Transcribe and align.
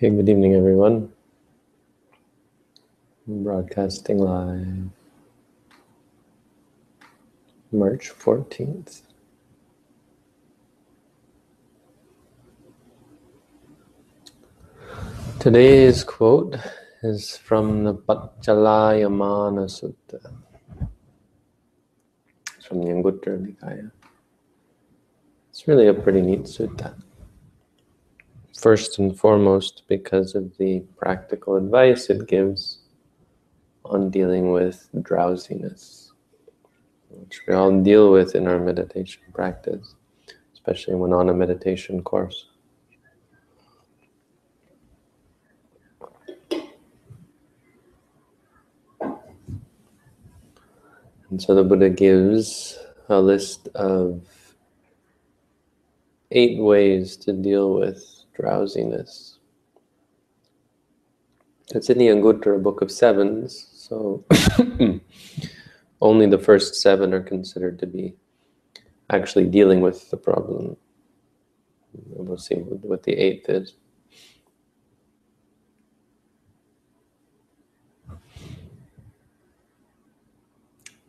Hey, 0.00 0.10
good 0.10 0.28
evening, 0.28 0.54
everyone. 0.54 1.12
Broadcasting 3.26 4.18
live 4.18 4.90
March 7.72 8.12
14th. 8.16 9.02
Today's 15.40 16.04
quote 16.04 16.54
is 17.02 17.36
from 17.36 17.82
the 17.82 17.94
Pachalayamana 17.94 19.66
Sutta. 19.66 20.32
It's 22.56 22.66
from 22.66 22.82
the 22.82 22.90
Anguttara 22.90 23.44
Nikaya. 23.44 23.90
It's 25.50 25.66
really 25.66 25.88
a 25.88 25.94
pretty 25.94 26.22
neat 26.22 26.44
sutta. 26.44 26.94
First 28.58 28.98
and 28.98 29.16
foremost, 29.16 29.84
because 29.86 30.34
of 30.34 30.56
the 30.58 30.80
practical 30.96 31.54
advice 31.54 32.10
it 32.10 32.26
gives 32.26 32.80
on 33.84 34.10
dealing 34.10 34.50
with 34.50 34.88
drowsiness, 35.00 36.12
which 37.08 37.40
we 37.46 37.54
all 37.54 37.80
deal 37.80 38.10
with 38.10 38.34
in 38.34 38.48
our 38.48 38.58
meditation 38.58 39.22
practice, 39.32 39.94
especially 40.54 40.96
when 40.96 41.12
on 41.12 41.28
a 41.28 41.34
meditation 41.34 42.02
course. 42.02 42.46
And 51.30 51.40
so 51.40 51.54
the 51.54 51.62
Buddha 51.62 51.90
gives 51.90 52.76
a 53.08 53.20
list 53.20 53.68
of 53.76 54.20
eight 56.32 56.58
ways 56.58 57.16
to 57.18 57.32
deal 57.32 57.74
with 57.74 58.17
drowsiness. 58.38 59.38
It's 61.74 61.90
in 61.90 61.98
the 61.98 62.06
Anguttara 62.06 62.62
Book 62.62 62.80
of 62.80 62.90
Sevens, 62.90 63.68
so 63.74 64.24
only 66.00 66.26
the 66.26 66.38
first 66.38 66.76
seven 66.76 67.12
are 67.12 67.22
considered 67.22 67.78
to 67.80 67.86
be 67.86 68.14
actually 69.10 69.46
dealing 69.46 69.80
with 69.80 70.10
the 70.10 70.16
problem. 70.16 70.76
We'll 71.92 72.38
see 72.38 72.54
what 72.54 73.02
the 73.02 73.12
eighth 73.12 73.48
is. 73.48 73.74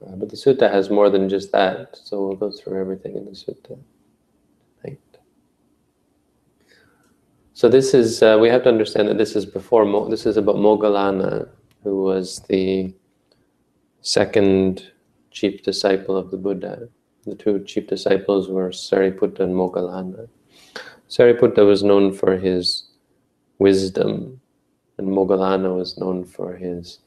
Uh, 0.05 0.15
but 0.15 0.29
the 0.29 0.35
sutta 0.35 0.71
has 0.71 0.89
more 0.89 1.09
than 1.09 1.29
just 1.29 1.51
that, 1.51 1.97
so 2.03 2.25
we'll 2.25 2.35
go 2.35 2.51
through 2.51 2.79
everything 2.79 3.15
in 3.15 3.25
the 3.25 3.31
sutta. 3.31 3.77
So 7.59 7.67
this 7.67 7.93
is, 7.93 8.23
uh, 8.23 8.37
we 8.39 8.47
have 8.47 8.63
to 8.63 8.69
understand 8.69 9.09
that 9.09 9.17
this 9.17 9.35
is 9.35 9.45
before, 9.45 9.83
Mo, 9.83 10.07
this 10.07 10.25
is 10.25 10.37
about 10.37 10.55
Moggallana, 10.55 11.49
who 11.83 12.03
was 12.03 12.39
the 12.47 12.93
second 13.99 14.93
chief 15.29 15.61
disciple 15.61 16.15
of 16.15 16.31
the 16.31 16.37
Buddha. 16.37 16.87
The 17.25 17.35
two 17.35 17.61
chief 17.65 17.85
disciples 17.87 18.47
were 18.47 18.69
Sariputta 18.69 19.41
and 19.41 19.53
Moggallana. 19.53 20.29
Sariputta 21.09 21.67
was 21.67 21.83
known 21.83 22.13
for 22.13 22.37
his 22.37 22.91
wisdom, 23.57 24.39
and 24.97 25.09
Moggallana 25.09 25.75
was 25.75 25.97
known 25.97 26.23
for 26.23 26.55
his 26.55 26.99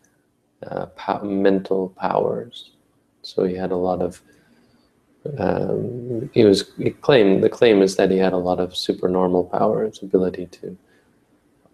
uh, 0.67 0.85
mental 1.23 1.95
powers. 1.99 2.73
So 3.23 3.45
he 3.45 3.55
had 3.55 3.73
a 3.73 3.77
lot 3.89 4.03
of 4.03 4.21
um, 5.39 6.31
he 6.35 6.45
was 6.45 6.73
he 6.79 6.91
claimed 6.91 7.43
the 7.43 7.49
claim 7.49 7.81
is 7.83 7.97
that 7.97 8.11
he 8.11 8.19
had 8.19 8.33
a 8.33 8.39
lot 8.39 8.59
of 8.59 8.77
supernormal 8.77 9.45
powers, 9.45 10.03
ability 10.03 10.47
to 10.47 10.77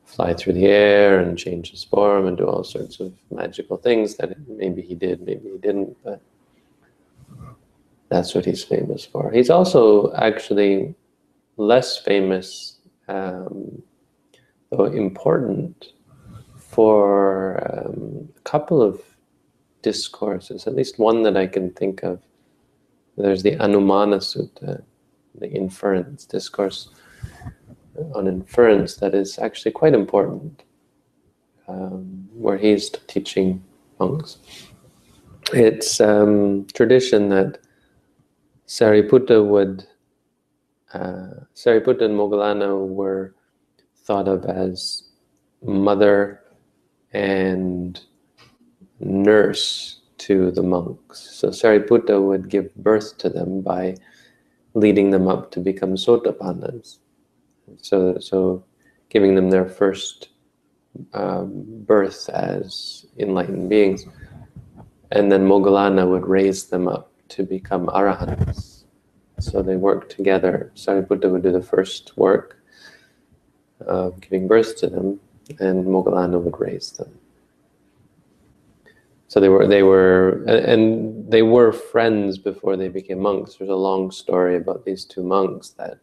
fly 0.05 0.34
through 0.34 0.55
the 0.55 0.66
air 0.66 1.20
and 1.20 1.38
change 1.38 1.70
his 1.70 1.84
form 1.84 2.27
and 2.27 2.39
do 2.39 2.45
all 2.45 2.64
sorts 2.64 2.98
of 3.00 3.12
magical 3.30 3.77
things 3.77 4.17
that 4.17 4.36
maybe 4.48 4.83
he 4.83 4.95
did, 4.95 5.20
maybe 5.20 5.50
he 5.50 5.58
didn't, 5.58 5.96
but 6.02 6.20
that's 8.08 8.34
what 8.34 8.45
he's 8.45 8.64
famous 8.64 9.05
for. 9.05 9.30
He's 9.30 9.50
also 9.50 10.12
actually 10.14 10.94
less 11.58 11.98
famous, 11.98 12.78
um, 13.08 13.83
though 14.70 14.86
important, 14.86 15.92
for 16.56 17.62
um, 17.70 18.28
a 18.36 18.40
couple 18.40 18.80
of 18.80 19.02
discourses, 19.83 20.67
at 20.67 20.74
least 20.74 20.98
one 20.98 21.23
that 21.23 21.36
I 21.36 21.46
can 21.46 21.70
think 21.73 22.02
of 22.02 22.20
there's 23.18 23.42
the 23.42 23.56
Anumana 23.56 24.18
Sutta, 24.18 24.83
the 25.34 25.51
inference 25.51 26.24
discourse 26.24 26.90
on 28.14 28.29
inference 28.29 28.96
that 28.96 29.14
is 29.14 29.39
actually 29.39 29.73
quite 29.73 29.95
important, 29.95 30.62
um, 31.67 32.29
where 32.33 32.56
he's 32.56 32.90
teaching 33.08 33.62
monks. 33.98 34.39
It's 35.52 36.01
um, 36.01 36.67
tradition 36.74 37.29
that 37.30 37.58
Sariputta 38.67 39.45
would, 39.45 39.86
uh, 40.95 41.45
Sariputta 41.55 42.02
and 42.02 42.14
Moggallana 42.14 42.86
were 42.86 43.35
thought 44.05 44.29
of 44.29 44.45
as 44.45 45.08
mother 45.62 46.40
and 47.12 48.00
nurse 49.00 49.98
to 50.18 50.51
the 50.51 50.62
monks. 50.62 51.20
So 51.20 51.48
Sariputta 51.48 52.20
would 52.20 52.48
give 52.48 52.74
birth 52.77 53.18
to 53.18 53.29
them 53.29 53.61
by 53.61 53.96
leading 54.74 55.11
them 55.11 55.29
up 55.29 55.51
to 55.52 55.61
become 55.61 55.95
sotapannas. 55.95 56.98
So, 57.83 58.18
so 58.18 58.64
giving 59.08 59.34
them 59.34 59.51
their 59.51 59.68
first 59.68 60.29
um, 61.14 61.64
birth 61.86 62.29
as 62.30 63.06
enlightened 63.18 63.68
beings. 63.68 64.06
And 65.11 65.33
then 65.33 65.46
Moggallana 65.46 66.08
would 66.08 66.27
raise 66.27 66.67
them 66.67 66.89
up 66.89 67.12
to 67.29 67.42
become 67.42 67.86
arahants. 67.86 68.85
So 69.40 69.62
they 69.62 69.77
worked 69.77 70.11
together. 70.11 70.73
Sariputta 70.74 71.30
would 71.30 71.42
do 71.42 71.52
the 71.52 71.62
first 71.62 72.17
work 72.17 72.61
of 73.80 74.20
giving 74.20 74.48
birth 74.48 74.77
to 74.79 74.89
them, 74.89 75.20
and 75.61 75.86
Moggallana 75.86 76.40
would 76.40 76.58
raise 76.58 76.90
them. 76.92 77.17
So 79.28 79.40
they 79.40 79.50
were 79.50 79.66
they 79.66 79.83
were 79.83 80.42
and 80.46 81.30
they 81.30 81.42
were 81.42 81.70
friends 81.72 82.39
before 82.39 82.77
they 82.77 82.89
became 82.89 83.20
monks. 83.20 83.55
There's 83.55 83.70
a 83.70 83.74
long 83.74 84.11
story 84.11 84.56
about 84.56 84.84
these 84.84 85.05
two 85.05 85.22
monks 85.22 85.70
that 85.78 85.98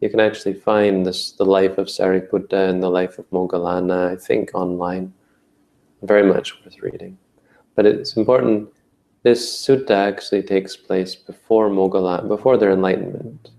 you 0.00 0.10
can 0.10 0.18
actually 0.18 0.54
find 0.54 1.06
this 1.06 1.32
the 1.32 1.44
life 1.44 1.78
of 1.78 1.86
Sariputta 1.86 2.68
and 2.68 2.82
the 2.82 2.90
life 2.90 3.18
of 3.20 3.30
Moggallana, 3.30 4.12
I 4.12 4.16
think, 4.16 4.50
online. 4.54 5.14
Very 6.02 6.24
much 6.24 6.60
worth 6.64 6.82
reading. 6.82 7.16
But 7.76 7.86
it's 7.86 8.16
important 8.16 8.68
this 9.22 9.64
sutta 9.64 9.92
actually 9.92 10.42
takes 10.42 10.76
place 10.76 11.14
before 11.14 11.70
Moggallana, 11.70 12.26
before 12.26 12.58
their 12.58 12.72
enlightenment, 12.72 13.50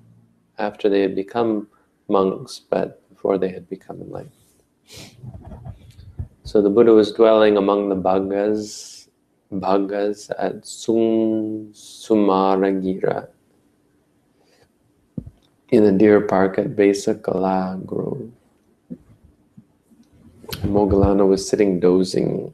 after 0.57 0.89
they 0.89 0.99
had 0.99 1.15
become 1.15 1.67
monks, 2.09 2.59
but 2.59 3.07
before 3.09 3.37
they 3.37 3.49
had 3.49 3.69
become 3.69 4.01
enlightened. 4.01 4.33
So 6.53 6.61
the 6.61 6.69
Buddha 6.69 6.93
was 6.93 7.11
dwelling 7.11 7.57
among 7.57 7.89
the 7.89 7.95
Bhagas, 7.95 9.07
Bhaggas 9.51 10.29
at 10.37 10.63
Sum 10.63 11.73
Sumaragira 11.73 13.27
in 15.69 15.83
the 15.83 15.91
deer 15.91 16.21
park 16.21 16.59
at 16.59 16.75
Vesakala 16.75 17.83
Grove. 17.87 18.29
Moggallana 20.61 21.27
was 21.27 21.49
sitting 21.49 21.79
dozing. 21.79 22.53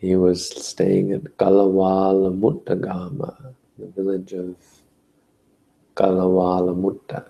He 0.00 0.16
was 0.16 0.50
staying 0.66 1.12
at 1.12 1.22
Kalawala 1.38 2.36
Muttagama, 2.36 3.54
the 3.78 3.86
village 3.86 4.32
of 4.32 4.56
Kalawala 5.94 6.76
Mutta, 6.76 7.24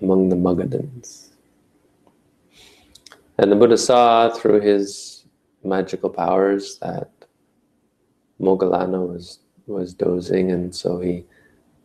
among 0.00 0.30
the 0.30 0.36
Magadhans. 0.36 1.27
And 3.38 3.52
the 3.52 3.56
Buddha 3.56 3.78
saw 3.78 4.30
through 4.30 4.60
his 4.60 5.24
magical 5.62 6.10
powers 6.10 6.78
that 6.80 7.10
Moggallana 8.40 9.06
was, 9.06 9.38
was 9.66 9.94
dozing, 9.94 10.50
and 10.50 10.74
so 10.74 10.98
he 10.98 11.24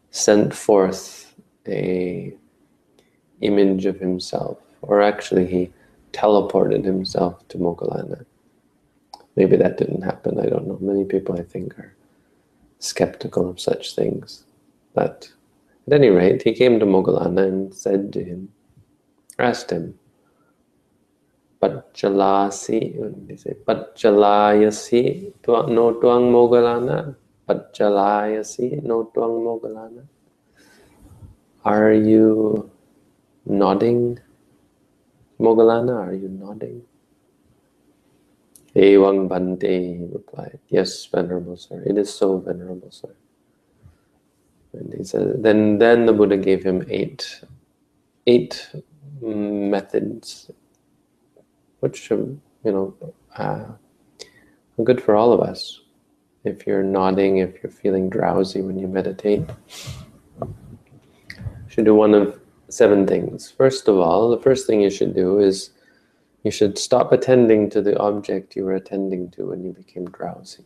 sent 0.09 0.53
forth 0.53 1.35
a 1.67 2.35
image 3.41 3.85
of 3.85 3.99
himself, 3.99 4.57
or 4.81 5.01
actually 5.01 5.45
he 5.45 5.71
teleported 6.11 6.83
himself 6.83 7.47
to 7.49 7.57
Moggallana. 7.57 8.25
Maybe 9.35 9.55
that 9.57 9.77
didn't 9.77 10.03
happen, 10.03 10.39
I 10.39 10.45
don't 10.45 10.67
know. 10.67 10.77
Many 10.79 11.05
people, 11.05 11.37
I 11.39 11.43
think, 11.43 11.77
are 11.77 11.95
skeptical 12.79 13.49
of 13.49 13.59
such 13.59 13.95
things. 13.95 14.43
But 14.93 15.31
at 15.87 15.93
any 15.93 16.09
rate, 16.09 16.43
he 16.43 16.53
came 16.53 16.79
to 16.79 16.85
Moggallana 16.85 17.47
and 17.47 17.73
said 17.73 18.13
to 18.13 18.23
him, 18.23 18.49
asked 19.39 19.71
him, 19.71 19.97
Pachalasi, 21.63 23.27
they 23.27 23.37
say 23.37 23.53
Pachalayasi, 23.53 25.31
no 25.47 25.93
tuang 25.93 26.29
moggallana, 26.35 27.15
Pachalayasi, 27.47 28.83
no 28.83 29.09
tuang 29.15 29.39
moggallana. 29.47 30.05
Are 31.63 31.93
you 31.93 32.69
nodding? 33.45 34.19
Moggallana, 35.39 36.07
are 36.07 36.13
you 36.13 36.27
nodding? 36.27 36.81
Ewang 38.75 39.29
Bante, 39.29 39.61
he 39.61 40.05
replied, 40.11 40.59
Yes, 40.67 41.05
Venerable 41.05 41.55
Sir, 41.55 41.81
it 41.85 41.97
is 41.97 42.13
so, 42.13 42.39
Venerable 42.39 42.91
Sir. 42.91 43.15
And 44.73 44.93
he 44.93 45.03
said, 45.03 45.41
then, 45.43 45.77
then 45.77 46.07
the 46.07 46.13
Buddha 46.13 46.35
gave 46.35 46.63
him 46.63 46.83
eight, 46.89 47.41
eight 48.25 48.67
methods, 49.21 50.51
which, 51.83 52.09
you 52.09 52.39
know, 52.63 52.95
uh, 53.35 53.65
good 54.85 55.03
for 55.03 55.17
all 55.17 55.33
of 55.33 55.41
us. 55.41 55.81
If 56.45 56.65
you're 56.65 56.81
nodding, 56.81 57.39
if 57.39 57.61
you're 57.61 57.73
feeling 57.73 58.09
drowsy 58.09 58.61
when 58.61 58.79
you 58.79 58.87
meditate, 58.87 59.43
you 60.41 60.55
should 61.67 61.83
do 61.83 61.93
one 61.93 62.13
of 62.13 62.39
seven 62.69 63.05
things. 63.05 63.51
First 63.51 63.89
of 63.89 63.97
all, 63.97 64.29
the 64.29 64.41
first 64.41 64.65
thing 64.65 64.79
you 64.79 64.89
should 64.89 65.13
do 65.13 65.39
is 65.39 65.71
you 66.43 66.51
should 66.51 66.77
stop 66.77 67.11
attending 67.11 67.69
to 67.71 67.81
the 67.81 67.99
object 67.99 68.55
you 68.55 68.63
were 68.63 68.75
attending 68.75 69.29
to 69.31 69.49
when 69.49 69.61
you 69.61 69.73
became 69.73 70.05
drowsy. 70.05 70.63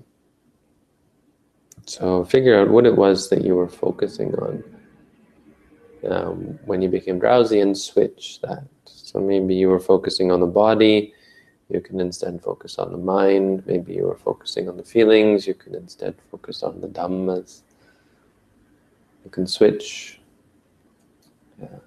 So 1.88 2.26
figure 2.26 2.60
out 2.60 2.70
what 2.70 2.86
it 2.86 2.96
was 2.96 3.28
that 3.30 3.44
you 3.44 3.56
were 3.56 3.68
focusing 3.68 4.36
on 4.36 4.64
um, 6.12 6.60
when 6.66 6.84
you 6.84 6.90
became 6.90 7.18
drowsy 7.18 7.60
and 7.62 7.76
switch 7.76 8.40
that. 8.42 8.68
So 9.08 9.20
maybe 9.20 9.56
you 9.56 9.70
were 9.70 9.80
focusing 9.80 10.32
on 10.32 10.40
the 10.40 10.54
body, 10.64 11.14
you 11.70 11.82
can 11.82 12.00
instead 12.00 12.42
focus 12.42 12.78
on 12.78 12.92
the 12.92 12.98
mind. 12.98 13.64
Maybe 13.66 13.94
you 13.94 14.04
were 14.04 14.18
focusing 14.18 14.70
on 14.70 14.78
the 14.78 14.84
feelings, 14.84 15.48
you 15.48 15.54
can 15.54 15.76
instead 15.76 16.16
focus 16.32 16.64
on 16.64 16.82
the 16.82 16.88
dhammas. 16.88 17.62
You 19.24 19.32
can 19.32 19.48
switch. 19.48 20.20
Yeah 21.60 21.80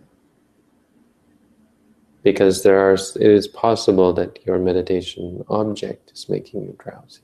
because 2.23 2.63
there 2.63 2.79
are 2.79 2.95
it 2.95 3.17
is 3.17 3.49
possible 3.49 4.13
that 4.13 4.39
your 4.45 4.59
meditation 4.59 5.45
object 5.49 6.13
is 6.13 6.29
making 6.29 6.63
you 6.63 6.77
drowsy 6.79 7.23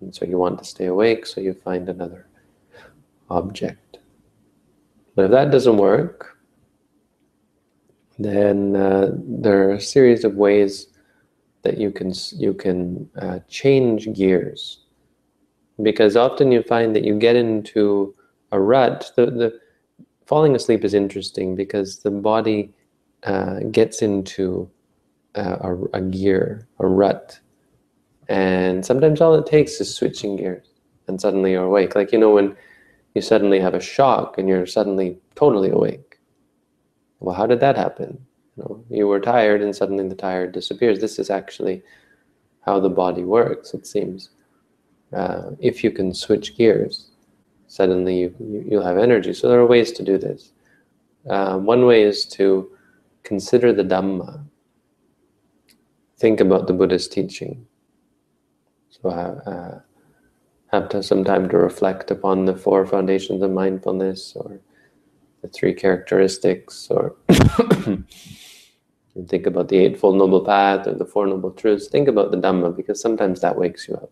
and 0.00 0.14
so 0.14 0.24
you 0.24 0.38
want 0.38 0.58
to 0.58 0.64
stay 0.64 0.86
awake 0.86 1.26
so 1.26 1.40
you 1.40 1.54
find 1.54 1.88
another 1.88 2.26
object 3.30 3.98
but 5.14 5.26
if 5.26 5.30
that 5.30 5.50
doesn't 5.50 5.76
work 5.76 6.38
then 8.24 8.76
uh, 8.76 9.10
there 9.14 9.68
are 9.68 9.72
a 9.74 9.80
series 9.80 10.24
of 10.24 10.34
ways 10.34 10.86
that 11.62 11.78
you 11.78 11.90
can 11.90 12.12
you 12.36 12.54
can 12.54 13.08
uh, 13.20 13.38
change 13.48 14.12
gears 14.12 14.80
because 15.82 16.16
often 16.16 16.52
you 16.52 16.62
find 16.62 16.94
that 16.94 17.04
you 17.04 17.18
get 17.18 17.36
into 17.36 18.14
a 18.52 18.60
rut 18.60 19.10
the, 19.16 19.26
the 19.26 19.60
falling 20.30 20.54
asleep 20.54 20.84
is 20.84 20.94
interesting 20.94 21.56
because 21.56 22.04
the 22.04 22.10
body 22.10 22.72
uh, 23.24 23.58
gets 23.72 24.00
into 24.00 24.70
uh, 25.34 25.56
a, 25.60 25.98
a, 25.98 26.00
gear, 26.00 26.68
a 26.78 26.86
rut. 26.86 27.40
And 28.28 28.86
sometimes 28.86 29.20
all 29.20 29.34
it 29.34 29.46
takes 29.46 29.80
is 29.80 29.92
switching 29.92 30.36
gears 30.36 30.68
and 31.08 31.20
suddenly 31.20 31.50
you're 31.50 31.64
awake. 31.64 31.96
Like, 31.96 32.12
you 32.12 32.18
know, 32.18 32.30
when 32.30 32.56
you 33.16 33.22
suddenly 33.22 33.58
have 33.58 33.74
a 33.74 33.80
shock 33.80 34.38
and 34.38 34.48
you're 34.48 34.66
suddenly 34.66 35.18
totally 35.34 35.70
awake. 35.70 36.09
Well, 37.20 37.34
how 37.34 37.46
did 37.46 37.60
that 37.60 37.76
happen? 37.76 38.26
You, 38.56 38.62
know, 38.62 38.84
you 38.90 39.06
were 39.06 39.20
tired 39.20 39.62
and 39.62 39.74
suddenly 39.74 40.08
the 40.08 40.14
tired 40.14 40.52
disappears. 40.52 41.00
This 41.00 41.18
is 41.18 41.30
actually 41.30 41.82
how 42.62 42.80
the 42.80 42.88
body 42.88 43.22
works, 43.22 43.74
it 43.74 43.86
seems. 43.86 44.30
Uh, 45.12 45.50
if 45.58 45.84
you 45.84 45.90
can 45.90 46.14
switch 46.14 46.56
gears, 46.56 47.10
suddenly 47.68 48.20
you, 48.20 48.34
you, 48.40 48.78
will 48.78 48.84
have 48.84 48.98
energy. 48.98 49.32
So 49.32 49.48
there 49.48 49.60
are 49.60 49.66
ways 49.66 49.92
to 49.92 50.02
do 50.02 50.18
this. 50.18 50.52
Uh, 51.28 51.58
one 51.58 51.86
way 51.86 52.02
is 52.02 52.24
to 52.26 52.70
consider 53.22 53.72
the 53.72 53.84
Dhamma. 53.84 54.44
Think 56.18 56.40
about 56.40 56.66
the 56.66 56.72
Buddha's 56.72 57.08
teaching. 57.08 57.66
So 58.90 59.10
uh, 59.10 59.80
have 60.72 60.88
to 60.90 61.02
some 61.02 61.24
time 61.24 61.48
to 61.48 61.58
reflect 61.58 62.10
upon 62.10 62.44
the 62.44 62.56
four 62.56 62.86
foundations 62.86 63.42
of 63.42 63.50
mindfulness 63.50 64.34
or 64.36 64.60
the 65.42 65.48
three 65.48 65.74
characteristics 65.74 66.88
or 66.90 67.16
think 69.28 69.46
about 69.46 69.68
the 69.68 69.78
Eightfold 69.78 70.16
Noble 70.16 70.44
Path 70.44 70.86
or 70.86 70.94
the 70.94 71.04
Four 71.04 71.26
Noble 71.26 71.50
Truths. 71.50 71.88
Think 71.88 72.08
about 72.08 72.30
the 72.30 72.36
Dhamma 72.36 72.76
because 72.76 73.00
sometimes 73.00 73.40
that 73.40 73.56
wakes 73.56 73.88
you 73.88 73.94
up. 73.94 74.10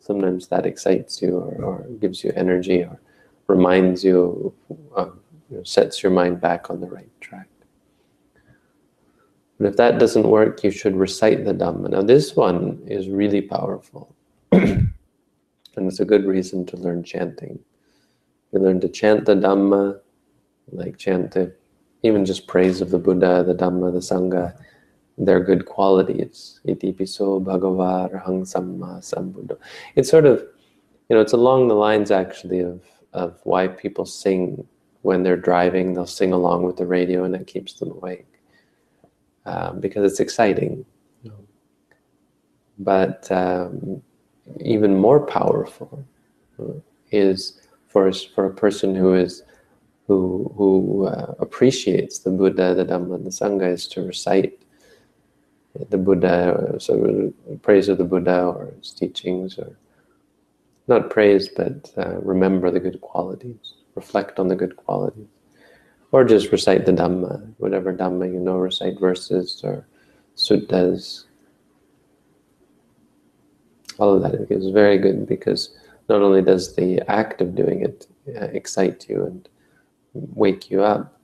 Sometimes 0.00 0.48
that 0.48 0.66
excites 0.66 1.22
you 1.22 1.38
or, 1.38 1.64
or 1.64 1.86
gives 2.00 2.24
you 2.24 2.32
energy 2.34 2.82
or 2.82 3.00
reminds 3.46 4.04
you, 4.04 4.52
uh, 4.96 5.06
know, 5.50 5.62
sets 5.62 6.02
your 6.02 6.12
mind 6.12 6.40
back 6.40 6.70
on 6.70 6.80
the 6.80 6.86
right 6.86 7.10
track. 7.20 7.48
But 9.58 9.68
if 9.68 9.76
that 9.76 9.98
doesn't 9.98 10.26
work, 10.26 10.64
you 10.64 10.70
should 10.70 10.96
recite 10.96 11.44
the 11.44 11.54
Dhamma. 11.54 11.90
Now 11.90 12.02
this 12.02 12.34
one 12.34 12.82
is 12.86 13.08
really 13.08 13.42
powerful. 13.42 14.14
and 14.52 14.92
it's 15.76 16.00
a 16.00 16.04
good 16.04 16.24
reason 16.24 16.66
to 16.66 16.76
learn 16.76 17.04
chanting. 17.04 17.58
You 18.52 18.58
learn 18.60 18.80
to 18.80 18.88
chant 18.88 19.24
the 19.24 19.34
Dhamma, 19.34 20.00
like 20.70 20.96
chant 20.98 21.32
the, 21.32 21.54
even 22.02 22.24
just 22.24 22.46
praise 22.46 22.80
of 22.80 22.90
the 22.90 22.98
Buddha, 22.98 23.44
the 23.46 23.54
Dhamma, 23.54 23.92
the 23.92 23.98
Sangha, 23.98 24.56
their 25.18 25.40
good 25.40 25.66
qualities. 25.66 26.60
Itipiso 26.66 27.42
bhagava 27.42 28.10
arhang 28.10 28.42
samma 28.42 29.00
sambuddho. 29.00 29.58
It's 29.94 30.10
sort 30.10 30.26
of, 30.26 30.40
you 31.08 31.16
know, 31.16 31.20
it's 31.20 31.32
along 31.32 31.68
the 31.68 31.74
lines 31.74 32.10
actually 32.10 32.60
of, 32.60 32.82
of 33.12 33.38
why 33.44 33.68
people 33.68 34.06
sing 34.06 34.66
when 35.02 35.22
they're 35.22 35.36
driving. 35.36 35.94
They'll 35.94 36.06
sing 36.06 36.32
along 36.32 36.62
with 36.64 36.76
the 36.76 36.86
radio 36.86 37.24
and 37.24 37.34
it 37.34 37.46
keeps 37.46 37.74
them 37.74 37.90
awake 37.90 38.26
um, 39.46 39.80
because 39.80 40.10
it's 40.10 40.20
exciting. 40.20 40.84
But 42.78 43.30
um, 43.30 44.02
even 44.60 44.96
more 44.96 45.24
powerful 45.24 46.04
uh, 46.60 46.80
is 47.10 47.60
for 47.86 48.10
for 48.12 48.46
a 48.46 48.54
person 48.54 48.94
who 48.94 49.14
is 49.14 49.42
who 50.06 50.52
who 50.56 51.06
uh, 51.06 51.34
appreciates 51.38 52.18
the 52.20 52.30
Buddha, 52.30 52.74
the 52.74 52.84
Dhamma, 52.84 53.14
and 53.16 53.26
the 53.26 53.30
Sangha 53.30 53.72
is 53.72 53.86
to 53.88 54.02
recite 54.02 54.58
the 55.88 55.98
Buddha, 55.98 56.76
so 56.78 57.32
praise 57.62 57.88
of 57.88 57.98
the 57.98 58.04
Buddha 58.04 58.44
or 58.44 58.72
his 58.78 58.90
teachings, 58.92 59.58
or 59.58 59.76
not 60.88 61.10
praise, 61.10 61.48
but 61.48 61.90
uh, 61.96 62.18
remember 62.20 62.70
the 62.70 62.80
good 62.80 63.00
qualities, 63.00 63.74
reflect 63.94 64.38
on 64.38 64.48
the 64.48 64.56
good 64.56 64.76
qualities. 64.76 65.28
Or 66.10 66.24
just 66.24 66.52
recite 66.52 66.84
the 66.84 66.92
Dhamma, 66.92 67.54
whatever 67.56 67.92
Dhamma 67.92 68.30
you 68.30 68.38
know, 68.38 68.56
recite 68.56 69.00
verses 69.00 69.62
or 69.64 69.86
suttas. 70.36 71.24
All 73.98 74.14
of 74.14 74.22
that 74.22 74.50
is 74.50 74.70
very 74.70 74.98
good 74.98 75.26
because 75.26 75.70
not 76.10 76.20
only 76.20 76.42
does 76.42 76.74
the 76.74 77.00
act 77.10 77.40
of 77.40 77.54
doing 77.54 77.82
it 77.82 78.06
uh, 78.28 78.46
excite 78.52 79.08
you 79.08 79.24
and 79.24 79.48
wake 80.14 80.70
you 80.70 80.82
up, 80.82 81.18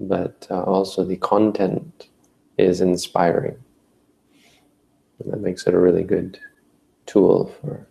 but 0.00 0.46
uh, 0.50 0.62
also 0.62 1.04
the 1.04 1.16
content 1.16 2.08
is 2.56 2.80
inspiring. 2.80 3.56
And 5.20 5.32
that 5.32 5.40
makes 5.40 5.66
it 5.66 5.74
a 5.74 5.78
really 5.78 6.04
good 6.04 6.38
tool 7.06 7.52
for 7.60 7.86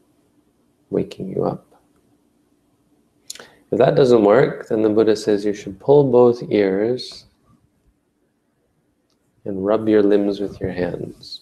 waking 0.89 1.29
you 1.29 1.43
up. 1.43 1.65
If 3.71 3.79
that 3.79 3.95
doesn't 3.95 4.23
work, 4.23 4.69
then 4.69 4.81
the 4.81 4.89
Buddha 4.89 5.15
says 5.15 5.43
you 5.43 5.53
should 5.53 5.79
pull 5.79 6.09
both 6.09 6.41
ears 6.49 7.25
and 9.43 9.65
rub 9.65 9.87
your 9.89 10.03
limbs 10.03 10.39
with 10.39 10.59
your 10.61 10.71
hands. 10.71 11.41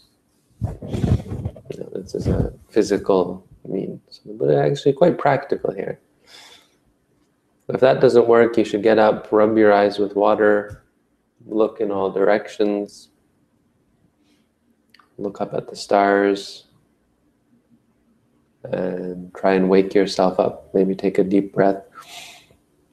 You 0.62 1.78
know, 1.78 1.90
this 1.94 2.16
is 2.16 2.28
a 2.28 2.54
physical 2.70 3.46
means. 3.68 4.22
The 4.26 4.34
Buddha 4.34 4.58
actually 4.58 4.94
quite 4.94 5.18
practical 5.18 5.72
here. 5.72 6.00
If 7.68 7.80
that 7.80 8.00
doesn't 8.00 8.28
work, 8.28 8.58
you 8.58 8.64
should 8.64 8.84
get 8.84 9.00
up, 9.00 9.32
rub 9.32 9.58
your 9.58 9.74
eyes 9.74 9.98
with 9.98 10.16
water, 10.16 10.84
look 11.46 11.82
in 11.82 11.92
all 11.92 12.12
directions, 12.12 13.10
look 15.18 15.42
up 15.42 15.54
at 15.54 15.68
the 15.68 15.76
stars, 15.76 16.66
and 18.64 19.34
try 19.34 19.54
and 19.54 19.70
wake 19.70 19.96
yourself 19.96 20.40
up. 20.40 20.74
Maybe 20.74 20.96
take 20.96 21.18
a 21.18 21.24
deep 21.24 21.54
breath 21.54 21.84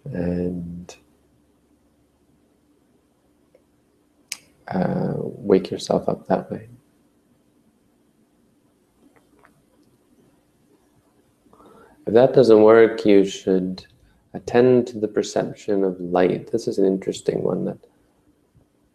and 0.04 0.94
uh, 4.68 5.12
wake 5.16 5.70
yourself 5.70 6.08
up 6.08 6.26
that 6.28 6.50
way. 6.50 6.68
If 12.06 12.14
that 12.14 12.32
doesn't 12.32 12.62
work, 12.62 13.04
you 13.04 13.24
should 13.24 13.86
attend 14.34 14.86
to 14.88 14.98
the 14.98 15.08
perception 15.08 15.84
of 15.84 16.00
light. 16.00 16.50
This 16.50 16.66
is 16.66 16.78
an 16.78 16.86
interesting 16.86 17.42
one 17.42 17.64
that 17.66 17.78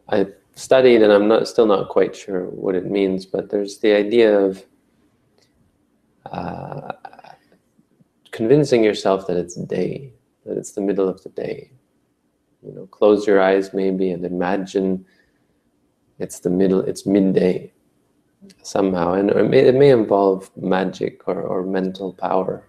I've 0.09 0.33
studied 0.55 1.03
and 1.03 1.11
I'm 1.11 1.27
not 1.27 1.47
still 1.47 1.67
not 1.67 1.89
quite 1.89 2.15
sure 2.15 2.45
what 2.45 2.75
it 2.75 2.85
means, 2.89 3.25
but 3.25 3.49
there's 3.49 3.77
the 3.77 3.93
idea 3.93 4.39
of 4.39 4.65
uh, 6.31 6.93
convincing 8.31 8.83
yourself 8.83 9.27
that 9.27 9.37
it's 9.37 9.55
day, 9.55 10.11
that 10.45 10.57
it's 10.57 10.71
the 10.71 10.81
middle 10.81 11.07
of 11.07 11.21
the 11.23 11.29
day. 11.29 11.71
you 12.63 12.73
know, 12.73 12.87
close 12.87 13.27
your 13.27 13.41
eyes 13.41 13.73
maybe 13.73 14.11
and 14.11 14.25
imagine 14.25 15.05
it's 16.19 16.39
the 16.39 16.49
middle, 16.49 16.81
it's 16.81 17.05
midday 17.05 17.71
somehow. 18.63 19.13
And 19.13 19.29
it 19.29 19.49
may, 19.49 19.59
it 19.59 19.75
may 19.75 19.91
involve 19.91 20.49
magic 20.57 21.27
or, 21.27 21.41
or 21.41 21.63
mental 21.63 22.13
power, 22.13 22.63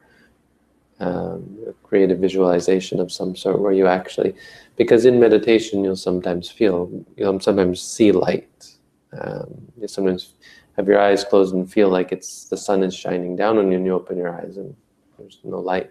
um, 1.01 1.75
create 1.83 2.11
a 2.11 2.17
visualization 2.17 3.01
of 3.01 3.13
some 3.13 3.37
sort 3.37 3.61
where 3.61 3.73
you 3.73 3.87
actually, 3.87 4.35
because 4.77 5.05
in 5.05 5.21
meditation 5.21 5.85
you'll 5.85 5.97
sometimes 5.97 6.51
feel, 6.51 6.91
you'll 7.17 7.41
sometimes 7.41 7.81
see 7.81 8.13
light. 8.13 8.77
Um, 9.19 9.63
you 9.81 9.89
sometimes 9.89 10.35
have 10.77 10.87
your 10.87 11.01
eyes 11.01 11.25
closed 11.25 11.55
and 11.55 11.71
feel 11.71 11.89
like 11.89 12.13
it's 12.13 12.45
the 12.45 12.57
sun 12.57 12.83
is 12.83 12.95
shining 12.95 13.37
down 13.37 13.59
on 13.59 13.71
you 13.71 13.79
and 13.79 13.87
you 13.87 13.95
open 13.95 14.17
your 14.17 14.33
eyes 14.33 14.57
and 14.57 14.75
there's 15.19 15.39
no 15.45 15.59
light. 15.59 15.91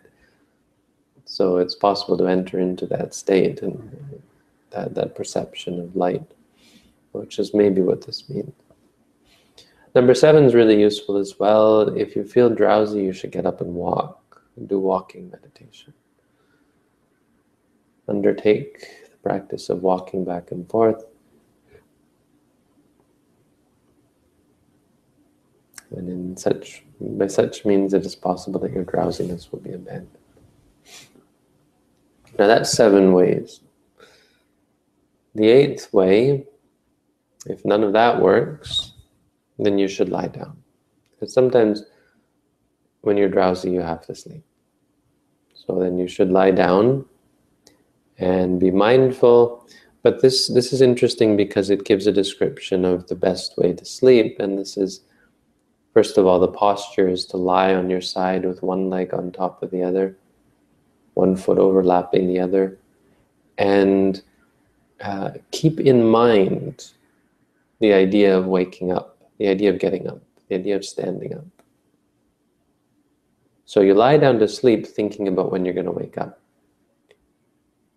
So 1.25 1.57
it's 1.57 1.75
possible 1.75 2.17
to 2.17 2.27
enter 2.27 2.59
into 2.59 2.85
that 2.87 3.13
state 3.13 3.61
and 3.61 4.21
that, 4.71 4.95
that 4.95 5.15
perception 5.15 5.79
of 5.79 5.95
light, 5.95 6.23
which 7.11 7.37
is 7.39 7.53
maybe 7.53 7.81
what 7.81 8.05
this 8.05 8.29
means. 8.29 8.53
Number 9.93 10.13
seven 10.13 10.45
is 10.45 10.53
really 10.53 10.79
useful 10.79 11.17
as 11.17 11.39
well. 11.39 11.89
If 11.97 12.15
you 12.15 12.23
feel 12.23 12.49
drowsy, 12.49 13.01
you 13.01 13.13
should 13.13 13.31
get 13.31 13.45
up 13.45 13.61
and 13.61 13.73
walk, 13.73 14.21
and 14.57 14.67
do 14.67 14.79
walking 14.79 15.29
meditation. 15.29 15.93
Undertake 18.07 18.79
the 19.11 19.17
practice 19.23 19.69
of 19.69 19.83
walking 19.83 20.25
back 20.25 20.51
and 20.51 20.67
forth. 20.69 21.05
And 25.91 26.09
in 26.09 26.37
such, 26.37 26.83
by 26.99 27.27
such 27.27 27.63
means, 27.65 27.93
it 27.93 28.05
is 28.05 28.15
possible 28.15 28.59
that 28.61 28.73
your 28.73 28.83
drowsiness 28.83 29.51
will 29.51 29.59
be 29.59 29.71
abandoned. 29.71 30.09
Now 32.37 32.47
that's 32.47 32.71
seven 32.71 33.13
ways. 33.13 33.61
The 35.33 35.47
eighth 35.47 35.93
way, 35.93 36.45
if 37.45 37.63
none 37.63 37.83
of 37.83 37.93
that 37.93 38.21
works, 38.21 38.93
then 39.59 39.77
you 39.77 39.87
should 39.87 40.09
lie 40.09 40.27
down. 40.27 40.57
Because 41.11 41.33
sometimes 41.33 41.83
when 43.01 43.17
you're 43.17 43.29
drowsy, 43.29 43.71
you 43.71 43.81
have 43.81 44.05
to 44.07 44.15
sleep. 44.15 44.43
So 45.67 45.77
then 45.79 45.97
you 45.97 46.07
should 46.07 46.31
lie 46.31 46.51
down 46.51 47.05
and 48.17 48.59
be 48.59 48.71
mindful. 48.71 49.67
But 50.01 50.21
this, 50.21 50.47
this 50.47 50.74
is 50.74 50.81
interesting 50.81 51.38
because 51.38 51.69
it 51.69 51.83
gives 51.86 52.07
a 52.07 52.12
description 52.12 52.86
of 52.86 53.07
the 53.07 53.15
best 53.15 53.57
way 53.57 53.74
to 53.74 53.86
sleep. 53.86 54.39
And 54.39 54.57
this 54.57 54.77
is, 54.77 55.01
first 55.93 56.17
of 56.17 56.25
all, 56.25 56.39
the 56.39 56.47
posture 56.47 57.09
is 57.09 57.25
to 57.27 57.38
lie 57.38 57.75
on 57.75 57.89
your 57.89 58.01
side 58.01 58.45
with 58.45 58.63
one 58.63 58.89
leg 58.89 59.13
on 59.13 59.31
top 59.31 59.62
of 59.62 59.69
the 59.71 59.83
other 59.83 60.17
one 61.17 61.36
foot 61.36 61.57
overlapping 61.57 62.27
the 62.27 62.39
other. 62.39 62.77
And 63.57 64.21
uh, 65.01 65.31
keep 65.51 65.79
in 65.79 66.07
mind 66.07 66.91
the 67.79 67.91
idea 67.91 68.38
of 68.38 68.45
waking 68.45 68.91
up, 68.91 69.17
the 69.39 69.47
idea 69.47 69.71
of 69.71 69.79
getting 69.79 70.07
up, 70.07 70.21
the 70.47 70.55
idea 70.55 70.75
of 70.75 70.86
standing 70.86 71.33
up. 71.33 71.56
So 73.67 73.81
you 73.81 73.93
lie 73.93 74.15
down 74.15 74.39
to 74.39 74.47
sleep 74.47 74.88
thinking 74.88 75.27
about 75.27 75.51
when 75.51 75.65
you're 75.65 75.74
going 75.74 75.88
to 75.88 75.91
wake 75.91 76.17
up. 76.17 76.39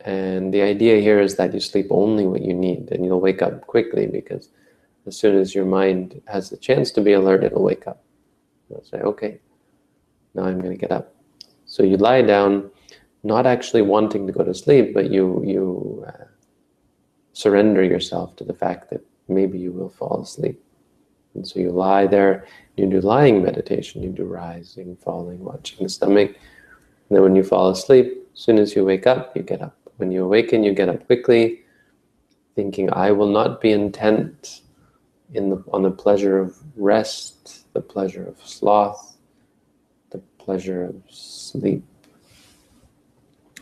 And 0.01 0.53
the 0.53 0.63
idea 0.63 1.01
here 1.01 1.21
is 1.21 1.37
that 1.37 1.55
you 1.55 1.61
sleep 1.61 1.87
only 1.91 2.27
what 2.27 2.43
you 2.43 2.55
need 2.55 2.91
and 2.91 3.05
you'll 3.05 3.21
wake 3.21 3.41
up 3.41 3.69
quickly 3.69 4.07
because 4.07 4.49
as 5.07 5.17
soon 5.17 5.37
as 5.37 5.55
your 5.55 5.65
mind 5.65 6.21
has 6.27 6.51
the 6.51 6.57
chance 6.57 6.91
to 6.93 7.01
be 7.01 7.13
alert, 7.13 7.45
it'll 7.45 7.63
wake 7.63 7.87
up. 7.87 8.03
You'll 8.69 8.83
say, 8.83 8.99
okay, 8.99 9.39
now 10.35 10.47
I'm 10.47 10.59
going 10.59 10.77
to 10.77 10.81
get 10.81 10.91
up. 10.91 11.15
So 11.67 11.85
you 11.85 11.99
lie 11.99 12.23
down 12.23 12.69
not 13.23 13.47
actually 13.47 13.83
wanting 13.83 14.27
to 14.27 14.33
go 14.33 14.43
to 14.43 14.55
sleep, 14.55 14.93
but 14.93 15.09
you 15.09 15.45
you 15.45 16.05
uh, 16.09 16.25
surrender 17.33 17.85
yourself 17.85 18.35
to 18.37 18.45
the 18.45 18.55
fact 18.55 18.91
that 18.91 19.05
maybe 19.29 19.57
you 19.57 19.71
will 19.71 19.91
fall 19.91 20.23
asleep. 20.23 20.61
And 21.35 21.47
so 21.47 21.61
you 21.61 21.71
lie 21.71 22.07
there, 22.07 22.47
you 22.77 22.87
do 22.87 23.01
lying 23.01 23.43
meditation, 23.43 24.03
you 24.03 24.11
do 24.11 24.25
rising, 24.25 24.97
falling, 24.97 25.41
watching 25.45 25.83
the 25.83 25.89
stomach. 25.89 26.29
And 26.31 27.17
then 27.17 27.23
when 27.23 27.37
you 27.37 27.45
fall 27.45 27.71
asleep, 27.71 28.29
as 28.35 28.41
soon 28.41 28.59
as 28.59 28.75
you 28.75 28.85
wake 28.85 29.07
up, 29.07 29.37
you 29.37 29.43
get 29.43 29.63
up. 29.63 29.77
When 29.97 30.11
you 30.11 30.25
awaken, 30.25 30.65
you 30.65 30.73
get 30.73 30.89
up 30.89 31.07
quickly, 31.07 31.61
thinking, 32.55 32.93
I 32.93 33.13
will 33.13 33.29
not 33.29 33.61
be 33.61 33.73
intent 33.73 34.63
in 35.35 35.51
the, 35.51 35.63
on 35.73 35.83
the 35.83 35.91
pleasure 35.91 36.39
of 36.39 36.57
rest, 36.77 37.73
the 37.75 37.81
pleasure 37.81 38.27
of 38.27 38.41
sloth, 38.45 39.17
the 40.11 40.19
pleasure 40.39 40.85
of 40.85 40.97
sleep. 41.09 41.85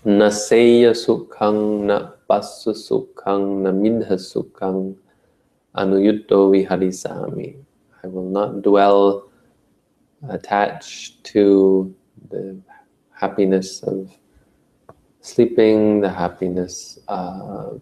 Naseya 0.05 0.93
sukhang 0.95 1.83
na 1.87 2.13
pasu 2.31 2.73
sukhang 2.73 3.63
na 3.63 3.71
midha 3.73 4.15
sukhang 4.15 4.97
anuyutto 5.79 6.51
viharisami. 6.51 7.57
I 8.03 8.07
will 8.07 8.29
not 8.29 8.63
dwell 8.63 9.31
attached 10.29 11.23
to 11.33 11.95
the 12.31 12.59
happiness 13.15 13.83
of 13.83 14.11
sleeping, 15.21 16.01
the 16.01 16.11
happiness 16.11 16.99
of 17.09 17.81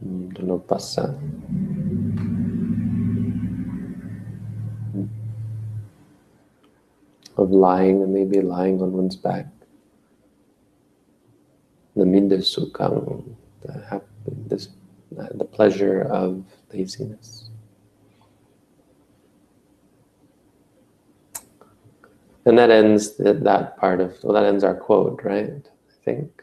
hmm, 0.00 0.30
Dunopasa. 0.30 1.12
of 7.38 7.50
lying 7.50 8.02
and 8.02 8.12
maybe 8.12 8.40
lying 8.42 8.80
on 8.82 8.92
one's 8.92 9.16
back. 9.16 9.46
The 11.96 12.04
midasukang, 12.04 13.34
the 13.64 13.84
happy, 13.88 14.06
this, 14.46 14.68
the 15.10 15.44
pleasure 15.44 16.02
of 16.02 16.44
laziness. 16.72 17.50
And 22.44 22.58
that 22.58 22.70
ends 22.70 23.16
that 23.18 23.76
part 23.76 24.00
of, 24.00 24.16
well, 24.22 24.32
that 24.34 24.44
ends 24.44 24.64
our 24.64 24.74
quote, 24.74 25.22
right? 25.22 25.64
I 25.64 26.04
think. 26.04 26.42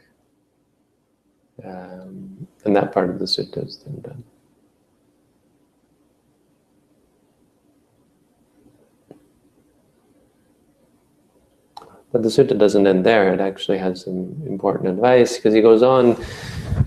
Um, 1.62 2.46
and 2.64 2.74
that 2.74 2.92
part 2.92 3.10
of 3.10 3.18
the 3.18 3.26
sutta 3.26 3.66
is 3.66 3.78
then 3.84 4.00
done. 4.00 4.24
But 12.12 12.22
the 12.24 12.28
sutta 12.28 12.58
doesn't 12.58 12.86
end 12.86 13.06
there. 13.06 13.32
It 13.32 13.40
actually 13.40 13.78
has 13.78 14.04
some 14.04 14.42
important 14.46 14.88
advice 14.88 15.36
because 15.36 15.54
he 15.54 15.60
goes 15.60 15.82
on 15.82 16.16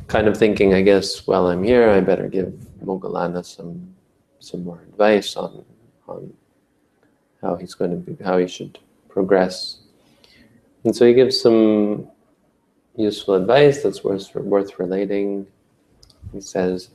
kind 0.08 0.28
of 0.28 0.38
thinking, 0.38 0.74
I 0.74 0.82
guess, 0.82 1.26
while 1.26 1.48
I'm 1.48 1.64
here, 1.64 1.90
I 1.90 2.02
better 2.02 2.28
give 2.28 2.54
Moggallana 2.84 3.46
some 3.46 3.96
some 4.40 4.64
more 4.66 4.82
advice 4.90 5.38
on 5.38 5.64
on 6.08 6.34
how 7.42 7.56
he's 7.56 7.74
going 7.74 7.92
to 7.92 7.98
be, 7.98 8.22
how 8.24 8.38
he 8.38 8.48
should 8.48 8.80
progress. 9.08 9.78
And 10.84 10.94
so 10.94 11.06
he 11.06 11.14
gives 11.14 11.40
some 11.40 12.10
useful 12.98 13.36
advice 13.36 13.82
that's 13.82 14.04
worth 14.04 14.36
worth 14.36 14.78
relating. 14.78 15.48
He 16.34 16.42
says, 16.42 16.90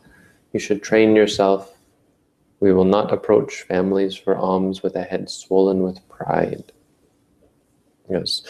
"You 0.52 0.60
should 0.60 0.82
train 0.82 1.16
yourself. 1.16 1.78
We 2.60 2.72
will 2.72 2.84
not 2.84 3.12
approach 3.12 3.62
families 3.62 4.14
for 4.14 4.36
alms 4.36 4.82
with 4.82 4.96
a 4.96 5.02
head 5.02 5.30
swollen 5.30 5.82
with 5.82 6.06
pride." 6.08 6.72
Yes. 8.10 8.42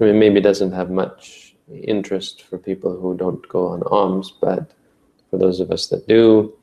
I 0.00 0.04
mean, 0.04 0.18
maybe 0.18 0.40
doesn't 0.40 0.72
have 0.72 0.90
much 0.90 1.56
interest 1.70 2.42
for 2.42 2.58
people 2.58 2.98
who 2.98 3.16
don't 3.16 3.46
go 3.48 3.66
on 3.68 3.82
alms, 3.84 4.32
but 4.40 4.70
for 5.30 5.38
those 5.38 5.60
of 5.60 5.70
us 5.70 5.88
that 5.88 6.06
do, 6.08 6.54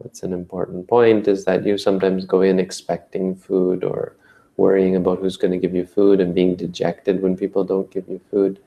that's 0.00 0.22
an 0.22 0.32
important 0.32 0.88
point 0.88 1.28
is 1.28 1.44
that 1.44 1.66
you 1.66 1.76
sometimes 1.76 2.24
go 2.24 2.40
in 2.42 2.58
expecting 2.58 3.34
food 3.34 3.84
or 3.84 4.16
worrying 4.56 4.96
about 4.96 5.18
who's 5.18 5.36
going 5.36 5.52
to 5.52 5.58
give 5.58 5.74
you 5.74 5.86
food 5.86 6.20
and 6.20 6.34
being 6.34 6.54
dejected 6.54 7.22
when 7.22 7.36
people 7.36 7.64
don't 7.64 7.90
give 7.90 8.08
you 8.08 8.20
food. 8.30 8.60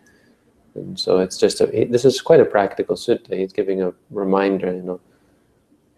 And 0.76 1.00
so 1.00 1.20
it's 1.20 1.38
just 1.38 1.62
a, 1.62 1.86
this 1.86 2.04
is 2.04 2.22
quite 2.22 2.40
a 2.40 2.46
practical 2.46 2.96
sutta. 2.96 3.38
He's 3.38 3.54
giving 3.54 3.82
a 3.82 3.94
reminder, 4.10 4.74
you 4.74 4.82
know. 4.82 5.00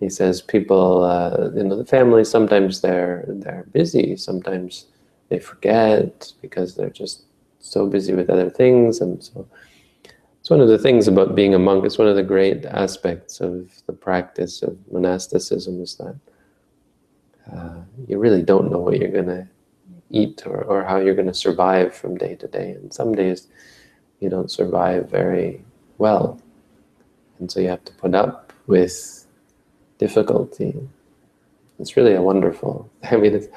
He 0.01 0.09
says 0.09 0.41
people, 0.41 1.03
uh, 1.03 1.49
you 1.55 1.63
know, 1.63 1.77
the 1.77 1.85
family 1.85 2.25
sometimes 2.25 2.81
they're 2.81 3.23
they're 3.27 3.65
busy. 3.71 4.17
Sometimes 4.17 4.87
they 5.29 5.39
forget 5.39 6.31
because 6.41 6.75
they're 6.75 6.89
just 6.89 7.23
so 7.59 7.87
busy 7.87 8.13
with 8.13 8.29
other 8.29 8.49
things. 8.49 9.01
And 9.01 9.23
so 9.23 9.47
it's 10.39 10.49
one 10.49 10.61
of 10.61 10.67
the 10.67 10.77
things 10.77 11.07
about 11.07 11.35
being 11.35 11.55
a 11.55 11.59
monk, 11.59 11.85
it's 11.85 11.97
one 11.97 12.07
of 12.07 12.15
the 12.15 12.23
great 12.23 12.65
aspects 12.65 13.41
of 13.41 13.71
the 13.87 13.93
practice 13.93 14.61
of 14.61 14.77
monasticism 14.91 15.81
is 15.81 15.95
that 15.95 16.15
uh, 17.51 17.81
you 18.07 18.17
really 18.17 18.43
don't 18.43 18.71
know 18.71 18.79
what 18.79 18.99
you're 18.99 19.11
going 19.11 19.27
to 19.27 19.47
eat 20.11 20.43
or, 20.45 20.63
or 20.63 20.83
how 20.83 20.97
you're 20.97 21.15
going 21.15 21.27
to 21.27 21.33
survive 21.33 21.93
from 21.93 22.17
day 22.17 22.35
to 22.35 22.47
day. 22.47 22.71
And 22.71 22.93
some 22.93 23.13
days 23.13 23.47
you 24.19 24.29
don't 24.29 24.51
survive 24.51 25.09
very 25.09 25.63
well. 25.97 26.39
And 27.39 27.51
so 27.51 27.59
you 27.59 27.69
have 27.69 27.83
to 27.85 27.93
put 27.93 28.15
up 28.15 28.53
with 28.67 29.25
difficulty. 29.97 30.75
It's 31.79 31.97
really 31.97 32.13
a 32.13 32.21
wonderful, 32.21 32.89
I 33.03 33.17
mean, 33.17 33.33
it's, 33.35 33.47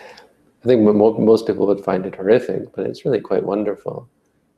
I 0.62 0.66
think 0.66 0.82
most 0.82 1.46
people 1.46 1.66
would 1.66 1.84
find 1.84 2.04
it 2.04 2.16
horrific, 2.16 2.74
but 2.74 2.86
it's 2.86 3.04
really 3.04 3.20
quite 3.20 3.44
wonderful 3.44 4.08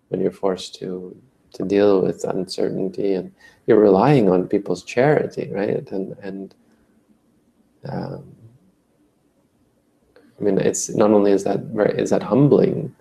when 0.09 0.21
you're 0.21 0.31
forced 0.31 0.75
to 0.77 1.17
to 1.53 1.65
deal 1.65 2.01
with 2.01 2.25
uncertainty 2.25 3.15
and 3.15 3.33
you're 3.67 3.81
relying 3.81 4.31
on 4.31 4.47
people's 4.47 4.85
charity, 4.85 5.51
right? 5.53 5.91
And 5.91 6.17
and 6.23 6.55
um, 7.89 8.25
I 10.39 10.43
mean, 10.43 10.59
it's 10.59 10.89
not 10.95 11.11
only 11.11 11.33
is 11.33 11.45
that 11.45 11.61
very 11.61 11.99
is 12.01 12.11
that 12.11 12.23
humbling, 12.23 12.95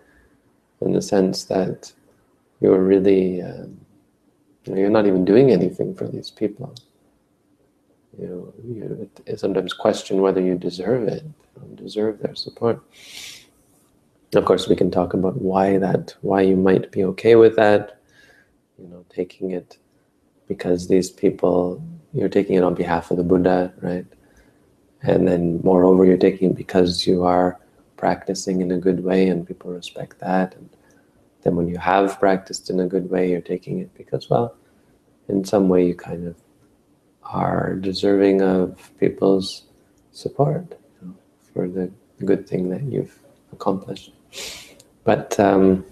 in 0.82 0.94
the 0.94 1.02
sense 1.02 1.46
that 1.46 1.94
you're 2.60 2.84
really 2.84 3.42
um, 3.42 3.80
you 4.66 4.74
know, 4.74 4.80
you're 4.82 4.90
not 4.90 5.08
even 5.08 5.26
doing 5.26 5.52
anything 5.52 5.96
for 5.96 6.08
these 6.08 6.30
people. 6.30 6.76
You 8.20 8.28
know, 8.28 8.54
you 8.68 9.38
sometimes 9.38 9.74
question 9.74 10.22
whether 10.22 10.42
you 10.42 10.56
deserve 10.56 11.08
it, 11.08 11.24
deserve 11.76 12.20
their 12.20 12.36
support. 12.36 12.84
Of 14.36 14.46
course, 14.46 14.68
we 14.68 14.76
can 14.76 14.92
talk 14.92 15.14
about 15.14 15.42
why 15.42 15.78
that, 15.78 16.16
why 16.22 16.42
you 16.42 16.56
might 16.56 16.92
be 16.92 17.04
okay 17.06 17.36
with 17.36 17.56
that. 17.56 18.00
You 18.78 18.88
know, 18.88 19.06
taking 19.10 19.52
it 19.52 19.78
because 20.48 20.88
these 20.88 21.10
people, 21.10 21.84
you're 22.14 22.30
taking 22.30 22.56
it 22.56 22.64
on 22.64 22.76
behalf 22.76 23.12
of 23.12 23.18
the 23.18 23.24
Buddha, 23.24 23.74
right? 23.82 24.06
And 25.02 25.28
then, 25.28 25.62
moreover, 25.64 26.06
you're 26.06 26.18
taking 26.18 26.52
it 26.52 26.56
because 26.56 27.08
you 27.08 27.24
are 27.24 27.60
practicing 27.98 28.62
in 28.62 28.72
a 28.72 28.78
good 28.78 29.04
way 29.04 29.28
and 29.28 29.48
people 29.48 29.72
respect 29.72 30.20
that. 30.20 30.56
And 30.56 30.70
then, 31.42 31.56
when 31.56 31.68
you 31.68 31.78
have 31.78 32.20
practiced 32.20 32.70
in 32.70 32.80
a 32.80 32.88
good 32.88 33.10
way, 33.10 33.30
you're 33.32 33.42
taking 33.42 33.80
it 33.80 33.94
because, 33.96 34.30
well, 34.30 34.56
in 35.28 35.44
some 35.44 35.70
way, 35.70 35.88
you 35.88 35.96
kind 35.96 36.28
of 36.28 36.36
are 37.24 37.76
deserving 37.76 38.42
of 38.42 38.92
people's 39.00 39.64
support 40.12 40.80
for 41.54 41.68
the 41.68 41.92
good 42.26 42.48
thing 42.48 42.70
that 42.70 42.84
you've 42.84 43.18
accomplished. 43.52 44.14
But 45.04 45.40
um, 45.40 45.86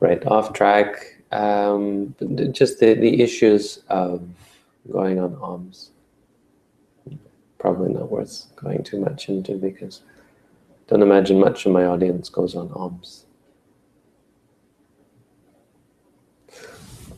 right 0.00 0.24
off 0.26 0.52
track, 0.52 1.22
um, 1.30 2.14
just 2.52 2.80
the, 2.80 2.94
the 2.94 3.22
issues 3.22 3.80
of 3.88 4.22
going 4.90 5.18
on 5.18 5.36
alms. 5.36 5.90
Probably 7.58 7.92
not 7.92 8.10
worth 8.10 8.46
going 8.56 8.82
too 8.82 8.98
much 8.98 9.28
into 9.28 9.54
because 9.54 10.02
don't 10.88 11.02
imagine 11.02 11.38
much 11.38 11.64
of 11.64 11.72
my 11.72 11.84
audience 11.84 12.28
goes 12.28 12.56
on 12.56 12.70
alms. 12.72 13.26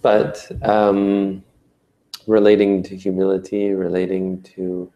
But 0.02 0.50
um, 0.62 1.42
relating 2.26 2.82
to 2.82 2.96
humility, 2.96 3.70
relating 3.70 4.42
to 4.42 4.92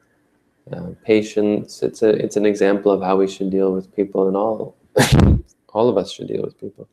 uh, 0.72 0.90
patience, 1.04 1.82
it's 1.82 2.02
a 2.02 2.10
it's 2.10 2.36
an 2.36 2.46
example 2.46 2.92
of 2.92 3.02
how 3.02 3.16
we 3.16 3.28
should 3.28 3.50
deal 3.50 3.72
with 3.72 3.94
people, 3.94 4.28
and 4.28 4.36
all 4.36 4.76
all 5.74 5.88
of 5.88 5.96
us 5.96 6.12
should 6.12 6.28
deal 6.28 6.42
with 6.42 6.58
people. 6.60 6.88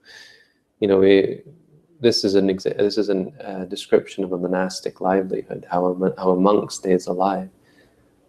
You 0.80 0.88
know, 0.88 1.00
we 1.00 1.42
this 2.00 2.24
is 2.24 2.36
an 2.36 2.48
exa- 2.48 2.78
this 2.78 2.98
is 2.98 3.10
a 3.10 3.28
uh, 3.44 3.66
description 3.66 4.24
of 4.24 4.34
a 4.34 4.38
monastic 4.38 5.02
livelihood, 5.02 5.66
how 5.70 5.86
a 5.86 6.14
how 6.18 6.32
a 6.32 6.40
monk 6.40 6.72
stays 6.72 7.08
alive. 7.08 7.50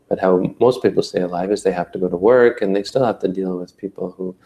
But 0.08 0.20
how 0.20 0.54
most 0.60 0.82
people 0.82 1.02
stay 1.02 1.22
alive 1.22 1.50
is 1.50 1.62
they 1.62 1.72
have 1.72 1.90
to 1.92 1.98
go 1.98 2.08
to 2.08 2.16
work 2.16 2.62
and 2.62 2.76
they 2.76 2.84
still 2.84 3.04
have 3.04 3.18
to 3.20 3.28
deal 3.28 3.58
with 3.58 3.76
people 3.76 4.12
who 4.12 4.36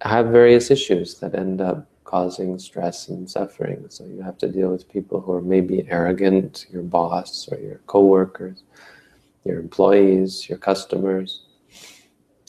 have 0.00 0.28
various 0.28 0.70
issues 0.70 1.20
that 1.20 1.34
end 1.34 1.60
up 1.60 1.86
causing 2.04 2.58
stress 2.58 3.08
and 3.08 3.30
suffering. 3.30 3.84
So 3.88 4.04
you 4.04 4.22
have 4.22 4.38
to 4.38 4.48
deal 4.48 4.70
with 4.70 4.90
people 4.90 5.20
who 5.20 5.32
are 5.32 5.42
maybe 5.42 5.86
arrogant, 5.88 6.66
your 6.72 6.82
boss 6.82 7.48
or 7.52 7.58
your 7.58 7.80
coworkers, 7.86 8.64
your 9.44 9.58
employees, 9.58 10.48
your 10.48 10.58
customers. 10.58 11.42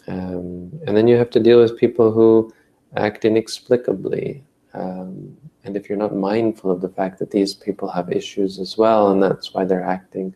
Um, 0.08 0.72
and 0.86 0.98
then 0.98 1.08
you 1.08 1.16
have 1.16 1.30
to 1.32 1.40
deal 1.40 1.60
with 1.60 1.78
people 1.78 2.12
who 2.12 2.54
act 2.98 3.26
inexplicably. 3.26 4.44
Um, 4.74 5.38
and 5.64 5.78
if 5.78 5.88
you're 5.88 5.98
not 5.98 6.16
mindful 6.16 6.72
of 6.72 6.82
the 6.82 6.90
fact 6.90 7.20
that 7.20 7.32
these 7.32 7.54
people 7.54 7.90
have 7.90 8.12
issues 8.12 8.60
as 8.60 8.78
well, 8.78 9.12
and 9.12 9.22
that's 9.22 9.54
why 9.54 9.66
they're 9.66 9.84
acting 9.84 10.34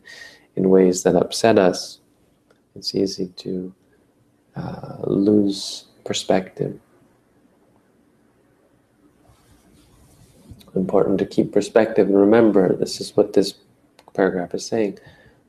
in 0.54 0.70
ways 0.70 1.02
that 1.02 1.16
upset 1.16 1.58
us, 1.58 2.00
it's 2.74 2.94
easy 2.94 3.28
to 3.36 3.74
uh, 4.54 4.96
lose 5.04 5.86
perspective. 6.04 6.78
important 10.76 11.18
to 11.18 11.26
keep 11.26 11.52
perspective 11.52 12.06
and 12.06 12.16
remember 12.16 12.76
this 12.76 13.00
is 13.00 13.16
what 13.16 13.32
this 13.32 13.54
paragraph 14.14 14.54
is 14.54 14.64
saying. 14.64 14.98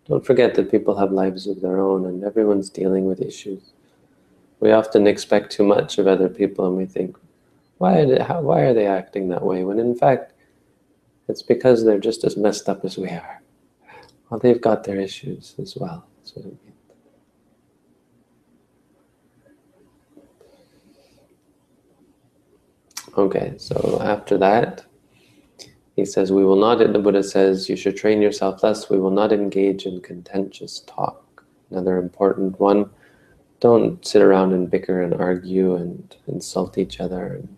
Don't 0.08 0.26
forget 0.26 0.56
that 0.56 0.72
people 0.72 0.98
have 0.98 1.12
lives 1.12 1.48
of 1.48 1.62
their 1.62 1.80
own 1.80 2.06
and 2.06 2.24
everyone's 2.24 2.70
dealing 2.70 3.06
with 3.06 3.22
issues. 3.22 3.74
We 4.60 4.72
often 4.72 5.06
expect 5.06 5.52
too 5.52 5.66
much 5.66 5.98
of 5.98 6.08
other 6.08 6.30
people 6.30 6.66
and 6.66 6.78
we 6.78 6.86
think, 6.86 7.18
why 7.78 8.00
are 8.00 8.06
they, 8.06 8.24
how, 8.24 8.42
why 8.42 8.62
are 8.62 8.74
they 8.74 8.88
acting 8.88 9.28
that 9.30 9.44
way? 9.44 9.64
When 9.64 9.80
in 9.80 9.96
fact, 9.96 10.34
it's 11.28 11.42
because 11.42 11.84
they're 11.84 12.00
just 12.00 12.24
as 12.24 12.38
messed 12.38 12.70
up 12.70 12.86
as 12.86 12.98
we 12.98 13.10
are. 13.10 13.42
Well, 14.30 14.40
they've 14.40 14.62
got 14.62 14.86
their 14.86 15.00
issues 15.00 15.56
as 15.60 15.76
well. 15.76 16.06
Okay, 23.18 23.56
so 23.58 24.00
after 24.02 24.38
that, 24.38 24.86
he 25.98 26.06
says, 26.06 26.32
we 26.32 26.46
will 26.46 26.56
not, 26.56 26.78
the 26.78 27.00
Buddha 27.00 27.24
says, 27.24 27.68
you 27.68 27.76
should 27.76 27.98
train 27.98 28.22
yourself 28.22 28.62
thus, 28.62 28.88
We 28.88 29.00
will 29.00 29.12
not 29.12 29.34
engage 29.34 29.88
in 29.88 30.00
contentious 30.00 30.82
talk. 30.82 31.44
Another 31.72 31.98
important 31.98 32.60
one, 32.60 32.92
don't 33.60 34.06
sit 34.06 34.22
around 34.22 34.54
and 34.54 34.70
bicker 34.70 35.02
and 35.02 35.16
argue 35.16 35.76
and 35.76 36.16
insult 36.28 36.78
each 36.78 37.00
other 37.00 37.26
and 37.26 37.58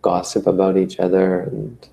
gossip 0.00 0.46
about 0.46 0.78
each 0.78 0.98
other 0.98 1.40
and 1.40 1.86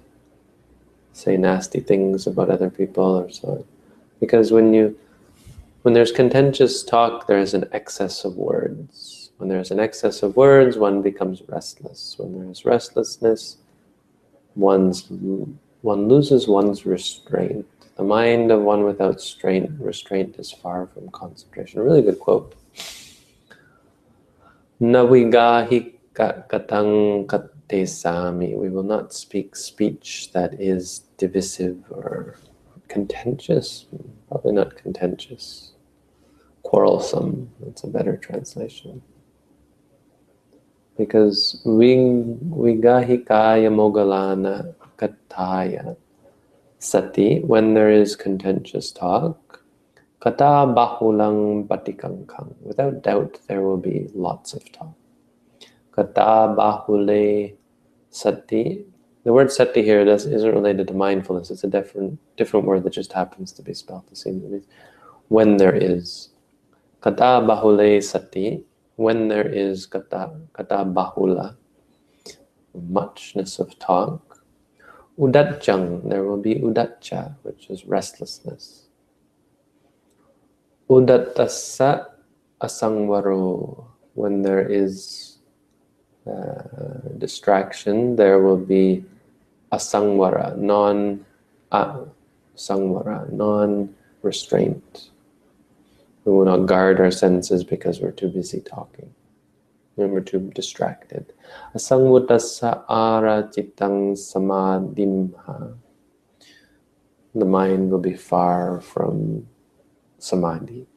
say 1.12 1.36
nasty 1.36 1.82
things 1.82 2.26
about 2.28 2.50
other 2.50 2.70
people 2.70 3.18
or 3.18 3.30
so 3.30 3.50
on. 3.50 3.66
Because 4.22 4.54
when 4.54 4.74
you, 4.74 4.98
when 5.82 5.94
there's 5.94 6.14
contentious 6.14 6.82
talk, 6.82 7.28
there 7.28 7.40
is 7.40 7.54
an 7.54 7.68
excess 7.74 8.24
of 8.24 8.38
words. 8.38 9.32
When 9.36 9.50
there's 9.50 9.72
an 9.72 9.82
excess 9.82 10.24
of 10.24 10.38
words, 10.38 10.78
one 10.78 11.02
becomes 11.02 11.42
restless. 11.50 12.16
When 12.18 12.40
there 12.40 12.50
is 12.50 12.64
restlessness, 12.64 13.58
one's 14.56 15.10
one 15.82 16.08
loses 16.08 16.48
one's 16.48 16.86
restraint. 16.86 17.66
The 17.98 18.04
mind 18.04 18.52
of 18.52 18.62
one 18.62 18.84
without 18.84 19.16
restraint, 19.16 19.70
restraint 19.80 20.36
is 20.38 20.52
far 20.52 20.88
from 20.88 21.10
concentration. 21.10 21.82
Really 21.82 22.02
good 22.02 22.20
quote. 22.20 22.56
Navigahi 24.82 25.94
katang 26.14 27.26
katesami. 27.28 28.58
We 28.58 28.70
will 28.70 28.84
not 28.84 29.14
speak 29.14 29.56
speech 29.56 30.32
that 30.34 30.60
is 30.60 31.04
divisive 31.18 31.84
or 31.90 32.38
contentious. 32.88 33.86
Probably 34.28 34.54
not 34.54 34.76
contentious. 34.76 35.74
Quarrelsome. 36.64 37.50
That's 37.62 37.84
a 37.84 37.88
better 37.88 38.18
translation 38.18 39.02
because 40.98 41.62
vigahikaya 41.66 43.70
moggallana 43.70 44.74
kataya 44.98 45.96
sati, 46.80 47.42
when 47.42 47.74
there 47.74 47.90
is 47.90 48.16
contentious 48.16 48.92
talk, 48.92 49.64
kata 50.20 50.68
bahulang 50.72 51.68
batikangkang. 51.68 52.56
Without 52.62 53.04
doubt, 53.04 53.40
there 53.48 53.62
will 53.62 53.78
be 53.78 54.10
lots 54.14 54.54
of 54.54 54.72
talk. 54.72 54.94
Kata 55.92 56.56
bahule 56.56 57.56
sati. 58.10 58.86
The 59.24 59.34
word 59.34 59.52
sati 59.52 59.82
here 59.82 60.02
isn't 60.02 60.54
related 60.54 60.88
to 60.90 60.94
mindfulness. 60.94 61.50
It's 61.50 61.64
a 61.64 61.68
different 61.68 62.20
different 62.38 62.66
word 62.66 62.84
that 62.84 62.94
just 62.94 63.12
happens 63.12 63.52
to 63.54 63.64
be 63.64 63.74
spelled 63.74 64.08
the 64.10 64.16
same. 64.16 64.62
When 65.28 65.58
there 65.58 65.76
is. 65.76 66.30
Kata 67.02 67.42
bahule 67.42 68.04
sati 68.04 68.64
when 68.96 69.28
there 69.28 69.48
is 69.48 69.86
kata, 69.86 70.32
kata 70.54 70.86
bahula, 70.86 71.56
muchness 72.74 73.60
of 73.60 73.78
talk, 73.80 74.44
udatchang, 75.20 76.10
there 76.10 76.24
will 76.24 76.42
be 76.42 76.56
udatcha, 76.56 77.36
which 77.44 77.70
is 77.70 77.86
restlessness. 77.86 78.88
Udattasa 80.90 82.08
asangvaro, 82.62 83.86
when 84.14 84.42
there 84.42 84.66
is 84.66 85.38
uh, 86.28 86.64
distraction, 87.18 88.16
there 88.16 88.40
will 88.40 88.58
be 88.58 89.04
asangvara, 89.72 90.58
non 90.58 91.26
uh, 91.72 92.00
sangvara, 92.56 93.32
non-restraint. 93.32 95.10
We 96.26 96.34
will 96.34 96.46
not 96.46 96.66
guard 96.66 97.00
our 97.00 97.12
senses 97.12 97.64
because 97.64 98.02
we're 98.02 98.12
too 98.12 98.30
busy 98.30 98.60
talking. 98.60 99.14
And 99.96 100.12
we're 100.12 100.22
too 100.22 100.52
distracted. 100.54 101.32
Asangvutasa 101.76 102.84
ara 102.90 103.48
chitang 103.54 104.18
samadhimha. 104.18 105.78
The 107.36 107.46
mind 107.46 107.92
will 107.92 108.00
be 108.00 108.16
far 108.16 108.82
from 108.82 109.48
samadhi. 110.18 110.88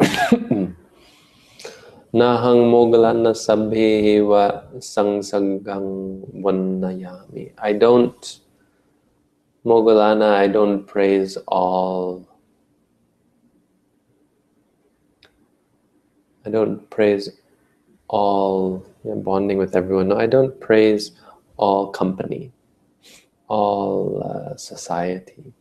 Nahang 2.14 2.70
moggallana 2.70 3.34
sabheva 3.34 4.66
sangsagang 4.78 6.22
vannayami. 6.42 7.52
I 7.58 7.72
don't, 7.72 8.40
moggallana, 9.64 10.34
I 10.34 10.46
don't 10.48 10.86
praise 10.86 11.36
all. 11.48 12.26
I 16.46 16.50
don't 16.50 16.88
praise 16.90 17.30
all 18.08 18.86
bonding 19.04 19.58
with 19.58 19.74
everyone. 19.74 20.08
No, 20.08 20.18
I 20.18 20.26
don't 20.26 20.60
praise 20.60 21.12
all 21.56 21.88
company, 21.88 22.52
all 23.48 24.22
uh, 24.22 24.56
society. 24.56 25.54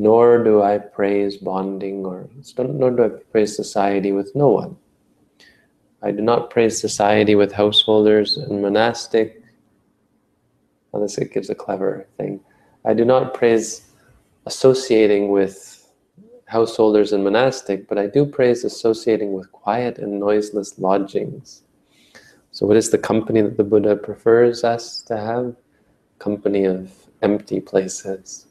nor 0.00 0.42
do 0.42 0.62
I 0.62 0.78
praise 0.78 1.36
bonding 1.36 2.06
or 2.06 2.26
nor 2.58 2.90
do 2.90 3.04
I 3.04 3.08
praise 3.32 3.54
society 3.54 4.12
with 4.12 4.34
no 4.34 4.48
one. 4.48 4.76
I 6.02 6.10
do 6.10 6.22
not 6.22 6.48
praise 6.48 6.80
society 6.80 7.34
with 7.34 7.52
householders 7.52 8.38
and 8.38 8.62
monastic. 8.62 9.39
Unless 10.92 11.18
it 11.18 11.32
gives 11.32 11.50
a 11.50 11.54
clever 11.54 12.06
thing. 12.16 12.40
I 12.84 12.94
do 12.94 13.04
not 13.04 13.34
praise 13.34 13.82
associating 14.46 15.28
with 15.28 15.88
householders 16.46 17.12
and 17.12 17.22
monastic, 17.22 17.88
but 17.88 17.98
I 17.98 18.06
do 18.06 18.26
praise 18.26 18.64
associating 18.64 19.32
with 19.32 19.52
quiet 19.52 19.98
and 19.98 20.18
noiseless 20.18 20.78
lodgings. 20.78 21.62
So, 22.50 22.66
what 22.66 22.76
is 22.76 22.90
the 22.90 22.98
company 22.98 23.40
that 23.42 23.56
the 23.56 23.64
Buddha 23.64 23.94
prefers 23.94 24.64
us 24.64 25.02
to 25.02 25.16
have? 25.16 25.54
Company 26.18 26.64
of 26.64 26.92
empty 27.22 27.60
places 27.60 28.46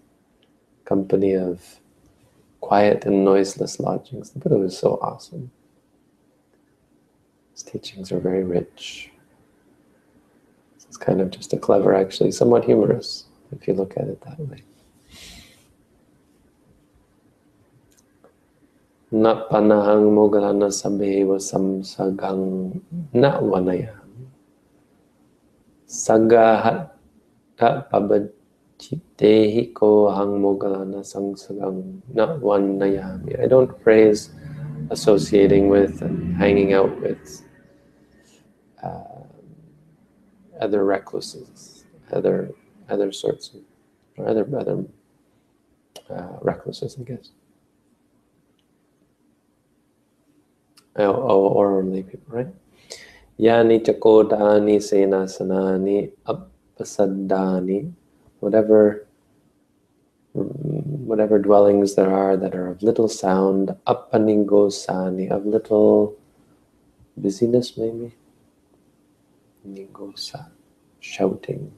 company 0.89 1.35
of 1.35 1.79
quiet 2.61 3.05
and 3.05 3.23
noiseless 3.23 3.79
lodgings. 3.79 4.31
The 4.31 4.39
Buddha 4.39 4.57
was 4.57 4.75
so 4.75 4.97
awesome. 5.03 5.51
His 7.53 7.61
teachings 7.61 8.11
are 8.11 8.19
very 8.19 8.43
rich. 8.43 9.11
Kind 10.99 11.21
of 11.21 11.31
just 11.31 11.53
a 11.53 11.57
clever, 11.57 11.95
actually, 11.95 12.31
somewhat 12.31 12.65
humorous, 12.65 13.25
if 13.51 13.67
you 13.67 13.73
look 13.73 13.95
at 13.97 14.07
it 14.07 14.21
that 14.21 14.39
way. 14.39 14.63
Na 19.11 19.47
panahang 19.49 20.13
moggallana 20.13 20.69
sabeva 20.69 21.41
samsagang 21.41 22.79
na 23.13 23.39
vanayam. 23.41 24.05
Sagahat 25.89 26.93
pabad 27.57 28.29
Chittehi 28.79 29.75
ko 29.75 30.07
hang 30.07 30.39
moggallana 30.39 31.03
sangsagang 31.03 31.99
not 32.15 32.39
one 32.39 32.79
nayami. 32.79 33.35
I 33.35 33.45
don't 33.45 33.75
praise 33.83 34.31
associating 34.89 35.67
with 35.67 36.01
and 36.01 36.37
hanging 36.39 36.71
out 36.71 36.95
with 37.03 37.43
uh, 38.81 39.08
other 40.59 40.85
recluses, 40.85 41.85
other 42.11 42.51
other 42.89 43.11
sorts 43.11 43.53
of 43.53 43.61
or 44.17 44.27
other 44.27 44.47
other 44.57 44.85
uh, 46.09 46.37
recluses, 46.41 46.97
I 46.99 47.03
guess. 47.03 47.29
Oh, 50.95 51.13
oh, 51.13 51.47
or 51.47 51.79
only 51.79 52.03
people, 52.03 52.27
right? 52.27 52.47
Yani 53.39 53.79
chakodani 53.85 54.77
senasanani 54.83 56.11
apasaddani 56.27 57.93
whatever 58.39 59.05
whatever 60.33 61.39
dwellings 61.39 61.95
there 61.95 62.13
are 62.13 62.37
that 62.37 62.53
are 62.53 62.67
of 62.67 62.83
little 62.83 63.07
sound, 63.09 63.75
apaningosani, 63.87 65.29
of 65.31 65.45
little 65.45 66.15
busyness 67.17 67.77
maybe. 67.77 68.13
Ningosa, 69.67 70.49
shouting. 70.99 71.71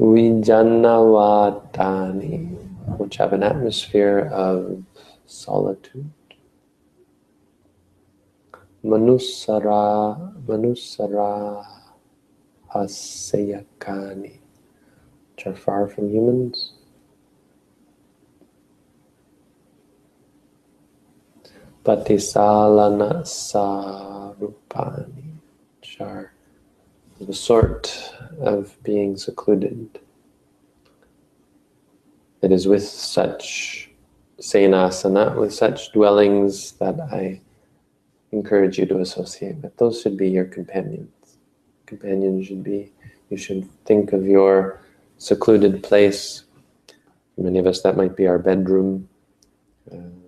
Vijanavatani, 0.00 2.48
which 2.98 3.16
have 3.16 3.32
an 3.32 3.42
atmosphere 3.44 4.28
of 4.32 4.82
solitude. 5.26 6.10
Manusara 8.84 10.34
Manusara 10.44 11.64
Hasayakani, 12.74 14.40
which 15.36 15.46
are 15.46 15.54
far 15.54 15.86
from 15.86 16.10
humans. 16.10 16.71
Patisalana 21.84 23.22
Sarupani, 23.24 25.06
which 25.80 26.00
are 26.00 26.32
the 27.20 27.34
sort 27.34 28.14
of 28.40 28.76
being 28.82 29.16
secluded. 29.16 29.98
It 32.40 32.52
is 32.52 32.66
with 32.68 32.84
such 32.84 33.90
senasana, 34.40 35.36
with 35.36 35.52
such 35.52 35.92
dwellings 35.92 36.72
that 36.72 37.00
I 37.00 37.40
encourage 38.32 38.78
you 38.78 38.86
to 38.86 38.98
associate 38.98 39.56
with. 39.56 39.76
Those 39.76 40.00
should 40.00 40.16
be 40.16 40.28
your 40.28 40.44
companions. 40.44 41.38
Companions 41.86 42.46
should 42.46 42.62
be, 42.62 42.92
you 43.30 43.36
should 43.36 43.68
think 43.84 44.12
of 44.12 44.26
your 44.26 44.80
secluded 45.18 45.82
place. 45.82 46.44
For 47.34 47.42
many 47.42 47.58
of 47.58 47.66
us, 47.66 47.82
that 47.82 47.96
might 47.96 48.16
be 48.16 48.26
our 48.26 48.38
bedroom. 48.38 49.08
Uh, 49.90 50.21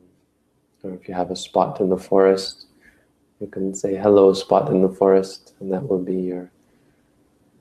or 0.85 0.93
if 0.93 1.09
you 1.09 1.15
have 1.15 1.31
a 1.31 1.37
spot 1.37 1.81
in 1.81 1.89
the 1.89 1.97
forest, 1.97 2.67
you 3.41 3.47
can 3.47 3.75
say 3.75 3.97
hello 3.97 4.33
spot 4.33 4.71
in 4.71 4.83
the 4.83 4.89
forest 4.89 5.55
and 5.59 5.73
that 5.73 5.89
will 5.89 5.99
be 5.99 6.15
your 6.15 6.51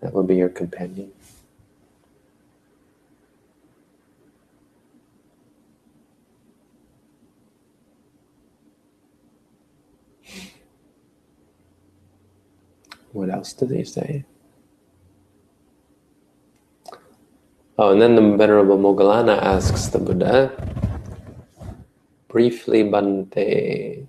that 0.02 0.14
will 0.14 0.24
be 0.24 0.36
your 0.36 0.50
companion. 0.50 1.12
What 13.14 13.30
else 13.30 13.54
do 13.54 13.66
they 13.66 13.84
say? 13.84 14.26
Oh, 17.78 17.92
and 17.92 18.02
then 18.02 18.16
the 18.16 18.38
Venerable 18.38 18.78
Moggallana 18.78 19.38
asks 19.42 19.88
the 19.88 20.00
Buddha, 20.00 20.52
briefly, 22.34 22.82
Bante, 22.82 24.08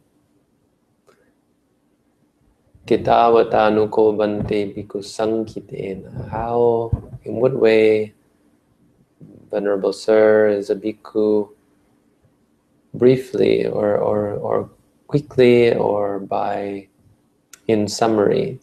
Kitawatanuko 2.87 4.16
Bante 4.16 4.72
Bhikkhu. 4.72 5.04
How, 6.30 6.90
in 7.24 7.34
what 7.34 7.54
way, 7.54 8.14
Venerable 9.50 9.92
Sir, 9.92 10.48
is 10.48 10.70
a 10.70 10.74
bhikkhu 10.74 11.50
briefly 12.94 13.66
or, 13.66 13.98
or, 13.98 14.32
or 14.34 14.70
quickly 15.06 15.74
or 15.74 16.18
by, 16.18 16.88
in 17.68 17.87
summary, 17.87 18.58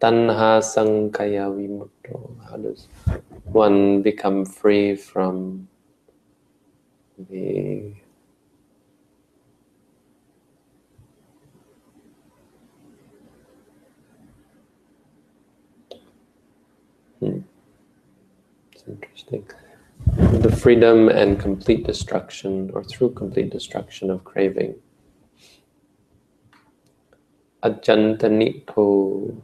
Tanha 0.00 0.60
Sankaya 0.60 1.46
Vimutto. 1.54 2.36
How 2.50 2.56
does 2.56 2.88
one 3.44 4.02
become 4.02 4.44
free 4.44 4.96
from 4.96 5.68
the 7.30 7.94
hmm. 17.20 17.38
It's 18.72 18.82
The 19.28 20.56
freedom 20.56 21.08
and 21.08 21.38
complete 21.38 21.84
destruction, 21.84 22.70
or 22.72 22.84
through 22.84 23.14
complete 23.14 23.50
destruction 23.50 24.10
of 24.10 24.22
craving. 24.24 24.76
Ajantanito 27.62 29.42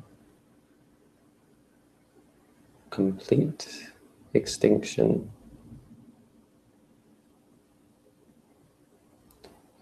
complete 2.91 3.89
extinction. 4.35 5.33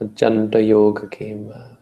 Ajanta 0.00 0.66
Yoga 0.66 1.08
came 1.08 1.52
uh, 1.54 1.74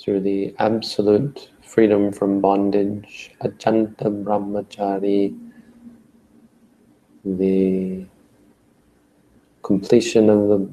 through 0.00 0.20
the 0.20 0.52
absolute 0.58 1.50
freedom 1.62 2.10
from 2.10 2.40
bondage, 2.40 3.32
Ajanta 3.40 4.24
Brahmachari, 4.24 5.45
the 7.26 8.06
completion 9.62 10.30
of 10.30 10.48
the 10.48 10.70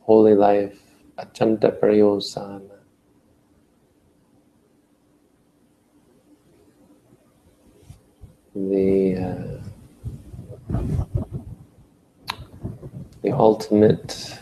holy 0.00 0.34
life, 0.34 0.78
Ajanta 1.16 1.78
Pariyosana. 1.80 2.76
the 8.56 9.16
uh, 9.16 10.76
the 13.22 13.32
ultimate 13.32 14.38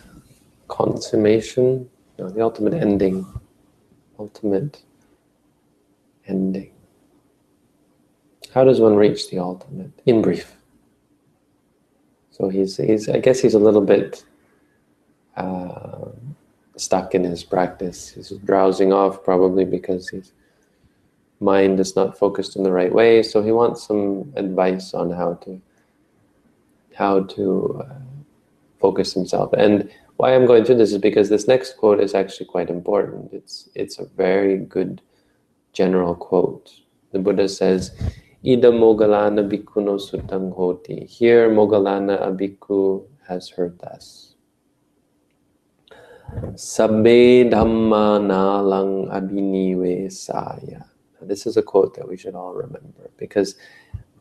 consummation, 0.68 1.88
no, 2.18 2.28
the 2.28 2.40
ultimate 2.40 2.74
ending, 2.74 3.26
ultimate 4.18 4.82
ending. 6.28 6.70
How 8.52 8.62
does 8.62 8.80
one 8.80 8.94
reach 8.94 9.30
the 9.30 9.38
ultimate? 9.40 9.90
In 10.06 10.22
brief. 10.22 10.56
So 12.34 12.48
he's, 12.48 12.76
he's 12.76 13.08
I 13.08 13.20
guess 13.20 13.40
he's 13.40 13.54
a 13.54 13.60
little 13.60 13.80
bit 13.80 14.24
uh, 15.36 16.08
stuck 16.76 17.14
in 17.14 17.22
his 17.22 17.44
practice. 17.44 18.10
He's 18.10 18.30
drowsing 18.44 18.92
off 18.92 19.22
probably 19.22 19.64
because 19.64 20.08
his 20.08 20.32
mind 21.38 21.78
is 21.78 21.94
not 21.94 22.18
focused 22.18 22.56
in 22.56 22.64
the 22.64 22.72
right 22.72 22.92
way. 22.92 23.22
So 23.22 23.40
he 23.40 23.52
wants 23.52 23.86
some 23.86 24.32
advice 24.34 24.94
on 24.94 25.12
how 25.12 25.34
to 25.44 25.60
how 26.94 27.20
to 27.24 27.84
uh, 27.84 27.94
focus 28.80 29.14
himself. 29.14 29.52
And 29.52 29.88
why 30.16 30.34
I'm 30.34 30.46
going 30.46 30.64
through 30.64 30.76
this 30.76 30.92
is 30.92 30.98
because 30.98 31.28
this 31.28 31.46
next 31.46 31.76
quote 31.76 32.00
is 32.00 32.14
actually 32.14 32.46
quite 32.46 32.68
important. 32.68 33.32
It's 33.32 33.68
it's 33.76 33.98
a 34.00 34.06
very 34.16 34.58
good 34.58 35.00
general 35.72 36.16
quote. 36.16 36.70
The 37.12 37.20
Buddha 37.20 37.48
says, 37.48 37.92
Ida 38.44 38.68
Moggallana 38.68 39.40
Bhikkhuno 39.48 39.96
Suttang 39.96 40.52
Hoti. 40.54 41.06
Here 41.06 41.48
Moggallana 41.48 42.20
a 42.20 42.30
bhikkhu 42.30 43.06
has 43.26 43.48
heard 43.48 43.82
us. 43.82 44.34
Sabbe 46.52 47.48
Dhamma 47.48 48.20
Nalang 48.20 49.08
Abhinive 49.08 50.12
Saya. 50.12 50.84
This 51.22 51.46
is 51.46 51.56
a 51.56 51.62
quote 51.62 51.96
that 51.96 52.06
we 52.06 52.18
should 52.18 52.34
all 52.34 52.52
remember 52.52 53.08
because 53.16 53.56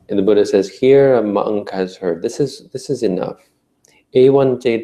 the 0.08 0.22
Buddha 0.22 0.46
says, 0.46 0.70
here 0.70 1.16
a 1.16 1.22
monk 1.22 1.70
has 1.72 1.98
heard. 1.98 2.22
This 2.22 2.40
is 2.40 2.70
this 2.72 2.90
is 2.90 3.04
enough. 3.04 3.42
Ewan 4.14 4.54
uh, 4.54 4.56
da, 4.64 4.78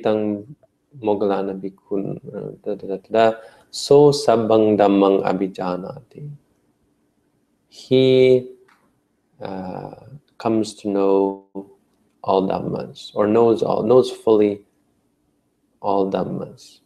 da, 2.75 2.77
da, 2.87 2.97
da, 3.09 3.33
so 3.71 4.11
sabang 4.11 4.75
dhammang. 4.75 5.23
He 7.69 8.58
uh, 9.41 9.91
comes 10.37 10.73
to 10.75 10.89
know 10.89 11.45
all 12.23 12.47
dhammas 12.47 13.11
or 13.13 13.27
knows 13.27 13.63
all 13.63 13.83
knows 13.83 14.11
fully 14.11 14.61
all 15.81 16.11
dhammas 16.11 16.79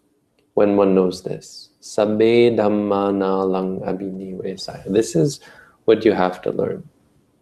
when 0.53 0.77
one 0.77 0.93
knows 0.93 1.23
this. 1.23 1.69
Sabbe 1.81 2.55
dhamma 2.55 3.11
nalang 3.11 3.81
abhinivesaya. 3.83 4.91
This 4.91 5.15
is 5.15 5.39
what 5.85 6.05
you 6.05 6.13
have 6.13 6.41
to 6.43 6.51
learn. 6.51 6.87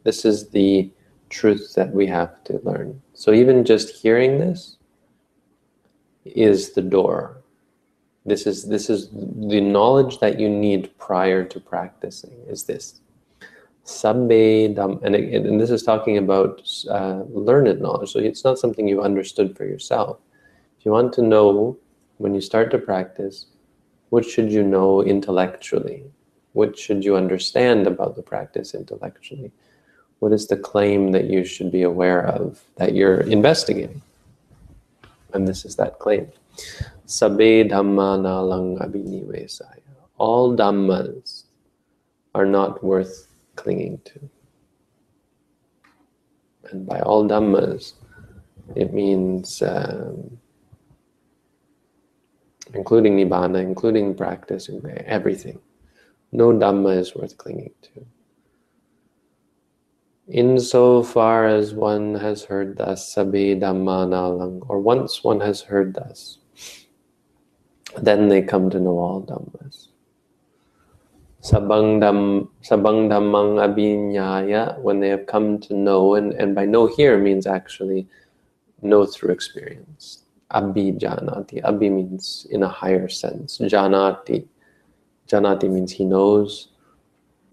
This 0.03 0.25
is 0.25 0.49
the 0.49 0.91
truth 1.29 1.73
that 1.75 1.93
we 1.93 2.07
have 2.07 2.43
to 2.45 2.59
learn. 2.63 3.01
So 3.13 3.33
even 3.33 3.65
just 3.65 3.89
hearing 3.89 4.39
this 4.39 4.77
is 6.25 6.71
the 6.71 6.81
door. 6.81 7.37
This 8.25 8.45
is 8.45 8.67
this 8.67 8.89
is 8.89 9.09
the 9.11 9.61
knowledge 9.61 10.19
that 10.19 10.39
you 10.39 10.49
need 10.49 10.95
prior 10.97 11.43
to 11.43 11.59
practicing. 11.59 12.37
Is 12.47 12.63
this 12.63 13.01
sabbe 13.85 14.75
dam, 14.75 14.99
and, 15.03 15.15
it, 15.15 15.45
and 15.45 15.59
this 15.59 15.69
is 15.69 15.83
talking 15.83 16.17
about 16.17 16.61
uh, 16.89 17.23
learned 17.29 17.81
knowledge. 17.81 18.11
So 18.11 18.19
it's 18.19 18.43
not 18.43 18.59
something 18.59 18.87
you've 18.87 19.03
understood 19.03 19.55
for 19.57 19.65
yourself. 19.65 20.17
If 20.79 20.85
you 20.85 20.91
want 20.91 21.13
to 21.13 21.21
know 21.21 21.77
when 22.17 22.35
you 22.35 22.41
start 22.41 22.71
to 22.71 22.77
practice, 22.77 23.45
what 24.09 24.25
should 24.25 24.51
you 24.51 24.63
know 24.63 25.01
intellectually? 25.01 26.03
What 26.53 26.77
should 26.77 27.05
you 27.05 27.15
understand 27.15 27.87
about 27.87 28.15
the 28.15 28.21
practice 28.21 28.73
intellectually? 28.73 29.51
What 30.19 30.33
is 30.33 30.47
the 30.47 30.57
claim 30.57 31.13
that 31.13 31.25
you 31.25 31.45
should 31.45 31.71
be 31.71 31.81
aware 31.81 32.25
of 32.25 32.61
that 32.75 32.93
you're 32.93 33.21
investigating? 33.21 34.01
And 35.33 35.47
this 35.47 35.65
is 35.65 35.77
that 35.77 35.97
claim. 35.99 36.27
Sabbe 37.07 37.69
dhamma 37.69 38.19
nalang 38.19 38.77
abhinivesaya. 38.85 39.79
All 40.17 40.55
dhammas 40.55 41.43
are 42.35 42.45
not 42.45 42.83
worth 42.83 43.30
clinging 43.61 44.01
to. 44.05 44.29
And 46.71 46.85
by 46.85 46.99
all 47.01 47.27
dhammas, 47.27 47.93
it 48.75 48.93
means 48.93 49.61
um, 49.61 50.37
including 52.73 53.17
nibbana, 53.17 53.61
including 53.61 54.15
practice, 54.15 54.69
everything. 55.05 55.59
No 56.31 56.51
dhamma 56.51 56.97
is 56.97 57.13
worth 57.15 57.37
clinging 57.37 57.73
to. 57.83 58.05
Insofar 60.27 61.45
as 61.45 61.73
one 61.73 62.15
has 62.15 62.43
heard 62.43 62.77
thus, 62.77 63.13
sabi 63.13 63.55
dhamma 63.55 64.07
nalang, 64.07 64.65
or 64.69 64.79
once 64.79 65.23
one 65.23 65.41
has 65.41 65.61
heard 65.61 65.93
thus, 65.93 66.39
then 68.01 68.29
they 68.29 68.41
come 68.41 68.69
to 68.69 68.79
know 68.79 68.97
all 68.97 69.21
dhammas. 69.21 69.90
Sabang, 71.41 71.99
dham, 71.99 72.47
sabang 72.61 73.09
dhammang 73.09 73.57
abhinyaya, 73.57 74.79
when 74.79 74.99
they 74.99 75.09
have 75.09 75.25
come 75.25 75.59
to 75.59 75.73
know, 75.73 76.13
and, 76.13 76.33
and 76.33 76.53
by 76.53 76.65
know 76.65 76.85
here 76.85 77.17
means 77.17 77.47
actually 77.47 78.07
know 78.81 79.05
through 79.05 79.31
experience. 79.31 80.25
Abhi. 80.53 80.99
Abhi 80.99 81.91
means 81.91 82.45
in 82.51 82.63
a 82.63 82.67
higher 82.67 83.07
sense. 83.07 83.57
Janati. 83.59 84.45
Janati 85.27 85.69
means 85.69 85.93
he 85.93 86.05
knows. 86.05 86.67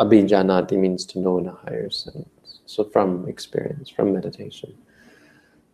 Abhi 0.01 0.29
janati 0.29 0.77
means 0.77 1.07
to 1.07 1.19
know 1.21 1.39
in 1.39 1.47
a 1.47 1.55
higher 1.55 1.91
sense. 1.91 2.61
So 2.67 2.85
from 2.85 3.29
experience, 3.29 3.89
from 3.89 4.13
meditation. 4.13 4.75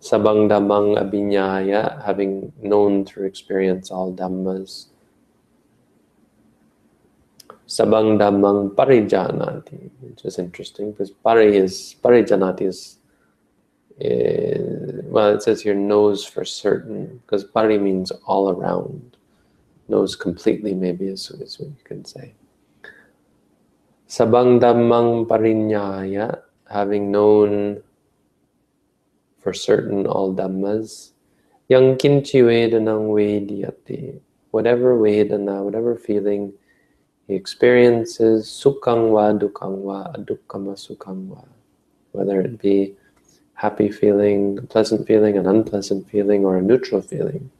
Sabang 0.00 0.48
dhammang 0.48 1.00
abhinyaya, 1.00 2.04
having 2.04 2.52
known 2.62 3.04
through 3.04 3.26
experience 3.26 3.90
all 3.90 4.12
dhammas. 4.12 4.86
Sabang 7.66 8.18
dhammang 8.18 8.74
parijanati, 8.74 9.90
which 10.00 10.24
is 10.24 10.38
interesting 10.38 10.92
because 10.92 11.10
pari 11.10 11.56
is, 11.56 11.96
parijanati 12.04 12.62
is, 12.62 12.98
is, 13.98 15.02
well, 15.06 15.32
it 15.34 15.42
says 15.42 15.62
here 15.62 15.74
knows 15.74 16.24
for 16.24 16.44
certain 16.44 17.22
because 17.24 17.44
pari 17.44 17.78
means 17.78 18.12
all 18.26 18.50
around. 18.50 19.16
Knows 19.88 20.16
completely, 20.16 20.74
maybe 20.74 21.06
is, 21.08 21.30
is 21.30 21.58
what 21.58 21.68
you 21.68 21.84
can 21.84 22.04
say. 22.04 22.34
Sabang 24.08 24.60
dhammang 24.60 25.26
parinyaya, 25.26 26.40
having 26.70 27.10
known 27.10 27.82
for 29.40 29.52
certain 29.52 30.06
all 30.06 30.34
dhammas, 30.34 31.10
yang 31.68 31.96
kinchi 31.96 32.40
vedanang 32.44 33.08
vediyati, 33.12 34.20
whatever 34.50 34.96
vedana, 34.96 35.62
whatever 35.62 35.96
feeling 35.96 36.52
he 37.26 37.34
experiences, 37.34 38.46
sukhang 38.46 39.12
va 39.12 39.32
dukhang 39.38 39.84
va, 39.84 40.12
adukkama 40.14 40.74
sukhang 40.74 41.28
va, 41.28 41.44
whether 42.12 42.40
it 42.40 42.60
be 42.60 42.94
happy 43.54 43.90
feeling, 43.90 44.66
pleasant 44.68 45.06
feeling, 45.06 45.38
an 45.38 45.46
unpleasant 45.46 46.08
feeling, 46.10 46.44
or 46.44 46.56
a 46.58 46.62
neutral 46.62 47.00
feeling. 47.00 47.50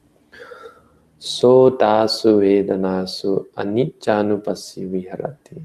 So 1.19 1.71
tasu 1.71 2.39
vedanasu 2.41 3.45
aniccanupassi 3.57 4.89
viharati. 4.91 5.63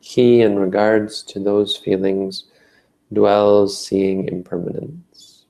He, 0.00 0.42
in 0.42 0.58
regards 0.58 1.22
to 1.22 1.40
those 1.40 1.76
feelings, 1.76 2.44
dwells 3.12 3.84
seeing 3.84 4.28
impermanence. 4.28 5.44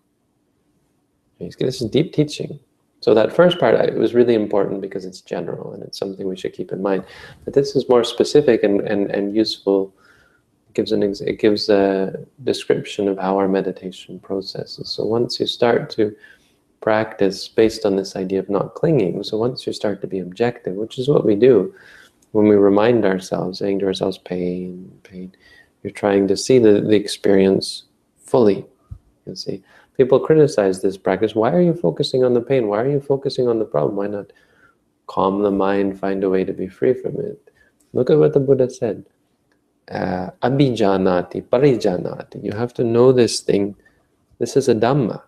This 1.39 1.81
is 1.83 1.91
deep 1.91 2.13
teaching. 2.13 2.61
So 3.03 3.15
that 3.15 3.35
first 3.35 3.59
part 3.59 3.75
it 3.75 3.95
was 3.95 4.15
really 4.15 4.35
important 4.35 4.81
because 4.81 5.05
it's 5.05 5.21
general 5.21 5.73
and 5.73 5.83
it's 5.83 5.99
something 5.99 6.29
we 6.29 6.37
should 6.37 6.53
keep 6.53 6.71
in 6.71 6.81
mind. 6.81 7.05
But 7.45 7.53
this 7.53 7.75
is 7.75 7.89
more 7.89 8.05
specific 8.05 8.63
and, 8.63 8.81
and, 8.83 9.11
and 9.11 9.35
useful. 9.35 9.93
It 10.69 10.75
gives, 10.75 10.93
an, 10.93 11.03
it 11.03 11.39
gives 11.41 11.69
a 11.69 12.25
description 12.45 13.09
of 13.09 13.19
how 13.19 13.39
our 13.39 13.49
meditation 13.49 14.21
processes. 14.21 14.89
So 14.89 15.05
once 15.05 15.41
you 15.41 15.47
start 15.47 15.91
to 15.91 16.15
practice 16.81 17.49
based 17.49 17.85
on 17.85 17.97
this 17.97 18.15
idea 18.15 18.39
of 18.39 18.49
not 18.49 18.75
clinging, 18.75 19.25
so 19.25 19.37
once 19.37 19.67
you 19.67 19.73
start 19.73 20.01
to 20.03 20.07
be 20.07 20.21
objective, 20.21 20.75
which 20.77 20.97
is 20.97 21.09
what 21.09 21.27
we 21.27 21.35
do 21.35 21.75
when 22.31 22.47
we 22.47 22.55
remind 22.55 23.05
ourselves, 23.05 23.59
saying 23.59 23.81
to 23.81 23.87
ourselves, 23.87 24.17
pain, 24.17 24.91
pain, 25.03 25.35
you're 25.83 25.93
trying 25.93 26.29
to 26.29 26.37
see 26.37 26.61
the, 26.61 26.81
the 26.81 26.97
experience 26.97 27.85
fully. 28.25 28.65
You 29.27 29.35
see, 29.35 29.63
people 29.97 30.21
criticize 30.21 30.81
this 30.81 30.97
practice. 30.97 31.35
Why 31.35 31.53
are 31.53 31.61
you 31.61 31.75
focusing 31.75 32.25
on 32.25 32.35
the 32.35 32.41
pain? 32.41 32.69
Why 32.69 32.83
are 32.83 32.91
you 32.91 33.01
focusing 33.01 33.49
on 33.49 33.59
the 33.59 33.65
problem? 33.65 33.97
Why 33.97 34.07
not 34.07 34.33
calm 35.07 35.43
the 35.43 35.51
mind, 35.51 35.99
find 35.99 36.25
a 36.25 36.31
way 36.31 36.45
to 36.45 36.53
be 36.53 36.69
free 36.69 36.95
from 36.95 37.21
it? 37.21 37.51
Look 37.93 38.11
at 38.11 38.19
what 38.19 38.33
the 38.33 38.41
Buddha 38.41 38.71
said. 38.71 39.05
Uh, 39.91 40.31
abhijanati, 40.43 41.43
parijanati. 41.45 42.43
You 42.43 42.53
have 42.53 42.73
to 42.75 42.85
know 42.85 43.13
this 43.13 43.41
thing. 43.41 43.77
This 44.39 44.57
is 44.57 44.69
a 44.69 44.75
Dhamma. 44.75 45.23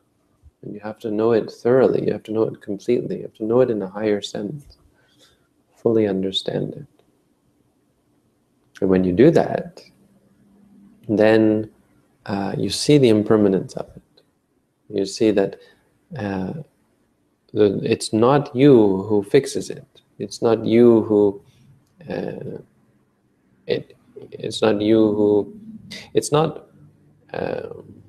And 0.63 0.73
you 0.73 0.81
have 0.81 0.99
to 1.01 1.11
know 1.11 1.33
it 1.33 1.51
thoroughly. 1.51 2.07
You 2.07 2.13
have 2.13 2.23
to 2.25 2.33
know 2.33 2.45
it 2.45 2.63
completely. 2.63 3.17
You 3.17 3.23
have 3.23 3.35
to 3.35 3.45
know 3.45 3.61
it 3.61 3.71
in 3.71 3.83
a 3.83 3.89
higher 3.89 4.23
sense. 4.23 4.79
Fully 5.77 6.07
understand 6.07 6.73
it. 6.73 6.87
And 8.81 8.89
when 8.89 9.05
you 9.05 9.13
do 9.13 9.31
that, 9.31 9.83
then 11.09 11.71
uh, 12.27 12.55
you 12.57 12.71
see 12.71 12.97
the 12.97 13.11
impermanence 13.11 13.75
of 13.75 13.89
it. 13.94 13.94
You 14.89 15.07
see 15.07 15.31
that 15.31 15.61
uh, 16.19 16.53
the, 17.53 17.81
it's 17.83 18.13
not 18.13 18.55
you 18.55 19.03
who 19.09 19.23
fixes 19.23 19.71
it. 19.71 19.87
It's 20.19 20.43
not 20.43 20.65
you 20.65 21.03
who 21.03 21.43
uh, 22.09 22.59
it. 23.67 23.97
It's 24.31 24.63
not 24.63 24.81
you 24.81 24.99
who. 25.15 25.61
It's 26.13 26.33
not 26.33 26.67
um, 27.33 28.03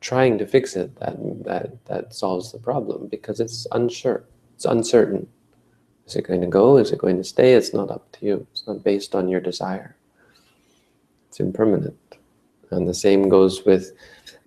trying 0.00 0.38
to 0.38 0.46
fix 0.46 0.76
it 0.76 0.98
that 1.00 1.16
that 1.44 1.84
that 1.86 2.14
solves 2.14 2.52
the 2.52 2.58
problem 2.58 3.08
because 3.08 3.40
it's 3.40 3.66
unsure. 3.72 4.24
It's 4.54 4.64
uncertain. 4.64 5.28
Is 6.06 6.16
it 6.16 6.26
going 6.26 6.40
to 6.40 6.46
go? 6.46 6.78
Is 6.78 6.90
it 6.90 6.98
going 6.98 7.18
to 7.18 7.24
stay? 7.24 7.52
It's 7.52 7.74
not 7.74 7.90
up 7.90 8.10
to 8.12 8.24
you. 8.24 8.46
It's 8.50 8.66
not 8.66 8.82
based 8.82 9.14
on 9.14 9.28
your 9.28 9.40
desire. 9.40 9.94
It's 11.28 11.38
impermanent. 11.38 12.16
And 12.70 12.88
the 12.88 12.94
same 12.94 13.28
goes 13.28 13.66
with, 13.66 13.92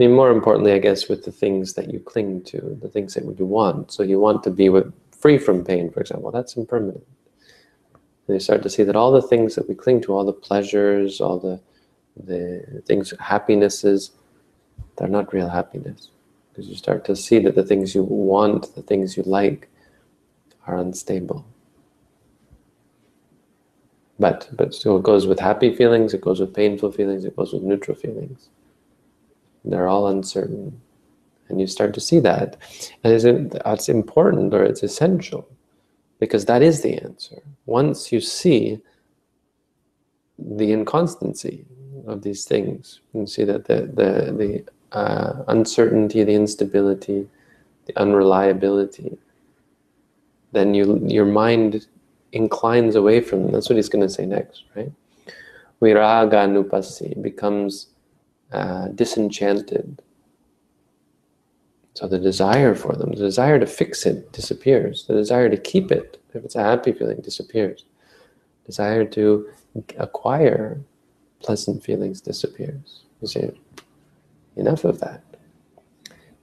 Mean, 0.02 0.14
more 0.14 0.32
importantly, 0.32 0.74
I 0.74 0.80
guess, 0.80 1.08
with 1.08 1.26
the 1.26 1.32
things 1.32 1.74
that 1.74 1.94
you 1.94 2.00
cling 2.00 2.42
to, 2.46 2.76
the 2.82 2.90
things 2.90 3.14
that 3.14 3.24
you 3.38 3.46
want. 3.46 3.92
So 3.92 4.02
you 4.02 4.20
want 4.20 4.42
to 4.46 4.50
be 4.50 4.68
with, 4.68 4.92
free 5.12 5.38
from 5.38 5.64
pain, 5.64 5.92
for 5.92 6.00
example. 6.00 6.32
That's 6.32 6.56
impermanent. 6.56 7.06
And 8.26 8.34
you 8.34 8.40
start 8.40 8.64
to 8.64 8.70
see 8.72 8.82
that 8.82 8.96
all 8.96 9.12
the 9.12 9.22
things 9.22 9.54
that 9.54 9.70
we 9.70 9.76
cling 9.76 10.02
to, 10.02 10.14
all 10.14 10.26
the 10.26 10.34
pleasures, 10.34 11.22
all 11.22 11.38
the 11.38 11.62
the 12.18 12.82
things, 12.88 13.14
happinesses, 13.20 14.10
they're 14.96 15.08
not 15.08 15.32
real 15.36 15.50
happiness. 15.50 16.10
Because 16.50 16.68
you 16.68 16.76
start 16.76 17.06
to 17.06 17.16
see 17.16 17.38
that 17.38 17.54
the 17.54 17.64
things 17.64 17.94
you 17.94 18.02
want, 18.02 18.74
the 18.74 18.82
things 18.82 19.16
you 19.16 19.22
like, 19.22 19.70
are 20.66 20.78
unstable. 20.78 21.46
But 24.18 24.50
but 24.54 24.74
so 24.74 24.98
it 24.98 25.04
goes 25.04 25.28
with 25.28 25.40
happy 25.40 25.76
feelings, 25.76 26.16
it 26.16 26.22
goes 26.22 26.40
with 26.40 26.56
painful 26.56 26.92
feelings, 26.92 27.24
it 27.24 27.36
goes 27.36 27.54
with 27.54 27.62
neutral 27.62 27.96
feelings. 27.96 28.50
They're 29.64 29.88
all 29.88 30.08
uncertain. 30.08 30.82
And 31.50 31.60
you 31.60 31.68
start 31.68 31.94
to 31.96 32.00
see 32.00 32.20
that. 32.20 32.58
And 33.04 33.14
it's, 33.14 33.26
it's 33.26 33.90
important 33.90 34.54
or 34.54 34.64
it's 34.64 34.84
essential 34.84 35.48
because 36.20 36.46
that 36.46 36.62
is 36.62 36.82
the 36.82 36.98
answer. 36.98 37.42
Once 37.66 38.12
you 38.12 38.22
see 38.22 38.80
the 40.40 40.72
inconstancy 40.72 41.66
of 42.08 42.22
these 42.22 42.46
things, 42.46 43.02
you 43.14 43.28
see 43.28 43.44
that 43.44 43.66
the, 43.66 43.82
the, 43.82 44.32
the 44.32 44.98
uh, 44.98 45.44
uncertainty, 45.48 46.24
the 46.24 46.34
instability, 46.34 47.28
the 47.86 48.00
unreliability, 48.00 49.18
then 50.52 50.74
you 50.74 51.02
your 51.08 51.26
mind 51.26 51.88
inclines 52.34 52.96
away 52.96 53.22
from 53.22 53.44
them. 53.44 53.52
That's 53.52 53.70
what 53.70 53.76
he's 53.76 53.90
going 53.90 54.06
to 54.06 54.14
say 54.14 54.26
next, 54.26 54.64
right? 54.76 54.92
Viraga 55.82 56.48
nupasi 56.48 57.22
becomes 57.22 57.88
uh, 58.52 58.88
disenchanted. 58.90 60.02
So 61.94 62.08
the 62.08 62.20
desire 62.20 62.74
for 62.74 62.96
them, 62.96 63.12
the 63.12 63.18
desire 63.18 63.60
to 63.60 63.68
fix 63.68 64.06
it 64.06 64.32
disappears. 64.32 65.06
The 65.08 65.14
desire 65.14 65.50
to 65.50 65.58
keep 65.58 65.92
it, 65.92 66.22
if 66.34 66.44
it's 66.44 66.56
a 66.56 66.64
happy 66.64 66.94
feeling, 66.94 67.22
disappears. 67.22 67.86
Desire 68.66 69.06
to 69.06 69.50
acquire 69.98 70.82
pleasant 71.42 71.84
feelings 71.84 72.22
disappears. 72.22 73.04
You 73.22 73.28
say, 73.28 73.52
enough 74.56 74.84
of 74.84 75.00
that. 75.00 75.24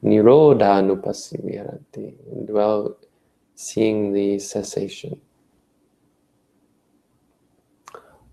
Nirodha 0.02 0.82
nupasi 0.82 1.42
viharati. 1.44 2.46
Dwell 2.46 2.96
seeing 3.54 4.12
the 4.12 4.38
cessation. 4.38 5.20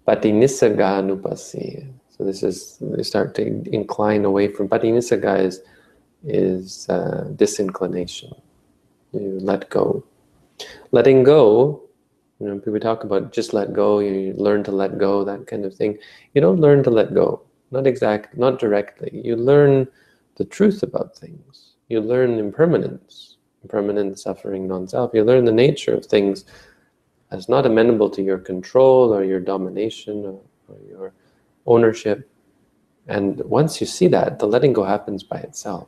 Patinisaga 0.08 1.02
nupasi. 1.04 1.95
So 2.16 2.24
this 2.24 2.44
is, 2.44 2.78
they 2.80 3.04
start 3.04 3.36
to 3.36 3.44
incline 3.74 4.26
away 4.26 4.48
from, 4.48 4.70
patinisaga 4.70 5.40
is, 5.40 5.62
is 6.24 6.88
uh, 6.90 7.30
disinclination. 7.36 8.34
You 9.12 9.40
let 9.42 9.70
go. 9.70 10.04
Letting 10.92 11.24
go, 11.24 11.82
you 12.40 12.48
know, 12.48 12.60
people 12.60 12.80
talk 12.80 13.04
about 13.04 13.34
just 13.34 13.54
let 13.54 13.74
go, 13.74 14.00
you 14.00 14.34
learn 14.38 14.64
to 14.64 14.72
let 14.72 14.98
go, 14.98 15.24
that 15.26 15.48
kind 15.48 15.66
of 15.66 15.76
thing. 15.76 15.98
You 16.34 16.42
don't 16.42 16.60
learn 16.60 16.84
to 16.84 16.90
let 16.90 17.14
go, 17.14 17.42
not 17.72 17.88
exact, 17.88 18.38
not 18.38 18.60
directly. 18.60 19.10
You 19.24 19.36
learn 19.36 19.88
the 20.38 20.46
truth 20.46 20.84
about 20.84 21.18
things. 21.18 21.74
You 21.90 22.02
learn 22.02 22.40
impermanence 22.40 23.36
impermanent, 23.66 24.20
suffering, 24.20 24.68
non-self. 24.68 25.12
You 25.14 25.24
learn 25.24 25.46
the 25.46 25.52
nature 25.52 25.96
of 25.96 26.06
things 26.06 26.46
as 27.32 27.50
not 27.50 27.66
amenable 27.66 28.10
to 28.12 28.22
your 28.22 28.38
control 28.38 29.12
or 29.12 29.24
your 29.24 29.40
domination 29.40 30.24
or, 30.26 30.40
or 30.68 30.78
your 30.88 31.14
ownership. 31.66 32.30
And 33.08 33.40
once 33.46 33.80
you 33.80 33.88
see 33.88 34.08
that, 34.08 34.40
the 34.40 34.48
letting 34.48 34.74
go 34.74 34.84
happens 34.84 35.24
by 35.24 35.38
itself. 35.38 35.88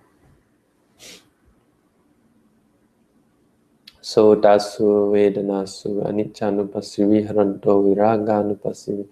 So 4.02 4.36
dasu 4.36 5.12
vedanasu 5.12 6.06
aniccanupassi 6.08 7.04
viharanto 7.06 7.84
viraganupassi. 7.84 9.08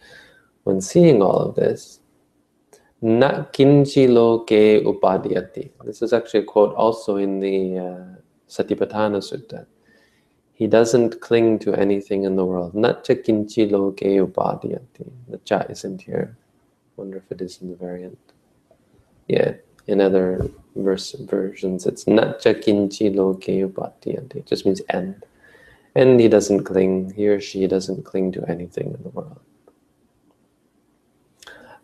When 0.63 0.81
seeing 0.81 1.21
all 1.21 1.37
of 1.37 1.55
this, 1.55 1.99
na 3.01 3.43
kinchi 3.51 4.07
loke 4.07 4.83
upadhyati. 4.83 5.71
This 5.83 6.01
is 6.01 6.13
actually 6.13 6.41
a 6.41 6.43
quote 6.43 6.73
also 6.75 7.17
in 7.17 7.39
the 7.39 7.77
uh, 7.77 8.05
Satipatthana 8.47 9.19
Sutta. 9.19 9.65
He 10.53 10.65
doesn't 10.67 11.19
cling 11.19 11.59
to 11.59 11.75
anything 11.75 12.23
in 12.23 12.35
the 12.37 12.45
world. 12.45 12.73
Natcha 12.73 13.21
kinchi 13.21 13.69
loke 13.69 13.99
upadhyati. 13.99 15.11
The 15.29 15.37
cha 15.39 15.65
isn't 15.69 16.01
here. 16.01 16.37
Wonder 16.97 17.17
if 17.17 17.31
it 17.31 17.41
is 17.41 17.61
in 17.61 17.69
the 17.69 17.75
variant. 17.75 18.17
Yeah, 19.27 19.55
in 19.87 19.99
other 20.01 20.49
verse 20.75 21.13
versions, 21.13 21.85
it's 21.85 22.05
natcha 22.05 22.55
kinchi 22.63 23.13
loke. 23.13 23.49
It 23.49 24.45
just 24.45 24.65
means 24.65 24.81
end. 24.89 25.25
And 25.95 26.19
he 26.19 26.27
doesn't 26.27 26.63
cling, 26.63 27.13
he 27.15 27.27
or 27.27 27.39
she 27.39 27.67
doesn't 27.67 28.03
cling 28.03 28.31
to 28.33 28.43
anything 28.49 28.93
in 28.93 29.03
the 29.03 29.09
world. 29.09 29.39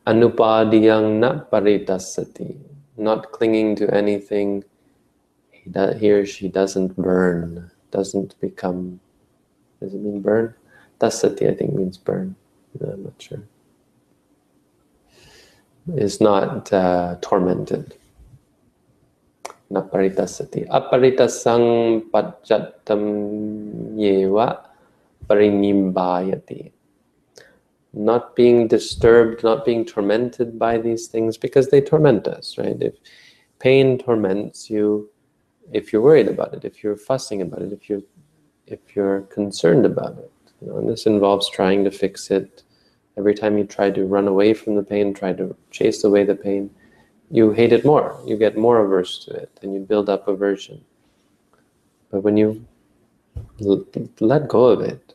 Anupadiyang 0.07 1.19
na 1.19 1.43
paritasati. 1.45 2.57
Not 2.97 3.31
clinging 3.31 3.75
to 3.77 3.93
anything 3.93 4.63
he, 5.51 5.71
he 5.97 6.11
or 6.11 6.25
she 6.25 6.47
doesn't 6.47 6.95
burn, 6.95 7.71
doesn't 7.91 8.39
become, 8.41 8.99
does 9.79 9.93
it 9.93 10.01
mean 10.01 10.21
burn? 10.21 10.53
Tasati, 10.99 11.49
I 11.49 11.55
think, 11.55 11.73
means 11.73 11.97
burn. 11.97 12.35
No, 12.79 12.91
I'm 12.91 13.03
not 13.03 13.13
sure. 13.17 13.43
Is 15.95 16.21
not 16.21 16.71
uh, 16.71 17.15
tormented. 17.21 17.95
Naparitasati. 19.71 20.67
Aparitasang 20.69 22.09
pajatam 22.11 23.95
yeva 23.95 24.59
parinibbayati. 25.27 26.71
Not 27.93 28.35
being 28.35 28.67
disturbed, 28.67 29.43
not 29.43 29.65
being 29.65 29.83
tormented 29.85 30.59
by 30.59 30.77
these 30.77 31.07
things 31.07 31.37
because 31.37 31.69
they 31.69 31.81
torment 31.81 32.27
us, 32.27 32.57
right? 32.57 32.77
If 32.79 32.95
pain 33.59 33.97
torments 33.97 34.69
you, 34.69 35.09
if 35.73 35.91
you're 35.91 36.01
worried 36.01 36.27
about 36.27 36.53
it, 36.53 36.63
if 36.63 36.83
you're 36.83 36.95
fussing 36.95 37.41
about 37.41 37.61
it, 37.63 37.73
if 37.73 37.89
you're 37.89 38.01
if 38.67 38.95
you're 38.95 39.21
concerned 39.23 39.85
about 39.85 40.17
it. 40.17 40.31
You 40.61 40.67
know, 40.67 40.77
and 40.77 40.89
this 40.89 41.05
involves 41.05 41.49
trying 41.49 41.83
to 41.83 41.91
fix 41.91 42.31
it. 42.31 42.63
Every 43.17 43.35
time 43.35 43.57
you 43.57 43.65
try 43.65 43.91
to 43.91 44.05
run 44.05 44.27
away 44.27 44.53
from 44.53 44.75
the 44.75 44.83
pain, 44.83 45.13
try 45.13 45.33
to 45.33 45.55
chase 45.69 46.03
away 46.03 46.23
the 46.23 46.35
pain, 46.35 46.69
you 47.29 47.51
hate 47.51 47.73
it 47.73 47.85
more. 47.85 48.19
You 48.25 48.37
get 48.37 48.57
more 48.57 48.83
averse 48.83 49.25
to 49.25 49.31
it, 49.31 49.59
and 49.61 49.73
you 49.73 49.79
build 49.81 50.09
up 50.09 50.27
aversion. 50.27 50.83
But 52.09 52.21
when 52.21 52.37
you 52.37 52.65
let 53.59 54.47
go 54.47 54.65
of 54.65 54.81
it, 54.81 55.13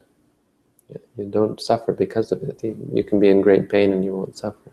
you 1.16 1.26
don't 1.26 1.60
suffer 1.60 1.92
because 1.92 2.32
of 2.32 2.42
it. 2.42 2.62
You 2.62 3.04
can 3.04 3.18
be 3.20 3.28
in 3.28 3.40
great 3.40 3.68
pain 3.68 3.92
and 3.92 4.04
you 4.04 4.14
won't 4.14 4.36
suffer. 4.36 4.70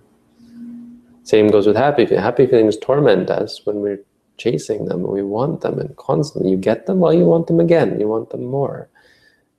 Same 1.23 1.47
goes 1.49 1.65
with 1.65 1.75
happy 1.75 2.05
feelings. 2.05 2.23
Happy 2.23 2.45
feelings 2.47 2.77
torment 2.77 3.29
us 3.29 3.65
when 3.65 3.77
we're 3.77 3.99
chasing 4.37 4.85
them. 4.85 5.03
We 5.03 5.23
want 5.23 5.61
them 5.61 5.79
and 5.79 5.95
constantly 5.97 6.51
you 6.51 6.57
get 6.57 6.85
them, 6.85 6.99
well, 6.99 7.13
you 7.13 7.25
want 7.25 7.47
them 7.47 7.59
again. 7.59 7.99
You 7.99 8.07
want 8.07 8.29
them 8.29 8.45
more 8.45 8.89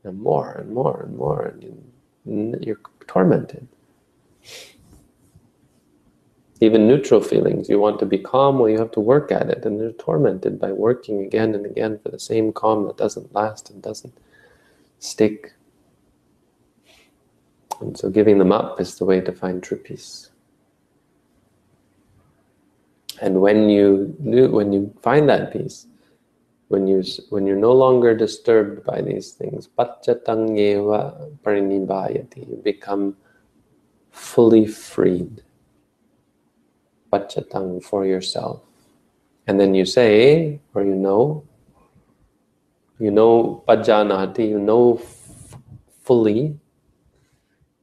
and 0.05 0.21
more 0.21 0.53
and 0.53 0.71
more 0.73 1.03
and 1.03 1.17
more. 1.17 1.55
And 2.27 2.65
you're 2.65 2.81
tormented. 3.07 3.69
Even 6.61 6.87
neutral 6.87 7.21
feelings, 7.21 7.69
you 7.69 7.79
want 7.79 7.99
to 7.99 8.07
be 8.07 8.19
calm, 8.19 8.59
well, 8.59 8.69
you 8.69 8.79
have 8.79 8.93
to 8.93 9.01
work 9.01 9.31
at 9.33 9.51
it. 9.51 9.65
And 9.67 9.81
they're 9.81 9.93
tormented 9.93 10.59
by 10.59 10.73
working 10.73 11.25
again 11.25 11.55
and 11.55 11.67
again 11.67 11.99
for 11.99 12.11
the 12.11 12.19
same 12.19 12.53
calm 12.53 12.87
that 12.87 12.97
doesn't 12.97 13.35
last 13.35 13.71
and 13.71 13.83
doesn't 13.83 14.17
stick. 14.99 15.53
And 17.81 17.99
so 17.99 18.09
giving 18.09 18.39
them 18.39 18.53
up 18.53 18.81
is 18.81 18.97
the 18.97 19.05
way 19.05 19.21
to 19.21 19.33
find 19.33 19.63
true 19.63 19.79
peace. 19.79 20.31
And 23.21 23.41
when 23.41 23.69
you 23.69 24.15
when 24.19 24.73
you 24.73 24.93
find 25.03 25.29
that 25.29 25.53
peace, 25.53 25.87
when 26.75 26.91
you 26.91 27.07
when 27.31 27.47
you're 27.47 27.57
no 27.57 27.71
longer 27.71 28.19
disturbed 28.19 28.83
by 28.83 29.01
these 29.01 29.31
things, 29.39 29.71
pachatangeva 29.79 31.31
parinibbayati, 31.47 32.51
you 32.51 32.57
become 32.65 33.17
fully 34.11 34.67
freed. 34.67 35.43
Pachatang 37.13 37.79
for 37.83 38.05
yourself. 38.05 38.63
And 39.47 39.61
then 39.61 39.75
you 39.75 39.87
say, 39.87 40.59
or 40.75 40.83
you 40.83 40.99
know, 40.99 41.47
You 42.99 43.11
know 43.11 43.65
pajanati, 43.67 44.49
you 44.49 44.59
know 44.59 45.01
fully. 46.03 46.59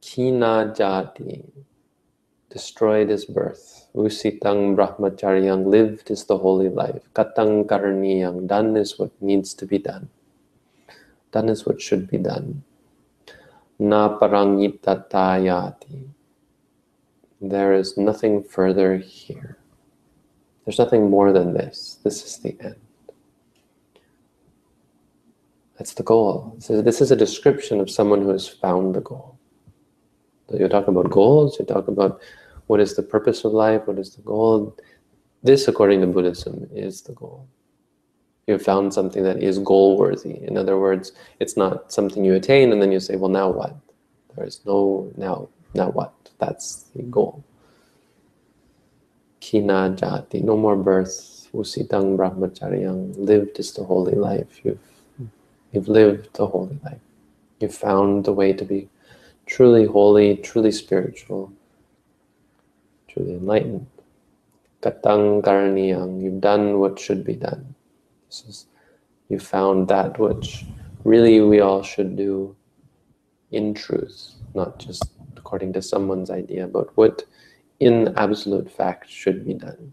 Kina 0.00 0.72
jati, 0.74 1.44
destroyed 2.50 3.10
his 3.10 3.24
birth. 3.26 3.81
Usitang 3.94 4.74
brahmacharyang, 4.74 5.66
lived 5.66 6.10
is 6.10 6.24
the 6.24 6.38
holy 6.38 6.68
life. 6.68 7.02
Katang 7.14 7.66
karaniyang, 7.66 8.46
done 8.46 8.76
is 8.76 8.98
what 8.98 9.10
needs 9.20 9.52
to 9.52 9.66
be 9.66 9.78
done. 9.78 10.08
Done 11.30 11.48
is 11.48 11.66
what 11.66 11.80
should 11.80 12.08
be 12.08 12.16
done. 12.16 12.64
Na 13.78 14.18
parangitatayati. 14.18 16.08
There 17.40 17.74
is 17.74 17.98
nothing 17.98 18.42
further 18.42 18.96
here. 18.96 19.58
There's 20.64 20.78
nothing 20.78 21.10
more 21.10 21.32
than 21.32 21.52
this. 21.52 21.98
This 22.04 22.24
is 22.24 22.38
the 22.38 22.56
end. 22.60 22.76
That's 25.76 25.94
the 25.94 26.04
goal. 26.04 26.54
So 26.60 26.80
this 26.80 27.00
is 27.00 27.10
a 27.10 27.16
description 27.16 27.80
of 27.80 27.90
someone 27.90 28.22
who 28.22 28.30
has 28.30 28.46
found 28.46 28.94
the 28.94 29.00
goal. 29.00 29.36
So 30.48 30.56
you 30.56 30.68
talk 30.68 30.86
about 30.86 31.10
goals, 31.10 31.58
you 31.58 31.64
talk 31.64 31.88
about 31.88 32.20
what 32.72 32.80
is 32.80 32.96
the 32.96 33.02
purpose 33.02 33.44
of 33.44 33.52
life, 33.52 33.86
what 33.86 33.98
is 33.98 34.14
the 34.14 34.22
goal. 34.22 34.74
This, 35.42 35.68
according 35.68 36.00
to 36.00 36.06
Buddhism, 36.06 36.70
is 36.72 37.02
the 37.02 37.12
goal. 37.12 37.46
You 38.46 38.54
have 38.54 38.62
found 38.62 38.94
something 38.94 39.22
that 39.24 39.42
is 39.42 39.58
goal 39.58 39.98
worthy. 39.98 40.42
In 40.42 40.56
other 40.56 40.78
words, 40.78 41.12
it's 41.38 41.54
not 41.54 41.92
something 41.92 42.24
you 42.24 42.32
attain 42.32 42.72
and 42.72 42.80
then 42.80 42.90
you 42.90 42.98
say, 42.98 43.16
well, 43.16 43.28
now 43.28 43.50
what? 43.50 43.76
There 44.34 44.46
is 44.46 44.64
no 44.64 45.12
now, 45.18 45.50
now 45.74 45.90
what? 45.90 46.14
That's 46.38 46.84
the 46.96 47.02
goal. 47.02 47.44
Kina 49.40 49.94
jati, 50.00 50.42
no 50.42 50.56
more 50.56 50.76
birth. 50.76 51.50
Usitang 51.52 52.16
brahmacharyang, 52.16 53.18
lived 53.18 53.60
is 53.60 53.74
the 53.74 53.84
holy 53.84 54.14
life. 54.14 54.64
You've, 54.64 54.88
you've 55.72 55.88
lived 55.88 56.32
the 56.36 56.46
holy 56.46 56.78
life. 56.82 57.04
You've 57.60 57.74
found 57.74 58.24
the 58.24 58.32
way 58.32 58.54
to 58.54 58.64
be 58.64 58.88
truly 59.44 59.84
holy, 59.84 60.36
truly 60.38 60.72
spiritual, 60.72 61.52
truly 63.12 63.34
enlightened. 63.34 63.86
Katang 64.80 65.42
karaniyang, 65.42 66.22
you've 66.22 66.40
done 66.40 66.78
what 66.78 66.98
should 66.98 67.24
be 67.24 67.34
done. 67.34 67.74
This 68.26 68.44
is, 68.48 68.66
you 69.28 69.38
found 69.38 69.88
that 69.88 70.18
which 70.18 70.64
really 71.04 71.40
we 71.40 71.60
all 71.60 71.82
should 71.82 72.16
do 72.16 72.56
in 73.52 73.74
truth, 73.74 74.34
not 74.54 74.78
just 74.78 75.04
according 75.36 75.72
to 75.74 75.82
someone's 75.82 76.30
idea, 76.30 76.66
but 76.66 76.96
what 76.96 77.24
in 77.80 78.14
absolute 78.16 78.70
fact 78.70 79.08
should 79.08 79.44
be 79.44 79.54
done. 79.54 79.92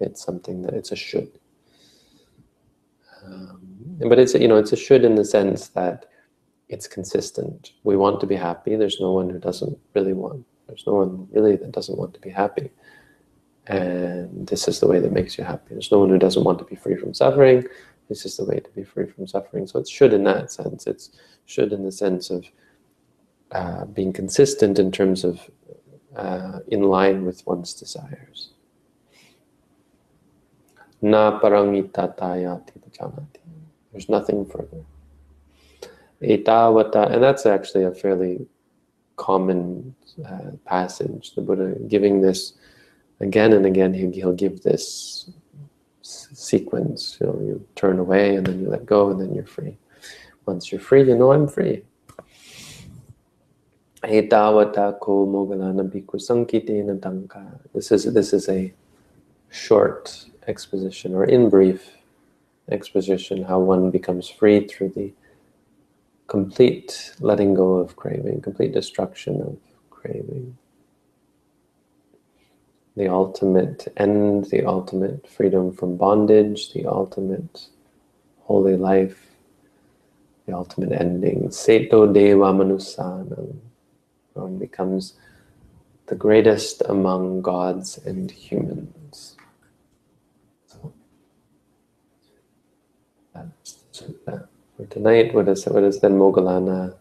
It's 0.00 0.24
something 0.24 0.62
that 0.62 0.74
it's 0.74 0.92
a 0.92 0.96
should. 0.96 1.30
Um, 3.24 3.60
but 4.08 4.18
it's 4.18 4.34
you 4.34 4.48
know 4.48 4.56
it's 4.56 4.72
a 4.72 4.76
should 4.76 5.04
in 5.04 5.14
the 5.14 5.24
sense 5.24 5.68
that 5.68 6.06
it's 6.68 6.86
consistent. 6.86 7.72
We 7.84 7.96
want 7.96 8.20
to 8.20 8.26
be 8.26 8.36
happy. 8.36 8.76
There's 8.76 9.00
no 9.00 9.12
one 9.12 9.28
who 9.28 9.38
doesn't 9.38 9.78
really 9.94 10.14
want. 10.14 10.46
There's 10.70 10.86
no 10.86 10.94
one 10.94 11.26
really 11.32 11.56
that 11.56 11.72
doesn't 11.72 11.98
want 11.98 12.14
to 12.14 12.20
be 12.20 12.30
happy. 12.30 12.70
And 13.66 14.46
this 14.46 14.68
is 14.68 14.80
the 14.80 14.86
way 14.86 15.00
that 15.00 15.12
makes 15.12 15.36
you 15.36 15.44
happy. 15.44 15.74
There's 15.74 15.92
no 15.92 15.98
one 15.98 16.10
who 16.10 16.18
doesn't 16.18 16.44
want 16.44 16.58
to 16.60 16.64
be 16.64 16.76
free 16.76 16.96
from 16.96 17.12
suffering. 17.12 17.66
This 18.08 18.24
is 18.24 18.36
the 18.36 18.44
way 18.44 18.60
to 18.60 18.70
be 18.70 18.84
free 18.84 19.06
from 19.06 19.26
suffering. 19.26 19.66
So 19.66 19.80
it 19.80 19.88
should 19.88 20.12
in 20.12 20.24
that 20.24 20.52
sense. 20.52 20.86
It's 20.86 21.10
should 21.44 21.72
in 21.72 21.84
the 21.84 21.92
sense 21.92 22.30
of 22.30 22.46
uh, 23.50 23.84
being 23.86 24.12
consistent 24.12 24.78
in 24.78 24.92
terms 24.92 25.24
of 25.24 25.50
uh, 26.16 26.60
in 26.68 26.82
line 26.82 27.24
with 27.24 27.44
one's 27.46 27.74
desires. 27.74 28.50
Na 31.02 31.40
parangitatayati. 31.40 32.80
There's 33.92 34.08
nothing 34.08 34.46
further. 34.46 34.84
Etavata, 36.22 37.10
and 37.12 37.22
that's 37.22 37.46
actually 37.46 37.84
a 37.84 37.92
fairly 37.92 38.46
common 39.16 39.94
uh, 40.26 40.52
passage. 40.64 41.34
The 41.34 41.42
Buddha 41.42 41.76
giving 41.88 42.20
this 42.20 42.54
again 43.20 43.52
and 43.52 43.66
again. 43.66 43.94
He, 43.94 44.10
he'll 44.10 44.32
give 44.32 44.62
this 44.62 45.30
sequence. 46.02 47.18
You 47.20 47.26
know, 47.26 47.38
you 47.40 47.66
turn 47.76 47.98
away 47.98 48.36
and 48.36 48.46
then 48.46 48.60
you 48.60 48.68
let 48.68 48.86
go, 48.86 49.10
and 49.10 49.20
then 49.20 49.34
you're 49.34 49.46
free. 49.46 49.76
Once 50.46 50.72
you're 50.72 50.80
free, 50.80 51.04
you 51.04 51.16
know 51.16 51.32
I'm 51.32 51.46
free. 51.46 51.82
This 57.74 57.92
is 57.92 58.14
this 58.14 58.32
is 58.32 58.48
a 58.48 58.72
short 59.50 60.24
exposition, 60.46 61.14
or 61.14 61.24
in 61.24 61.50
brief 61.50 61.90
exposition, 62.70 63.42
how 63.42 63.58
one 63.58 63.90
becomes 63.90 64.28
free 64.28 64.66
through 64.66 64.90
the 64.90 65.12
complete 66.28 67.12
letting 67.20 67.52
go 67.54 67.74
of 67.74 67.96
craving, 67.96 68.40
complete 68.40 68.72
destruction 68.72 69.42
of 69.42 69.58
craving. 70.00 70.56
The 72.96 73.08
ultimate 73.08 73.88
end, 73.96 74.46
the 74.46 74.64
ultimate 74.64 75.28
freedom 75.28 75.72
from 75.72 75.96
bondage, 75.96 76.72
the 76.72 76.86
ultimate 76.86 77.68
holy 78.40 78.76
life, 78.76 79.30
the 80.46 80.54
ultimate 80.54 80.92
ending. 80.92 81.48
Seto 81.48 82.12
Deva 82.12 82.52
Manusanam. 82.52 83.56
One 84.34 84.58
becomes 84.58 85.14
the 86.06 86.14
greatest 86.14 86.82
among 86.88 87.42
gods 87.42 87.98
and 87.98 88.30
humans. 88.30 89.36
So, 90.66 90.92
that's, 93.34 93.84
that. 94.26 94.48
For 94.76 94.86
tonight, 94.86 95.34
what 95.34 95.48
is 95.48 95.66
what 95.66 95.84
is 95.84 96.00
then 96.00 96.18
Moggallana? 96.18 96.99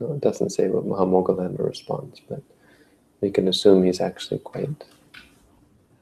No, 0.00 0.12
it 0.12 0.20
doesn't 0.20 0.50
say 0.50 0.68
what 0.68 0.84
how 0.96 1.06
responds, 1.62 2.20
but 2.28 2.42
we 3.20 3.30
can 3.30 3.48
assume 3.48 3.82
he's 3.82 4.00
actually 4.00 4.38
quite 4.38 4.84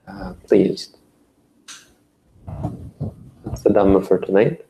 uh, 0.06 0.34
pleased. 0.46 0.98
That's 2.46 3.62
the 3.62 3.70
Dhamma 3.70 4.06
for 4.06 4.18
tonight. 4.18 4.66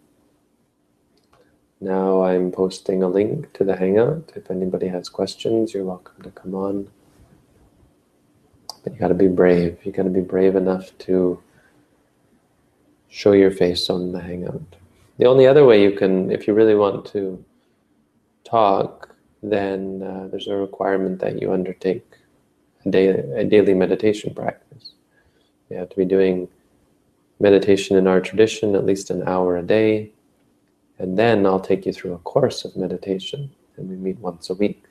Now 1.81 2.22
I'm 2.22 2.53
posting 2.53 3.03
a 3.03 3.09
link 3.09 3.53
to 3.55 3.64
the 3.64 3.77
Hangout. 3.77 4.33
If 4.37 4.51
anybody 4.51 4.87
has 4.89 5.09
questions, 5.09 5.74
you're 5.74 5.85
welcome 5.85 6.22
to 6.22 6.31
come 6.31 6.55
on. 6.55 6.89
But 8.83 8.95
you 8.95 8.99
got 8.99 9.09
to 9.09 9.14
be 9.14 9.29
brave. 9.29 9.79
You 9.85 9.93
got 9.93 10.05
to 10.05 10.11
be 10.11 10.20
brave 10.20 10.57
enough 10.57 10.97
to 10.99 11.43
show 13.09 13.33
your 13.33 13.51
face 13.51 13.91
on 13.91 14.12
the 14.12 14.20
Hangout. 14.20 14.77
The 15.18 15.27
only 15.27 15.47
other 15.47 15.66
way 15.66 15.83
you 15.83 15.93
can, 15.93 16.31
if 16.31 16.47
you 16.47 16.55
really 16.55 16.74
want 16.74 17.07
to 17.07 17.45
talk, 18.45 19.16
then 19.53 20.03
uh, 20.03 20.28
there's 20.30 20.49
a 20.49 20.57
requirement 20.57 21.20
that 21.20 21.40
you 21.40 21.53
undertake 21.53 22.05
a, 22.84 22.90
day, 22.90 23.09
a 23.09 23.44
daily 23.44 23.74
meditation 23.74 24.34
practice. 24.34 24.92
You 25.70 25.78
have 25.78 25.90
to 25.90 25.97
be 25.97 26.05
doing 26.05 26.49
meditation 27.40 27.97
in 27.97 28.07
our 28.07 28.20
tradition 28.20 28.74
at 28.74 28.86
least 28.86 29.11
an 29.11 29.26
hour 29.26 29.57
a 29.57 29.62
day. 29.62 30.12
And 30.99 31.18
then 31.18 31.44
I'll 31.44 31.61
take 31.61 31.84
you 31.84 31.92
through 31.92 32.14
a 32.14 32.18
course 32.18 32.64
of 32.64 32.76
meditation, 32.76 33.51
and 33.76 33.90
we 33.90 33.97
meet 33.97 34.18
once 34.18 34.49
a 34.49 34.55
week. 34.55 34.82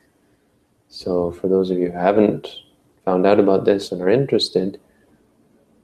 So, 0.87 1.31
for 1.31 1.47
those 1.47 1.71
of 1.71 1.79
you 1.79 1.89
who 1.91 1.97
haven't 1.97 2.47
found 3.03 3.25
out 3.25 3.39
about 3.39 3.65
this 3.65 3.91
and 3.91 3.99
are 4.01 4.09
interested, 4.09 4.79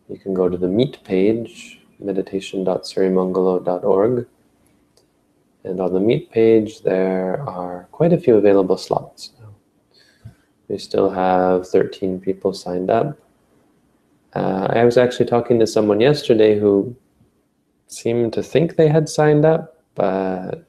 you 0.10 0.20
can 0.20 0.36
go 0.36 0.48
to 0.48 0.58
the 0.58 0.68
Meet 0.68 1.04
page 1.04 1.82
meditation.sirimangalo.org. 2.00 4.28
And 5.64 5.80
on 5.80 5.94
the 5.94 6.00
Meet 6.00 6.32
page, 6.32 6.82
there 6.82 7.42
are 7.48 7.88
quite 7.92 8.14
a 8.14 8.18
few 8.18 8.36
available 8.36 8.78
slots. 8.78 9.32
We 10.68 10.78
still 10.78 11.10
have 11.10 11.68
13 11.68 12.20
people 12.20 12.54
signed 12.54 12.90
up. 12.90 13.20
Uh, 14.34 14.68
I 14.70 14.86
was 14.86 14.98
actually 14.98 15.26
talking 15.26 15.60
to 15.60 15.68
someone 15.68 16.00
yesterday 16.00 16.58
who 16.58 16.96
seemed 17.88 18.34
to 18.34 18.42
think 18.42 18.76
they 18.76 18.88
had 18.88 19.10
signed 19.10 19.44
up, 19.44 19.84
but 19.96 20.66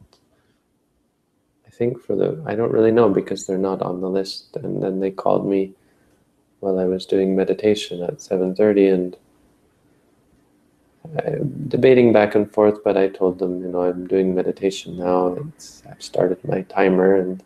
I 1.66 1.70
think 1.70 2.03
for 2.03 2.16
the, 2.16 2.43
I 2.45 2.55
don't 2.57 2.72
really 2.72 2.90
know 2.90 3.09
because 3.09 3.47
they're 3.47 3.59
not 3.59 3.80
on 3.80 4.01
the 4.01 4.11
list. 4.11 4.57
And 4.57 4.82
then 4.82 4.99
they 4.99 5.11
called 5.11 5.47
me 5.47 5.72
while 6.61 6.78
I 6.78 6.84
was 6.84 7.07
doing 7.07 7.34
meditation 7.34 8.03
at 8.03 8.18
7.30 8.18 8.93
and 8.93 9.16
debating 11.68 12.12
back 12.12 12.34
and 12.34 12.50
forth, 12.50 12.82
but 12.84 12.96
I 12.96 13.09
told 13.09 13.38
them, 13.38 13.62
you 13.62 13.68
know, 13.68 13.82
I'm 13.82 14.07
doing 14.07 14.34
meditation 14.34 14.96
now. 14.96 15.36
I've 15.88 16.03
started 16.03 16.42
my 16.44 16.62
timer, 16.62 17.16
and 17.16 17.42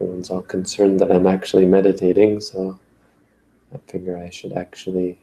everyone's 0.00 0.30
all 0.30 0.42
concerned 0.42 1.00
that 1.00 1.10
I'm 1.10 1.26
actually 1.26 1.66
meditating. 1.66 2.40
So 2.40 2.78
I 3.74 3.78
figure 3.90 4.16
I 4.16 4.30
should 4.30 4.52
actually, 4.52 5.18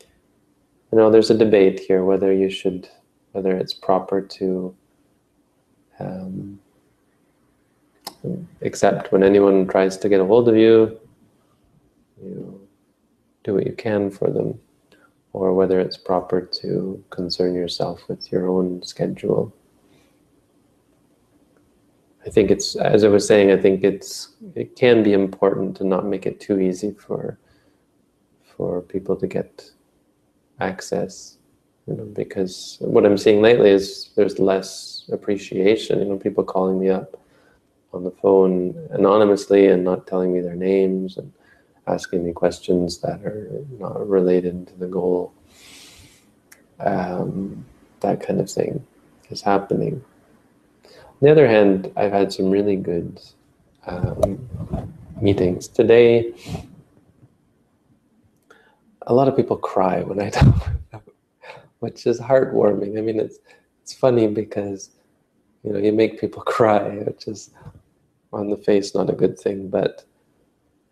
you 0.00 0.98
know, 0.98 1.10
there's 1.10 1.30
a 1.30 1.38
debate 1.38 1.80
here 1.80 2.04
whether 2.04 2.32
you 2.32 2.50
should, 2.50 2.88
whether 3.32 3.56
it's 3.56 3.74
proper 3.74 4.20
to 4.20 4.74
um, 5.98 6.60
accept 8.60 9.12
when 9.12 9.22
anyone 9.22 9.66
tries 9.66 9.96
to 9.96 10.08
get 10.08 10.20
a 10.20 10.24
hold 10.24 10.48
of 10.48 10.56
you. 10.56 10.98
You 12.22 12.68
do 13.42 13.54
what 13.54 13.66
you 13.66 13.72
can 13.72 14.10
for 14.10 14.30
them 14.30 14.60
or 15.32 15.54
whether 15.54 15.80
it's 15.80 15.96
proper 15.96 16.40
to 16.40 17.02
concern 17.10 17.54
yourself 17.54 18.02
with 18.08 18.30
your 18.30 18.48
own 18.48 18.82
schedule. 18.82 19.54
I 22.26 22.30
think 22.30 22.50
it's, 22.50 22.76
as 22.76 23.02
I 23.02 23.08
was 23.08 23.26
saying, 23.26 23.50
I 23.50 23.56
think 23.56 23.82
it's, 23.82 24.34
it 24.54 24.76
can 24.76 25.02
be 25.02 25.12
important 25.12 25.76
to 25.78 25.84
not 25.84 26.06
make 26.06 26.26
it 26.26 26.38
too 26.38 26.60
easy 26.60 26.92
for, 26.92 27.38
for 28.56 28.82
people 28.82 29.16
to 29.16 29.26
get 29.26 29.70
access, 30.60 31.38
you 31.88 31.94
know, 31.94 32.04
because 32.04 32.76
what 32.80 33.04
I'm 33.04 33.18
seeing 33.18 33.42
lately 33.42 33.70
is 33.70 34.10
there's 34.14 34.38
less 34.38 35.08
appreciation, 35.10 35.98
you 35.98 36.04
know, 36.04 36.16
people 36.16 36.44
calling 36.44 36.78
me 36.78 36.90
up 36.90 37.18
on 37.92 38.04
the 38.04 38.10
phone 38.10 38.88
anonymously 38.90 39.66
and 39.66 39.82
not 39.82 40.06
telling 40.06 40.32
me 40.32 40.40
their 40.40 40.54
names 40.54 41.16
and 41.16 41.32
asking 41.86 42.24
me 42.24 42.32
questions 42.32 42.98
that 42.98 43.22
are 43.24 43.64
not 43.78 44.08
related 44.08 44.68
to 44.68 44.74
the 44.74 44.86
goal. 44.86 45.32
Um, 46.80 47.64
that 48.00 48.20
kind 48.20 48.40
of 48.40 48.50
thing 48.50 48.84
is 49.30 49.42
happening. 49.42 50.04
On 50.84 51.18
the 51.20 51.30
other 51.30 51.46
hand, 51.46 51.92
I've 51.96 52.12
had 52.12 52.32
some 52.32 52.50
really 52.50 52.76
good 52.76 53.20
um, 53.86 54.48
meetings. 55.20 55.68
Today, 55.68 56.34
a 59.06 59.14
lot 59.14 59.28
of 59.28 59.36
people 59.36 59.56
cry 59.56 60.02
when 60.02 60.20
I 60.20 60.30
talk, 60.38 60.74
which 61.80 62.06
is 62.06 62.20
heartwarming. 62.20 62.98
I 62.98 63.00
mean, 63.00 63.18
it's 63.20 63.38
it's 63.82 63.92
funny 63.92 64.28
because 64.28 64.90
you 65.62 65.72
know 65.72 65.78
you 65.78 65.92
make 65.92 66.20
people 66.20 66.42
cry, 66.56 66.98
which 66.98 67.26
is 67.26 67.50
on 68.32 68.50
the 68.50 68.56
face 68.56 68.94
not 68.94 69.10
a 69.10 69.12
good 69.12 69.38
thing, 69.38 69.68
but 69.68 70.04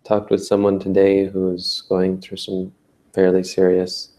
talked 0.04 0.30
with 0.30 0.44
someone 0.44 0.78
today 0.78 1.26
who's 1.26 1.82
going 1.88 2.20
through 2.20 2.38
some 2.38 2.72
fairly 3.12 3.42
serious 3.42 4.10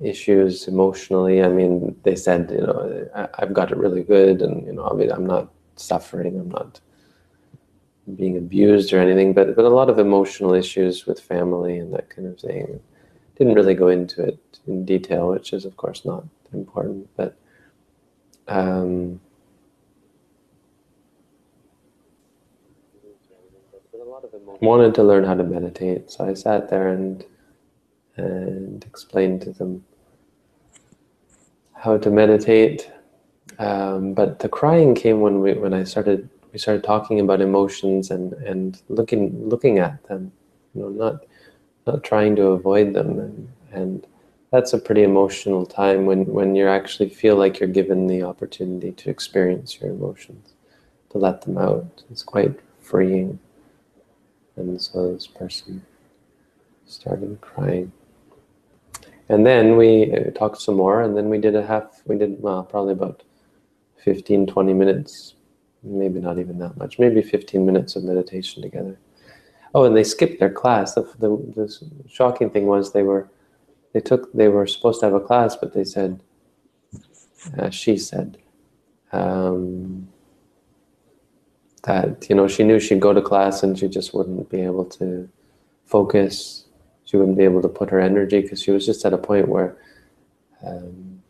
issues 0.00 0.68
emotionally. 0.68 1.42
I 1.42 1.48
mean, 1.48 1.96
they 2.04 2.16
said, 2.16 2.50
you 2.50 2.60
know, 2.60 3.08
I, 3.14 3.28
have 3.38 3.52
got 3.52 3.72
it 3.72 3.78
really 3.78 4.02
good, 4.02 4.42
and 4.42 4.66
you 4.66 4.72
know, 4.72 4.86
I 4.86 4.94
mean, 4.94 5.10
I'm 5.10 5.26
not 5.26 5.52
suffering, 5.76 6.38
I'm 6.38 6.50
not 6.50 6.80
being 8.16 8.36
abused 8.36 8.92
or 8.92 9.00
anything, 9.00 9.34
but 9.34 9.54
but 9.54 9.64
a 9.64 9.68
lot 9.68 9.90
of 9.90 9.98
emotional 9.98 10.54
issues 10.54 11.06
with 11.06 11.20
family 11.20 11.78
and 11.78 11.92
that 11.94 12.10
kind 12.10 12.26
of 12.26 12.38
thing. 12.40 12.80
Didn't 13.36 13.54
really 13.54 13.74
go 13.74 13.88
into 13.88 14.22
it 14.22 14.40
in 14.66 14.84
detail, 14.84 15.28
which 15.28 15.52
is 15.52 15.64
of 15.64 15.76
course 15.76 16.04
not 16.04 16.24
important, 16.52 17.08
but. 17.16 17.36
Um, 18.48 19.20
wanted 24.60 24.94
to 24.96 25.02
learn 25.02 25.24
how 25.24 25.34
to 25.34 25.44
meditate, 25.44 26.10
so 26.10 26.28
I 26.28 26.34
sat 26.34 26.68
there 26.68 26.88
and 26.88 27.24
and 28.16 28.84
explained 28.84 29.42
to 29.42 29.52
them 29.52 29.84
how 31.74 31.96
to 31.96 32.10
meditate. 32.10 32.90
Um, 33.58 34.12
but 34.14 34.40
the 34.40 34.48
crying 34.48 34.94
came 34.94 35.20
when 35.20 35.40
we 35.40 35.54
when 35.54 35.74
I 35.74 35.84
started 35.84 36.28
we 36.52 36.58
started 36.58 36.84
talking 36.84 37.20
about 37.20 37.40
emotions 37.40 38.10
and 38.10 38.32
and 38.34 38.80
looking 38.88 39.48
looking 39.48 39.78
at 39.78 40.02
them, 40.04 40.32
you 40.74 40.82
know, 40.82 40.88
not 40.88 41.24
not 41.86 42.04
trying 42.04 42.36
to 42.36 42.48
avoid 42.48 42.94
them 42.94 43.18
and 43.18 43.48
and 43.72 44.06
that's 44.50 44.72
a 44.72 44.78
pretty 44.78 45.02
emotional 45.02 45.66
time 45.66 46.06
when 46.06 46.24
when 46.26 46.54
you 46.54 46.66
actually 46.66 47.08
feel 47.08 47.36
like 47.36 47.60
you're 47.60 47.68
given 47.68 48.06
the 48.06 48.22
opportunity 48.22 48.92
to 48.92 49.10
experience 49.10 49.80
your 49.80 49.90
emotions, 49.90 50.54
to 51.10 51.18
let 51.18 51.42
them 51.42 51.58
out. 51.58 52.02
It's 52.10 52.22
quite 52.22 52.58
freeing. 52.80 53.38
And 54.58 54.80
so 54.80 55.12
this 55.12 55.26
person 55.26 55.84
started 56.86 57.40
crying. 57.40 57.92
And 59.28 59.46
then 59.46 59.76
we 59.76 60.12
uh, 60.12 60.30
talked 60.30 60.60
some 60.60 60.76
more, 60.76 61.02
and 61.02 61.16
then 61.16 61.28
we 61.28 61.38
did 61.38 61.54
a 61.54 61.64
half, 61.64 62.02
we 62.06 62.16
did, 62.16 62.40
well, 62.42 62.62
probably 62.64 62.92
about 62.92 63.22
15, 63.98 64.46
20 64.46 64.72
minutes, 64.72 65.34
maybe 65.82 66.18
not 66.18 66.38
even 66.38 66.58
that 66.58 66.76
much, 66.78 66.98
maybe 66.98 67.20
15 67.20 67.64
minutes 67.64 67.94
of 67.94 68.04
meditation 68.04 68.62
together. 68.62 68.98
Oh, 69.74 69.84
and 69.84 69.94
they 69.94 70.04
skipped 70.04 70.40
their 70.40 70.50
class. 70.50 70.94
The, 70.94 71.02
the, 71.18 71.28
the 71.54 72.08
shocking 72.08 72.48
thing 72.50 72.66
was 72.66 72.92
they 72.92 73.02
were, 73.02 73.28
they 73.92 74.00
took, 74.00 74.32
they 74.32 74.48
were 74.48 74.66
supposed 74.66 75.00
to 75.00 75.06
have 75.06 75.14
a 75.14 75.20
class, 75.20 75.56
but 75.56 75.74
they 75.74 75.84
said, 75.84 76.22
uh, 77.58 77.68
she 77.68 77.98
said, 77.98 78.38
um, 79.12 80.08
that 81.84 82.28
you 82.28 82.34
know 82.34 82.48
she 82.48 82.64
knew 82.64 82.80
she'd 82.80 83.00
go 83.00 83.12
to 83.12 83.22
class 83.22 83.62
and 83.62 83.78
she 83.78 83.88
just 83.88 84.14
wouldn't 84.14 84.50
be 84.50 84.60
able 84.60 84.84
to 84.84 85.28
focus. 85.84 86.64
She 87.04 87.16
wouldn't 87.16 87.38
be 87.38 87.44
able 87.44 87.62
to 87.62 87.68
put 87.68 87.90
her 87.90 88.00
energy 88.00 88.42
because 88.42 88.62
she 88.62 88.70
was 88.70 88.84
just 88.84 89.04
at 89.04 89.14
a 89.14 89.18
point 89.18 89.48
where 89.48 89.76
um, 90.64 91.22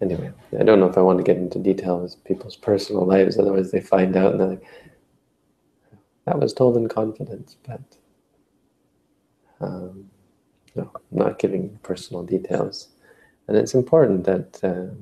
anyway 0.00 0.32
i 0.58 0.62
don't 0.62 0.80
know 0.80 0.88
if 0.88 0.96
i 0.96 1.02
want 1.02 1.18
to 1.18 1.24
get 1.24 1.36
into 1.36 1.58
details 1.58 2.14
of 2.14 2.24
people's 2.24 2.56
personal 2.56 3.04
lives 3.04 3.38
otherwise 3.38 3.70
they 3.70 3.80
find 3.80 4.16
out 4.16 4.32
and 4.32 4.40
they're 4.40 4.48
like 4.48 4.64
that 6.24 6.38
was 6.38 6.54
told 6.54 6.76
in 6.76 6.88
confidence 6.88 7.56
but 7.66 7.80
um, 9.60 10.08
no 10.74 10.90
i'm 10.94 11.18
not 11.18 11.38
giving 11.38 11.78
personal 11.82 12.22
details. 12.22 12.88
And 13.48 13.58
it's 13.58 13.74
important 13.74 14.24
that 14.24 14.60
uh, 14.62 14.94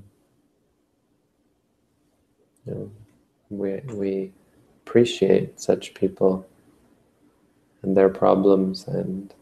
you 2.68 2.74
know, 2.74 2.90
we, 3.50 3.94
we 3.94 4.32
appreciate 4.84 5.58
such 5.60 5.94
people 5.94 6.46
and 7.82 7.96
their 7.96 8.08
problems 8.08 8.86
and 8.86 9.32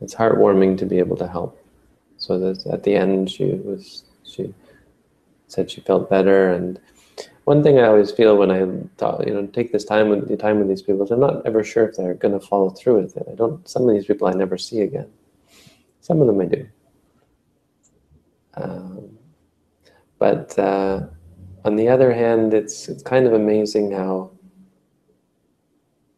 it's 0.00 0.14
heartwarming 0.14 0.76
to 0.78 0.86
be 0.86 0.98
able 0.98 1.16
to 1.16 1.26
help. 1.26 1.62
So 2.18 2.38
that 2.38 2.66
at 2.66 2.82
the 2.82 2.94
end 2.94 3.30
she 3.30 3.52
was 3.52 4.04
she 4.24 4.52
said 5.48 5.70
she 5.70 5.80
felt 5.80 6.10
better 6.10 6.50
and 6.52 6.78
one 7.44 7.62
thing 7.62 7.78
I 7.78 7.86
always 7.86 8.10
feel 8.10 8.36
when 8.36 8.50
I 8.50 8.66
talk, 8.96 9.24
you 9.26 9.32
know 9.32 9.46
take 9.46 9.72
this 9.72 9.84
time 9.84 10.08
with 10.08 10.28
the 10.28 10.36
time 10.36 10.58
with 10.58 10.68
these 10.68 10.82
people 10.82 11.04
is 11.04 11.10
I'm 11.10 11.20
not 11.20 11.46
ever 11.46 11.62
sure 11.62 11.88
if 11.88 11.96
they're 11.96 12.14
going 12.14 12.38
to 12.38 12.44
follow 12.44 12.70
through 12.70 13.02
with 13.02 13.16
it. 13.16 13.26
I 13.30 13.34
don't. 13.34 13.66
Some 13.68 13.88
of 13.88 13.94
these 13.94 14.06
people 14.06 14.26
I 14.26 14.32
never 14.32 14.58
see 14.58 14.80
again. 14.80 15.08
Some 16.00 16.20
of 16.20 16.26
them 16.26 16.40
I 16.40 16.44
do. 16.46 16.68
Um, 18.54 19.18
but 20.18 20.58
uh, 20.58 21.06
on 21.66 21.74
the 21.74 21.88
other 21.88 22.12
hand, 22.12 22.54
it's 22.54 22.88
it's 22.88 23.02
kind 23.02 23.26
of 23.26 23.32
amazing 23.32 23.90
how 23.90 24.30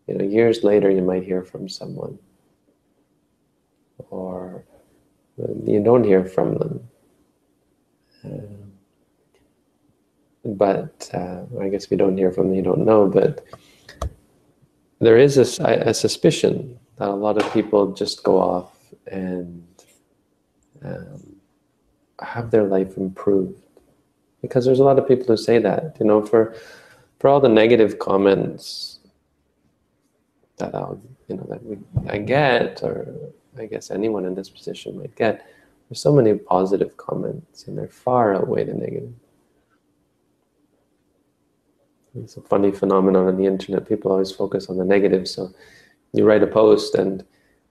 you 0.06 0.14
know 0.14 0.24
years 0.24 0.62
later 0.62 0.90
you 0.90 1.00
might 1.00 1.24
hear 1.24 1.42
from 1.42 1.68
someone, 1.68 2.18
or 4.10 4.62
you 5.64 5.82
don't 5.82 6.04
hear 6.04 6.24
from 6.24 6.54
them. 6.58 6.88
Um, 8.24 8.72
but 10.44 11.10
uh, 11.14 11.42
I 11.60 11.68
guess 11.70 11.90
you 11.90 11.96
don't 11.96 12.18
hear 12.18 12.30
from 12.30 12.48
them, 12.48 12.54
you 12.54 12.62
don't 12.62 12.84
know. 12.84 13.06
But 13.06 13.44
there 15.00 15.16
is 15.16 15.38
a, 15.38 15.64
a 15.64 15.94
suspicion 15.94 16.78
that 16.98 17.08
a 17.08 17.14
lot 17.14 17.40
of 17.40 17.50
people 17.54 17.92
just 17.92 18.22
go 18.22 18.38
off 18.38 18.76
and 19.06 19.66
um, 20.84 21.36
have 22.20 22.50
their 22.50 22.64
life 22.64 22.98
improved 22.98 23.62
because 24.42 24.64
there's 24.64 24.80
a 24.80 24.84
lot 24.84 24.98
of 24.98 25.08
people 25.08 25.26
who 25.26 25.36
say 25.36 25.58
that 25.58 25.96
you 26.00 26.06
know 26.06 26.24
for 26.24 26.54
for 27.18 27.28
all 27.28 27.40
the 27.40 27.48
negative 27.48 27.98
comments 27.98 29.00
that 30.58 30.74
I'll 30.74 31.00
you 31.28 31.36
know 31.36 31.46
that 31.48 31.64
we 31.64 31.78
I 32.08 32.18
get 32.18 32.82
or 32.82 33.14
I 33.58 33.66
guess 33.66 33.90
anyone 33.90 34.24
in 34.24 34.34
this 34.34 34.50
position 34.50 34.98
might 34.98 35.14
get 35.16 35.46
there's 35.88 36.00
so 36.00 36.12
many 36.12 36.34
positive 36.34 36.96
comments 36.96 37.66
and 37.66 37.76
they're 37.76 37.88
far 37.88 38.34
outweigh 38.34 38.64
the 38.64 38.74
negative. 38.74 39.12
It's 42.14 42.36
a 42.36 42.42
funny 42.42 42.72
phenomenon 42.72 43.28
on 43.28 43.36
the 43.36 43.46
internet. 43.46 43.88
People 43.88 44.10
always 44.10 44.32
focus 44.32 44.68
on 44.68 44.76
the 44.76 44.84
negative. 44.84 45.26
So 45.28 45.54
you 46.12 46.24
write 46.24 46.42
a 46.42 46.46
post 46.46 46.94
and 46.94 47.24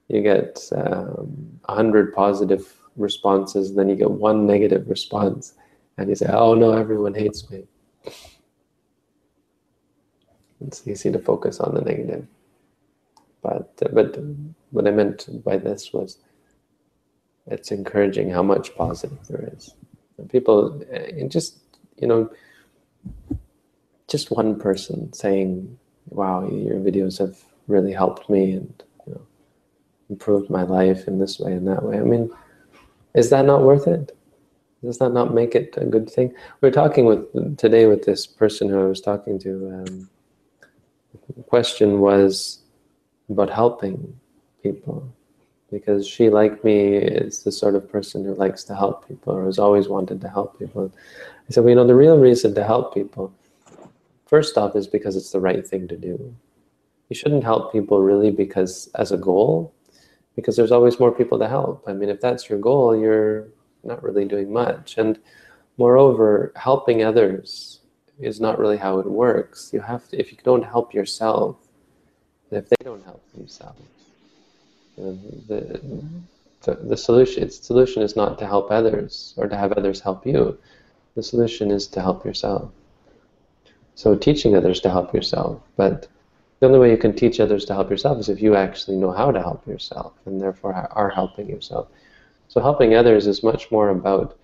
you 0.08 0.22
get 0.22 0.68
um, 0.76 1.60
100 1.66 2.14
positive 2.14 2.74
responses 2.96 3.76
then 3.76 3.90
you 3.90 3.96
get 3.96 4.10
one 4.10 4.48
negative 4.48 4.90
response 4.90 5.54
and 5.98 6.10
you 6.10 6.16
say, 6.16 6.28
oh 6.30 6.54
no, 6.54 6.74
everyone 6.74 7.14
hates 7.14 7.50
me. 7.50 7.64
It's 10.62 10.88
easy 10.88 11.12
to 11.12 11.20
focus 11.20 11.60
on 11.60 11.76
the 11.76 11.82
negative. 11.82 12.28
But, 13.42 13.72
uh, 13.84 13.90
but 13.94 14.18
what 14.72 14.88
I 14.88 14.92
meant 14.92 15.44
by 15.44 15.58
this 15.58 15.94
was 15.94 16.18
it's 17.46 17.72
encouraging 17.72 18.30
how 18.30 18.44
much 18.44 18.76
positive 18.76 19.18
there 19.28 19.50
is. 19.56 19.74
People, 20.30 20.82
uh, 20.92 20.96
and 20.96 21.32
just, 21.32 21.60
you 21.98 22.08
know, 22.08 22.30
just 24.08 24.32
one 24.32 24.60
person 24.60 25.14
saying, 25.14 25.78
wow, 26.10 26.48
your 26.48 26.76
videos 26.76 27.20
have 27.20 27.38
really 27.68 27.94
helped 27.94 28.30
me 28.30 28.54
and 28.54 28.84
you 29.06 29.14
know, 29.14 29.22
improved 30.10 30.50
my 30.50 30.64
life 30.64 31.08
in 31.08 31.20
this 31.20 31.40
way 31.40 31.54
and 31.54 31.68
that 31.68 31.84
way. 31.84 31.98
I 31.98 32.02
mean, 32.02 32.30
is 33.14 33.30
that 33.30 33.46
not 33.46 33.62
worth 33.62 33.88
it? 33.88 34.17
Does 34.84 35.00
that 35.00 35.10
not 35.10 35.34
make 35.34 35.56
it 35.56 35.76
a 35.78 35.86
good 35.86 36.10
thing? 36.10 36.34
We 36.62 36.70
are 36.70 36.72
talking 36.72 37.06
with 37.06 37.58
today 37.58 37.88
with 37.88 38.06
this 38.06 38.28
person 38.28 38.70
who 38.70 38.80
I 38.80 38.86
was 38.86 39.02
talking 39.02 39.40
to. 39.40 39.84
Um, 39.84 40.10
the 41.36 41.44
question 41.44 42.00
was 42.00 42.60
about 43.30 43.50
helping 43.50 44.18
people 44.62 45.08
because 45.72 46.08
she, 46.08 46.30
like 46.30 46.64
me, 46.64 46.96
is 46.96 47.44
the 47.44 47.52
sort 47.52 47.76
of 47.76 47.92
person 47.92 48.24
who 48.24 48.34
likes 48.36 48.64
to 48.66 48.76
help 48.76 49.08
people 49.08 49.34
or 49.34 49.46
has 49.46 49.60
always 49.60 49.88
wanted 49.88 50.22
to 50.22 50.30
help 50.30 50.58
people. 50.58 50.92
I 51.50 51.52
said, 51.52 51.64
well, 51.64 51.70
you 51.70 51.76
know, 51.76 51.88
the 51.88 51.96
real 51.96 52.18
reason 52.18 52.54
to 52.56 52.64
help 52.64 52.94
people, 52.94 53.34
first 54.26 54.58
off, 54.58 54.76
is 54.76 54.88
because 54.88 55.16
it's 55.16 55.32
the 55.32 55.40
right 55.40 55.68
thing 55.68 55.88
to 55.88 55.98
do. 55.98 56.34
You 57.10 57.16
shouldn't 57.16 57.44
help 57.44 57.72
people 57.72 58.02
really 58.02 58.32
because 58.32 58.90
as 58.96 59.12
a 59.12 59.18
goal, 59.18 59.74
because 60.36 60.56
there's 60.56 60.72
always 60.72 61.00
more 61.00 61.12
people 61.12 61.40
to 61.40 61.48
help. 61.48 61.84
I 61.88 61.94
mean, 61.94 62.10
if 62.10 62.22
that's 62.22 62.50
your 62.50 62.60
goal, 62.60 62.96
you're 62.96 63.48
not 63.88 64.04
really 64.04 64.26
doing 64.26 64.52
much. 64.52 64.98
And 64.98 65.20
moreover, 65.78 66.52
helping 66.56 67.04
others 67.04 67.80
is 68.20 68.40
not 68.40 68.60
really 68.60 68.78
how 68.78 69.00
it 69.00 69.10
works. 69.10 69.72
You 69.74 69.82
have 69.82 70.08
to, 70.10 70.20
if 70.20 70.32
you 70.32 70.38
don't 70.44 70.64
help 70.64 70.94
yourself, 70.94 71.58
if 72.52 72.70
they 72.70 72.84
don't 72.84 73.04
help 73.04 73.24
themselves, 73.34 73.82
the, 74.98 75.82
the, 76.62 76.76
the 76.76 76.98
solution 76.98 77.44
its 77.44 77.66
solution 77.66 78.02
is 78.02 78.16
not 78.16 78.40
to 78.40 78.48
help 78.48 78.72
others 78.72 79.34
or 79.38 79.48
to 79.48 79.56
have 79.56 79.72
others 79.74 80.02
help 80.02 80.26
you. 80.26 80.58
The 81.16 81.24
solution 81.24 81.72
is 81.72 81.88
to 81.88 82.02
help 82.02 82.26
yourself. 82.26 82.72
So 83.96 84.16
teaching 84.16 84.56
others 84.56 84.80
to 84.82 84.90
help 84.90 85.14
yourself, 85.14 85.62
but 85.76 86.08
the 86.60 86.66
only 86.66 86.80
way 86.80 86.92
you 86.92 86.98
can 86.98 87.16
teach 87.16 87.40
others 87.40 87.66
to 87.66 87.74
help 87.74 87.90
yourself 87.90 88.20
is 88.20 88.30
if 88.30 88.42
you 88.42 88.56
actually 88.56 88.98
know 88.98 89.12
how 89.12 89.32
to 89.32 89.40
help 89.40 89.68
yourself 89.68 90.14
and 90.26 90.42
therefore 90.42 90.74
are 90.74 91.10
helping 91.10 91.48
yourself. 91.48 91.88
So 92.48 92.62
helping 92.62 92.96
others 92.96 93.28
is 93.28 93.44
much 93.44 93.72
more 93.72 93.90
about 93.90 94.38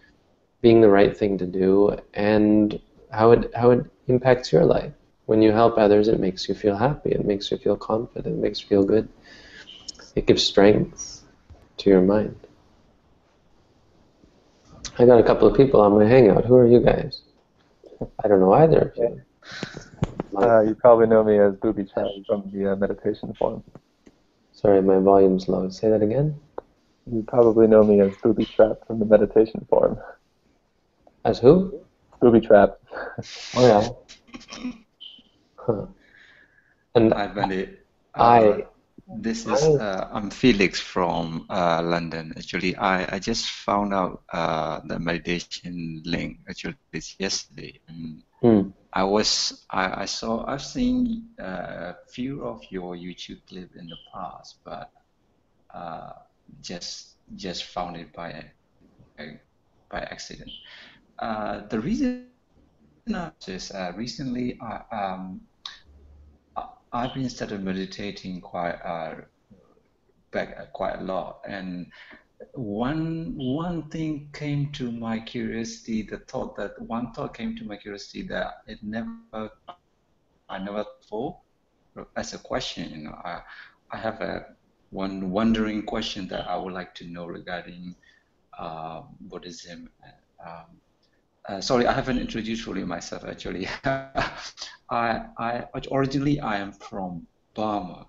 being 0.62 0.82
the 0.82 0.90
right 0.90 1.16
thing 1.16 1.38
to 1.38 1.46
do 1.46 1.98
and 2.14 2.80
how 3.12 3.32
it 3.32 3.52
how 3.56 3.72
it 3.72 3.86
impacts 4.08 4.52
your 4.52 4.66
life. 4.66 4.94
When 5.26 5.42
you 5.42 5.52
help 5.52 5.78
others, 5.78 6.08
it 6.08 6.20
makes 6.20 6.50
you 6.50 6.56
feel 6.56 6.76
happy. 6.76 7.12
It 7.12 7.26
makes 7.26 7.52
you 7.52 7.58
feel 7.58 7.78
confident. 7.78 8.36
It 8.36 8.42
makes 8.42 8.62
you 8.62 8.68
feel 8.68 8.84
good. 8.84 9.08
It 10.16 10.28
gives 10.28 10.44
strength 10.44 11.24
to 11.78 11.90
your 11.90 12.02
mind. 12.02 12.36
I 15.00 15.06
got 15.06 15.20
a 15.20 15.24
couple 15.24 15.48
of 15.48 15.56
people 15.56 15.82
on 15.82 15.98
my 15.98 16.06
Hangout. 16.06 16.46
Who 16.46 16.56
are 16.56 16.68
you 16.68 16.80
guys? 16.80 17.22
I 18.24 18.28
don't 18.28 18.42
know 18.42 18.54
either 18.54 18.80
of 18.80 18.98
you. 18.98 19.22
Uh, 20.38 20.62
you 20.62 20.76
probably 20.76 21.08
know 21.08 21.24
me 21.24 21.40
as 21.40 21.56
Booby 21.56 21.86
Chat 21.86 22.06
from 22.28 22.50
the 22.54 22.74
uh, 22.74 22.76
meditation 22.76 23.34
forum. 23.34 23.64
Sorry, 24.52 24.82
my 24.82 25.00
volume's 25.00 25.48
low. 25.48 25.70
Say 25.70 25.90
that 25.90 26.02
again. 26.02 26.40
You 27.06 27.24
probably 27.28 27.68
know 27.68 27.84
me 27.84 28.00
as 28.02 28.16
Booby 28.24 28.46
Trap 28.46 28.88
from 28.88 29.00
the 29.00 29.06
meditation 29.06 29.66
forum. 29.70 29.98
As 31.26 31.40
who? 31.40 31.80
Booby 32.22 32.40
Trap. 32.42 32.78
oh 33.56 33.68
yeah. 33.68 33.90
Huh. 35.58 35.86
And 36.96 37.14
Hi, 37.14 37.28
Bhante. 37.28 37.78
I. 38.16 38.48
Uh, 38.48 38.58
this 39.20 39.46
is 39.46 39.62
uh, 39.64 40.08
I'm 40.14 40.30
Felix 40.30 40.80
from 40.80 41.46
uh, 41.50 41.82
London. 41.84 42.34
Actually, 42.38 42.76
I, 42.78 43.16
I 43.16 43.20
just 43.20 43.48
found 43.50 43.94
out 43.94 44.24
uh, 44.32 44.80
the 44.86 44.98
meditation 44.98 46.02
link 46.06 46.40
actually 46.50 46.78
this 46.92 47.16
yesterday. 47.20 47.80
And 47.90 48.24
Hmm. 48.42 48.72
I 48.92 49.04
was 49.06 49.66
I, 49.70 50.04
I 50.04 50.06
saw 50.06 50.46
I've 50.46 50.62
seen 50.64 51.30
uh, 51.40 51.94
a 51.94 51.96
few 52.10 52.44
of 52.44 52.62
your 52.70 52.96
YouTube 52.96 53.40
clips 53.48 53.76
in 53.76 53.88
the 53.88 53.96
past, 54.14 54.58
but 54.66 54.92
uh, 55.74 56.12
just 56.62 57.16
just 57.36 57.66
found 57.66 57.98
it 57.98 58.14
by 58.14 58.44
by 59.92 60.00
accident. 60.00 60.52
Uh, 61.20 61.62
the 61.70 61.80
reason 61.80 62.28
is 62.38 62.52
uh, 62.62 62.74
recently 62.76 63.50
I 63.52 63.88
um, 64.92 65.42
I've 66.92 67.14
been 67.14 67.30
started 67.30 67.64
meditating 67.64 68.42
quite 68.42 68.78
uh, 68.84 69.16
back 70.32 70.56
uh, 70.60 70.66
quite 70.74 71.00
a 71.00 71.04
lot, 71.04 71.40
and 71.48 71.86
one 72.54 73.34
one 73.36 73.90
thing 73.90 74.30
came 74.34 74.72
to 74.74 74.92
my 74.92 75.20
curiosity. 75.20 76.08
The 76.10 76.20
thought 76.30 76.56
that 76.58 76.72
one 76.82 77.12
thought 77.14 77.36
came 77.36 77.56
to 77.58 77.66
my 77.66 77.78
curiosity 77.78 78.28
that 78.30 78.54
it 78.68 78.80
never 78.84 79.30
I 80.50 80.60
never 80.60 80.84
thought 81.10 81.38
as 82.16 82.34
a 82.34 82.40
question. 82.40 82.90
You 82.92 83.04
know, 83.06 83.18
I 83.24 83.42
I 83.92 83.98
have 83.98 84.22
a 84.22 84.46
one 84.94 85.32
wondering 85.32 85.84
question 85.84 86.28
that 86.28 86.48
I 86.48 86.56
would 86.56 86.74
like 86.74 86.94
to 86.96 87.06
know 87.08 87.26
regarding 87.26 87.96
uh, 88.58 89.02
Buddhism. 89.22 89.90
Um, 90.46 90.78
uh, 91.50 91.60
sorry, 91.60 91.88
I 91.88 91.94
haven't 91.94 92.20
introduced 92.20 92.64
fully 92.64 92.86
myself 92.86 93.26
actually. 93.26 93.68
I, 94.90 95.26
I 95.38 95.66
originally 95.92 96.40
I 96.40 96.58
am 96.58 96.72
from 96.72 97.26
Burma. 97.56 98.06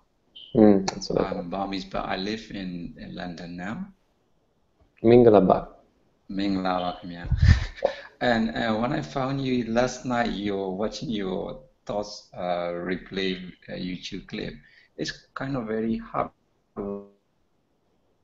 Mm, 0.54 0.86
I'm 1.18 1.50
Burmese, 1.50 1.86
but 1.86 2.04
I 2.04 2.16
live 2.16 2.44
in, 2.50 2.94
in 2.98 3.14
London 3.14 3.56
now. 3.56 3.88
Mingalabak. 5.02 5.68
Mingalabak, 6.30 6.98
yeah. 7.04 7.26
and 8.20 8.50
uh, 8.50 8.74
when 8.74 8.92
I 8.92 9.02
found 9.02 9.40
you 9.40 9.64
last 9.72 10.04
night, 10.04 10.30
you 10.30 10.56
were 10.56 10.70
watching 10.70 11.10
your 11.10 11.62
thoughts 11.86 12.28
uh, 12.34 12.70
replay 12.70 13.50
uh, 13.68 13.72
YouTube 13.72 14.28
clip. 14.28 14.54
It's 14.96 15.26
kind 15.34 15.56
of 15.56 15.66
very 15.66 15.96
hard 15.98 16.30
to 16.74 17.04
see 17.10 17.26
a 17.40 17.66
monk 17.76 18.22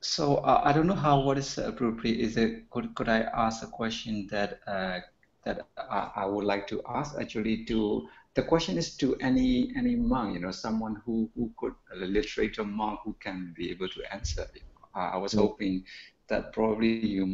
so 0.00 0.36
uh, 0.36 0.62
I 0.64 0.72
don't 0.72 0.86
know 0.86 0.94
how 0.94 1.20
what 1.20 1.38
is 1.38 1.58
appropriate. 1.58 2.18
Is 2.18 2.36
it 2.36 2.70
could 2.70 2.94
could 2.94 3.08
I 3.08 3.20
ask 3.20 3.62
a 3.62 3.66
question 3.68 4.28
that 4.30 4.60
uh, 4.66 5.00
that 5.44 5.66
I, 5.76 6.10
I 6.16 6.26
would 6.26 6.44
like 6.44 6.66
to 6.68 6.82
ask 6.88 7.14
actually 7.20 7.64
to 7.66 8.08
the 8.34 8.42
question 8.42 8.76
is 8.78 8.96
to 8.98 9.16
any 9.20 9.72
any 9.76 9.96
monk, 9.96 10.34
you 10.34 10.40
know, 10.40 10.52
someone 10.52 10.96
who 11.04 11.30
who 11.34 11.50
could 11.58 11.74
a 11.94 11.96
literature 12.06 12.64
monk 12.64 13.00
who 13.04 13.16
can 13.22 13.52
be 13.56 13.70
able 13.70 13.88
to 13.88 14.02
answer. 14.12 14.42
it. 14.54 14.62
Uh, 14.96 15.10
I 15.14 15.18
was 15.18 15.34
Mm. 15.34 15.48
hoping 15.48 15.84
that 16.28 16.52
probably 16.52 16.90
you 16.94 17.24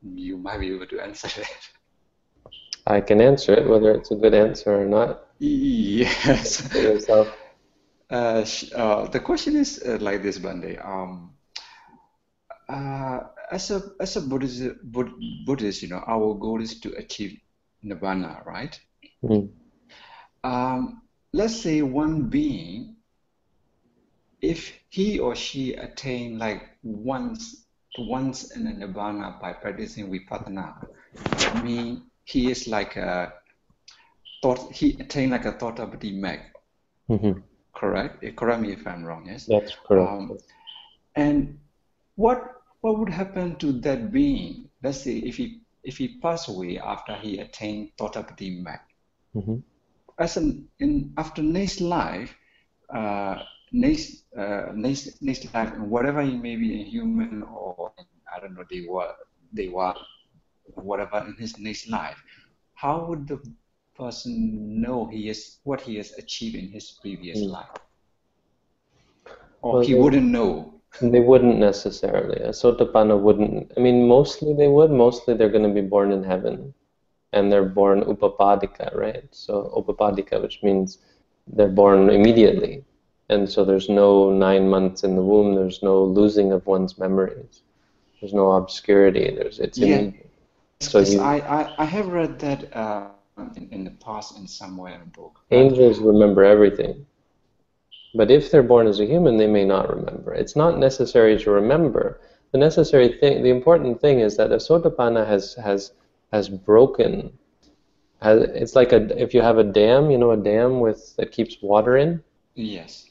you 0.00 0.24
might 0.26 0.46
be 0.46 0.56
able 0.60 0.74
to 0.74 0.86
answer 0.88 1.16
it. 1.28 1.48
I 2.86 3.00
can 3.00 3.20
answer 3.20 3.52
it, 3.54 3.68
whether 3.68 3.92
it's 3.92 4.10
a 4.10 4.16
good 4.16 4.34
answer 4.34 4.74
or 4.82 4.86
not. 4.86 5.26
Yes. 5.38 6.62
Yourself. 6.74 7.28
Uh, 8.10 8.44
sh- 8.44 8.72
uh, 8.74 9.06
the 9.08 9.20
question 9.20 9.56
is 9.56 9.82
uh, 9.86 9.98
like 10.00 10.22
this, 10.22 10.38
Bhante. 10.38 10.78
Um, 10.84 11.34
uh, 12.68 13.20
as 13.50 13.70
a 13.70 13.80
as 14.00 14.16
a 14.16 14.20
Buddhist, 14.22 14.62
Bud- 14.92 15.18
Buddhist, 15.46 15.82
you 15.82 15.88
know, 15.88 16.02
our 16.06 16.34
goal 16.34 16.60
is 16.62 16.80
to 16.80 16.92
achieve 16.96 17.38
nirvana, 17.82 18.42
right? 18.46 18.78
Mm. 19.22 19.48
Um, 20.44 21.02
let's 21.32 21.60
say 21.60 21.82
one 21.82 22.28
being, 22.28 22.96
if 24.40 24.72
he 24.88 25.18
or 25.18 25.34
she 25.34 25.74
attain 25.74 26.38
like 26.38 26.62
once 26.82 27.64
once 27.98 28.52
in 28.56 28.66
a 28.66 28.72
nirvana 28.72 29.36
by 29.40 29.52
practicing 29.52 30.10
vipassana, 30.10 30.86
I 31.38 31.62
mean 31.62 32.02
he 32.24 32.50
is 32.50 32.68
like 32.68 32.96
a 32.96 33.32
thought. 34.42 34.72
He 34.72 34.96
attained 35.00 35.32
like 35.32 35.44
a 35.46 35.52
thoughtapati 35.52 36.14
mag, 36.14 36.40
Mm-hmm. 37.10 37.40
correct? 37.74 38.22
Eh, 38.22 38.32
Correct 38.36 38.60
me 38.60 38.72
if 38.72 38.86
I'm 38.86 39.04
wrong. 39.04 39.26
Yes. 39.26 39.46
That's 39.46 39.74
correct. 39.86 40.10
Um, 40.10 40.38
and 41.16 41.58
what 42.16 42.62
what 42.80 42.98
would 42.98 43.08
happen 43.10 43.56
to 43.56 43.72
that 43.80 44.12
being? 44.12 44.68
Let's 44.82 45.02
say 45.02 45.16
if 45.18 45.36
he 45.36 45.60
if 45.82 45.98
he 45.98 46.18
passed 46.20 46.48
away 46.48 46.78
after 46.78 47.16
he 47.16 47.38
attained 47.38 47.92
Thottapati 47.98 48.62
Mag. 48.62 48.80
mm-hmm. 49.34 49.56
As 50.18 50.36
an 50.36 50.68
in 50.80 51.12
after 51.16 51.42
next 51.42 51.80
life, 51.80 52.34
uh, 52.92 53.42
next 53.72 54.24
uh, 54.36 54.72
next 54.74 55.22
next 55.22 55.52
life, 55.54 55.76
whatever 55.78 56.22
he 56.22 56.36
may 56.36 56.56
be, 56.56 56.80
a 56.80 56.84
human 56.84 57.42
or 57.44 57.92
I 58.34 58.40
don't 58.40 58.54
know, 58.54 58.64
they 58.70 58.82
were 58.88 59.14
they 59.52 59.68
were 59.68 59.94
whatever 60.74 61.18
in 61.26 61.34
his 61.38 61.58
next 61.58 61.88
life. 61.88 62.20
How 62.74 63.06
would 63.06 63.28
the 63.28 63.38
person 63.96 64.80
know 64.80 65.06
he 65.06 65.28
is 65.28 65.58
what 65.64 65.80
he 65.80 65.96
has 65.96 66.12
achieved 66.18 66.56
in 66.56 66.68
his 66.68 66.98
previous 67.02 67.38
Mm. 67.38 67.50
life? 67.50 67.76
Or 69.62 69.74
Well, 69.74 69.82
he 69.82 69.94
they- 69.94 70.00
wouldn't 70.00 70.26
know. 70.30 70.74
They 71.00 71.20
wouldn't 71.20 71.58
necessarily. 71.58 72.40
A 72.42 72.50
Sotapanna 72.50 73.16
wouldn't. 73.20 73.72
I 73.76 73.80
mean, 73.80 74.08
mostly 74.08 74.54
they 74.54 74.68
would. 74.68 74.90
Mostly 74.90 75.34
they're 75.34 75.50
going 75.56 75.68
to 75.68 75.74
be 75.82 75.86
born 75.86 76.10
in 76.12 76.24
heaven. 76.24 76.74
And 77.32 77.50
they're 77.52 77.64
born 77.64 78.02
upapadika, 78.02 78.94
right? 78.96 79.24
So 79.30 79.70
upapadika, 79.76 80.40
which 80.40 80.62
means 80.62 80.98
they're 81.46 81.68
born 81.68 82.10
immediately. 82.10 82.84
And 83.28 83.48
so 83.48 83.64
there's 83.64 83.88
no 83.88 84.30
nine 84.30 84.68
months 84.68 85.02
in 85.04 85.14
the 85.16 85.22
womb. 85.22 85.54
There's 85.54 85.82
no 85.82 86.02
losing 86.02 86.52
of 86.52 86.66
one's 86.66 86.98
memories. 86.98 87.62
There's 88.20 88.34
no 88.34 88.52
obscurity. 88.52 89.30
There's 89.36 89.58
it's 89.60 89.80
Yeah. 89.80 89.82
immediate. 89.82 90.30
So 90.80 90.98
Yes, 90.98 91.10
you- 91.10 91.20
I, 91.20 91.40
I, 91.40 91.74
I 91.78 91.84
have 91.84 92.08
read 92.08 92.38
that 92.40 92.74
uh, 92.76 93.02
in, 93.02 93.22
in 93.28 93.44
the 93.48 93.50
past 93.50 93.90
in 93.94 94.02
somewhere 94.02 94.50
in 94.50 94.60
the 94.60 94.70
book. 94.70 95.04
Angels 95.50 96.00
remember 96.00 96.44
everything. 96.44 97.06
But 98.14 98.30
if 98.30 98.50
they're 98.50 98.62
born 98.62 98.86
as 98.86 99.00
a 99.00 99.06
human, 99.06 99.36
they 99.36 99.46
may 99.46 99.64
not 99.64 99.88
remember. 99.88 100.32
It's 100.34 100.56
not 100.56 100.78
necessary 100.78 101.38
to 101.38 101.50
remember. 101.50 102.20
The 102.52 102.58
necessary 102.58 103.08
thing, 103.08 103.42
the 103.42 103.50
important 103.50 104.00
thing 104.00 104.20
is 104.20 104.36
that 104.36 104.52
a 104.52 104.56
sotapanna 104.56 105.26
has 105.26 105.54
has 105.54 105.92
has 106.32 106.48
broken. 106.48 107.32
Has, 108.20 108.42
it's 108.42 108.74
like 108.74 108.92
a 108.92 109.20
if 109.20 109.34
you 109.34 109.40
have 109.42 109.58
a 109.58 109.64
dam, 109.64 110.10
you 110.10 110.18
know, 110.18 110.32
a 110.32 110.36
dam 110.36 110.80
with 110.80 111.14
that 111.16 111.32
keeps 111.32 111.62
water 111.62 111.96
in. 111.96 112.22
Yes. 112.54 113.10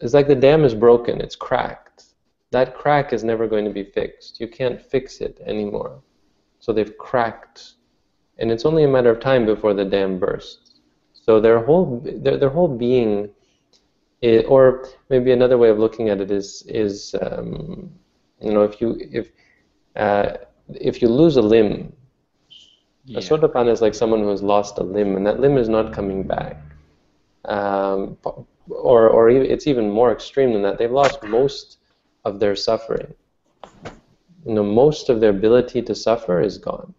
It's 0.00 0.14
like 0.14 0.28
the 0.28 0.34
dam 0.34 0.64
is 0.64 0.74
broken. 0.74 1.20
It's 1.20 1.36
cracked. 1.36 2.04
That 2.50 2.76
crack 2.76 3.12
is 3.12 3.24
never 3.24 3.48
going 3.48 3.64
to 3.64 3.70
be 3.72 3.84
fixed. 3.84 4.38
You 4.40 4.48
can't 4.48 4.80
fix 4.80 5.20
it 5.20 5.40
anymore. 5.44 6.00
So 6.60 6.72
they've 6.72 6.96
cracked, 6.98 7.74
and 8.38 8.50
it's 8.50 8.64
only 8.64 8.84
a 8.84 8.88
matter 8.88 9.10
of 9.10 9.20
time 9.20 9.44
before 9.44 9.74
the 9.74 9.84
dam 9.84 10.18
bursts. 10.18 10.80
So 11.12 11.40
their 11.40 11.64
whole 11.64 12.00
their, 12.04 12.36
their 12.36 12.50
whole 12.50 12.68
being, 12.68 13.30
is, 14.22 14.44
or 14.46 14.86
maybe 15.10 15.32
another 15.32 15.58
way 15.58 15.68
of 15.70 15.78
looking 15.78 16.10
at 16.10 16.20
it 16.20 16.30
is 16.30 16.62
is 16.68 17.14
um, 17.20 17.90
you 18.40 18.52
know 18.52 18.62
if 18.62 18.80
you 18.80 18.96
if 19.00 19.30
uh, 19.96 20.36
if 20.68 21.02
you 21.02 21.08
lose 21.08 21.36
a 21.36 21.42
limb, 21.42 21.92
Yeah. 23.06 23.18
a 23.18 23.20
sotapanna 23.20 23.70
is 23.70 23.82
like 23.82 23.94
someone 23.94 24.20
who 24.20 24.28
has 24.28 24.42
lost 24.42 24.78
a 24.78 24.82
limb, 24.82 25.16
and 25.16 25.26
that 25.26 25.40
limb 25.40 25.58
is 25.58 25.68
not 25.68 25.92
coming 25.92 26.22
back. 26.22 26.60
Um, 27.44 28.16
or, 28.68 29.08
or 29.08 29.28
it's 29.28 29.66
even 29.66 29.90
more 29.90 30.10
extreme 30.10 30.52
than 30.52 30.62
that. 30.62 30.78
They've 30.78 30.90
lost 30.90 31.22
most 31.22 31.78
of 32.24 32.40
their 32.40 32.56
suffering. 32.56 33.12
You 34.46 34.54
know, 34.54 34.62
most 34.62 35.10
of 35.10 35.20
their 35.20 35.30
ability 35.30 35.82
to 35.82 35.94
suffer 35.94 36.40
is 36.40 36.56
gone. 36.56 36.94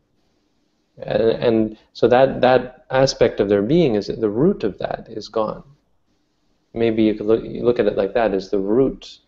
And, 0.97 1.22
and 1.24 1.78
so 1.93 2.08
that, 2.08 2.41
that 2.41 2.86
aspect 2.91 3.39
of 3.39 3.49
their 3.49 3.62
being 3.62 3.95
is 3.95 4.08
the 4.08 4.30
root 4.30 4.64
of 4.64 4.78
that 4.78 5.08
is 5.10 5.28
gone. 5.28 5.64
Maybe 6.74 7.03
you 7.03 7.16
could 7.16 7.26
look, 7.26 7.43
you 7.43 7.64
look 7.64 7.80
at 7.80 7.88
it 7.88 7.97
like 7.97 8.14
that: 8.14 8.34
is 8.34 8.49
the 8.49 8.60
root. 8.60 9.20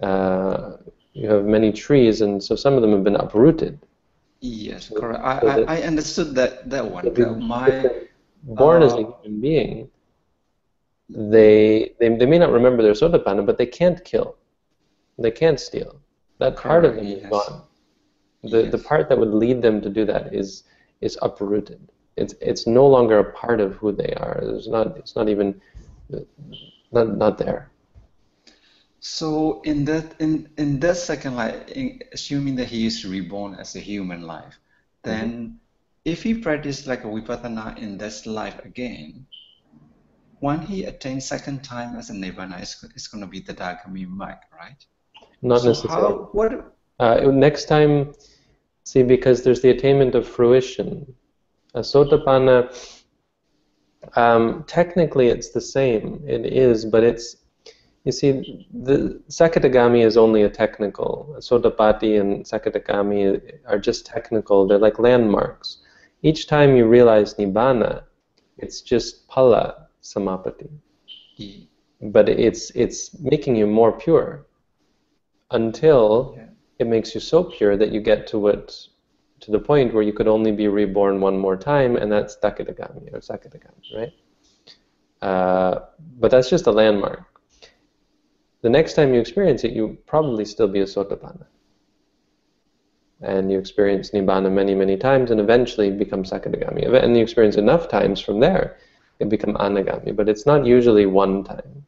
Uh, 0.00 0.76
you 1.14 1.28
have 1.30 1.44
many 1.44 1.72
trees, 1.72 2.20
and 2.20 2.42
so 2.42 2.54
some 2.54 2.74
of 2.74 2.82
them 2.82 2.92
have 2.92 3.02
been 3.02 3.16
uprooted. 3.16 3.78
Yes, 4.46 4.92
correct. 4.96 5.22
I, 5.24 5.40
so 5.40 5.64
I, 5.64 5.76
I 5.76 5.82
understood 5.82 6.34
that 6.36 6.70
that 6.70 6.88
one. 6.88 7.04
That 7.04 7.38
my 7.40 7.70
they're 7.70 8.08
born 8.44 8.82
as 8.82 8.92
a 8.92 8.96
uh, 8.96 9.12
human 9.22 9.40
being, 9.40 9.90
they, 11.08 11.92
they 11.98 12.08
they 12.16 12.26
may 12.26 12.38
not 12.38 12.52
remember 12.52 12.82
their 12.82 12.92
sotapanna, 12.92 13.44
but 13.44 13.58
they 13.58 13.66
can't 13.66 14.04
kill, 14.04 14.36
they 15.18 15.32
can't 15.32 15.58
steal. 15.58 16.00
That 16.38 16.56
part 16.56 16.84
of 16.84 16.94
them 16.94 17.06
Correct, 17.06 17.16
is 17.16 17.22
yes. 17.22 17.30
gone. 17.30 17.62
The 18.44 18.62
the 18.70 18.78
part 18.78 19.08
that 19.08 19.18
would 19.18 19.34
lead 19.34 19.62
them 19.62 19.80
to 19.80 19.90
do 19.90 20.04
that 20.04 20.32
is 20.32 20.62
is 21.00 21.18
uprooted. 21.22 21.80
It's 22.16 22.34
it's 22.40 22.66
no 22.66 22.86
longer 22.86 23.18
a 23.18 23.32
part 23.32 23.60
of 23.60 23.74
who 23.76 23.90
they 23.90 24.14
are. 24.14 24.38
It's 24.42 24.68
not 24.68 24.96
it's 24.96 25.16
not 25.16 25.28
even 25.28 25.60
not 26.92 27.16
not 27.16 27.38
there. 27.38 27.70
So 29.06 29.60
in 29.62 29.84
that 29.84 30.16
in 30.18 30.50
in 30.58 30.80
that 30.80 30.96
second 30.96 31.36
life, 31.36 31.68
in, 31.68 32.00
assuming 32.12 32.56
that 32.56 32.66
he 32.66 32.86
is 32.86 33.04
reborn 33.04 33.54
as 33.54 33.76
a 33.76 33.78
human 33.78 34.22
life, 34.22 34.58
then 35.04 35.60
if 36.04 36.24
he 36.24 36.34
practices 36.34 36.88
like 36.88 37.04
a 37.04 37.06
vipassana 37.06 37.78
in 37.78 37.98
this 37.98 38.26
life 38.26 38.58
again, 38.64 39.26
when 40.40 40.60
he 40.60 40.84
attains 40.84 41.24
second 41.24 41.62
time 41.62 41.96
as 41.96 42.10
a 42.10 42.14
nirvana, 42.14 42.58
it's, 42.58 42.82
it's 42.96 43.06
going 43.06 43.22
to 43.22 43.28
be 43.28 43.40
the 43.40 43.54
Dagami 43.54 44.08
mark, 44.08 44.42
right? 44.52 44.84
Not 45.40 45.60
so 45.60 45.68
necessarily. 45.68 46.14
how 46.14 46.28
what 46.32 46.74
Uh, 46.98 47.30
next 47.30 47.66
time, 47.66 48.12
see, 48.84 49.04
because 49.04 49.42
there's 49.44 49.62
the 49.62 49.70
attainment 49.70 50.16
of 50.16 50.26
fruition. 50.26 51.14
A 51.74 51.80
sotapanna, 51.80 52.56
um, 54.16 54.64
technically 54.66 55.28
it's 55.28 55.50
the 55.50 55.60
same. 55.60 56.22
It 56.26 56.44
is, 56.46 56.84
but 56.84 57.04
it's, 57.04 57.45
you 58.06 58.12
see, 58.12 58.66
the 58.72 59.20
Sakatagami 59.28 60.04
is 60.06 60.16
only 60.16 60.42
a 60.44 60.48
technical. 60.48 61.34
Sotapatti 61.40 62.20
and 62.20 62.44
Sakatagami 62.44 63.40
are 63.66 63.78
just 63.78 64.06
technical. 64.06 64.66
They're 64.66 64.78
like 64.78 64.98
landmarks. 64.98 65.78
Each 66.22 66.46
time 66.46 66.76
you 66.76 66.86
realize 66.86 67.34
Nibbana, 67.34 68.04
it's 68.58 68.80
just 68.80 69.26
pala 69.28 69.88
samapati. 70.02 70.70
he, 71.34 71.68
But 72.00 72.28
it's, 72.28 72.70
it's 72.70 73.18
making 73.18 73.56
you 73.56 73.66
more 73.66 73.92
pure 73.92 74.46
until 75.50 76.34
Yeah. 76.36 76.46
it 76.78 76.86
makes 76.86 77.14
you 77.14 77.20
so 77.20 77.42
pure 77.44 77.76
that 77.76 77.90
you 77.92 78.00
get 78.00 78.26
to 78.28 78.38
what 78.38 78.74
to 79.40 79.50
the 79.50 79.58
point 79.58 79.92
where 79.92 80.02
you 80.02 80.12
could 80.12 80.28
only 80.28 80.50
be 80.52 80.66
reborn 80.68 81.20
one 81.20 81.38
more 81.38 81.56
time, 81.56 81.96
and 81.96 82.10
that's 82.10 82.36
Dakitagami 82.42 83.12
or 83.12 83.20
Sakatagami, 83.20 83.84
right? 83.94 84.12
Uh, 85.20 85.80
but 86.20 86.30
that's 86.30 86.48
just 86.48 86.66
a 86.66 86.72
landmark. 86.72 87.35
The 88.66 88.70
next 88.70 88.94
time 88.94 89.14
you 89.14 89.20
experience 89.20 89.62
it, 89.62 89.74
you 89.74 89.96
probably 90.06 90.44
still 90.44 90.66
be 90.66 90.80
a 90.80 90.86
Sotapanna. 90.86 91.46
And 93.20 93.48
you 93.48 93.60
experience 93.60 94.10
Nibbana 94.10 94.50
many, 94.50 94.74
many 94.74 94.96
times, 94.96 95.30
and 95.30 95.38
eventually 95.38 95.92
become 95.92 96.24
Sakadagami. 96.24 96.92
And 97.00 97.16
you 97.16 97.22
experience 97.22 97.54
enough 97.54 97.88
times 97.88 98.20
from 98.20 98.40
there, 98.40 98.76
you 99.20 99.26
become 99.26 99.54
Anagami. 99.54 100.16
But 100.16 100.28
it's 100.28 100.46
not 100.46 100.66
usually 100.66 101.06
one 101.06 101.44
time. 101.44 101.86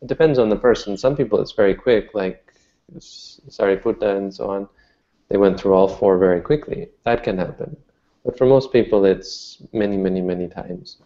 It 0.00 0.08
depends 0.08 0.38
on 0.38 0.48
the 0.48 0.56
person. 0.56 0.96
Some 0.96 1.14
people 1.14 1.42
it's 1.42 1.52
very 1.52 1.74
quick, 1.74 2.14
like 2.14 2.54
Sariputta 2.98 4.16
and 4.16 4.32
so 4.32 4.48
on. 4.48 4.66
They 5.28 5.36
went 5.36 5.60
through 5.60 5.74
all 5.74 5.88
four 5.88 6.16
very 6.16 6.40
quickly. 6.40 6.88
That 7.04 7.22
can 7.22 7.36
happen. 7.36 7.76
But 8.24 8.38
for 8.38 8.46
most 8.46 8.72
people, 8.72 9.04
it's 9.04 9.58
many, 9.74 9.98
many, 9.98 10.22
many 10.22 10.48
times. 10.48 10.96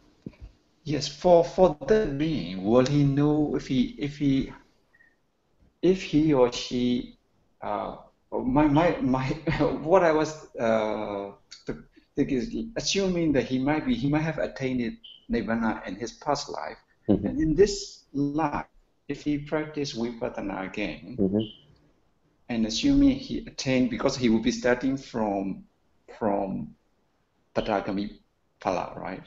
yes, 0.84 1.08
for 1.08 1.42
for 1.44 1.76
that 1.88 2.16
being, 2.16 2.62
will 2.62 2.86
he 2.86 3.02
know 3.02 3.56
if 3.56 3.66
he 3.66 3.96
if 3.98 4.18
he 4.18 4.52
if 5.82 6.02
he 6.02 6.32
or 6.32 6.52
she 6.52 7.18
uh, 7.62 7.96
my 8.32 8.66
my 8.66 8.96
my 9.00 9.26
what 9.82 10.02
I 10.02 10.12
was 10.12 10.54
uh, 10.56 11.32
is 12.16 12.54
assuming 12.76 13.32
that 13.32 13.44
he 13.44 13.58
might 13.58 13.86
be 13.86 13.94
he 13.94 14.08
might 14.08 14.22
have 14.22 14.38
attained 14.38 14.96
nirvana 15.28 15.82
in 15.86 15.96
his 15.96 16.12
past 16.12 16.48
life, 16.48 16.78
Mhm. 17.08 17.24
and 17.26 17.40
in 17.40 17.54
this 17.54 18.04
life, 18.12 18.66
if 19.08 19.22
he 19.22 19.38
practiced 19.38 19.96
vipassana 19.96 20.66
again, 20.66 21.16
Mhm. 21.18 21.42
and 22.48 22.66
assuming 22.66 23.16
he 23.16 23.38
attained 23.46 23.90
because 23.90 24.16
he 24.16 24.28
will 24.28 24.42
be 24.42 24.52
starting 24.52 24.96
from 24.96 25.64
from 26.18 26.74
Tatagami 27.54 28.18
Pala, 28.60 28.94
right? 28.96 29.24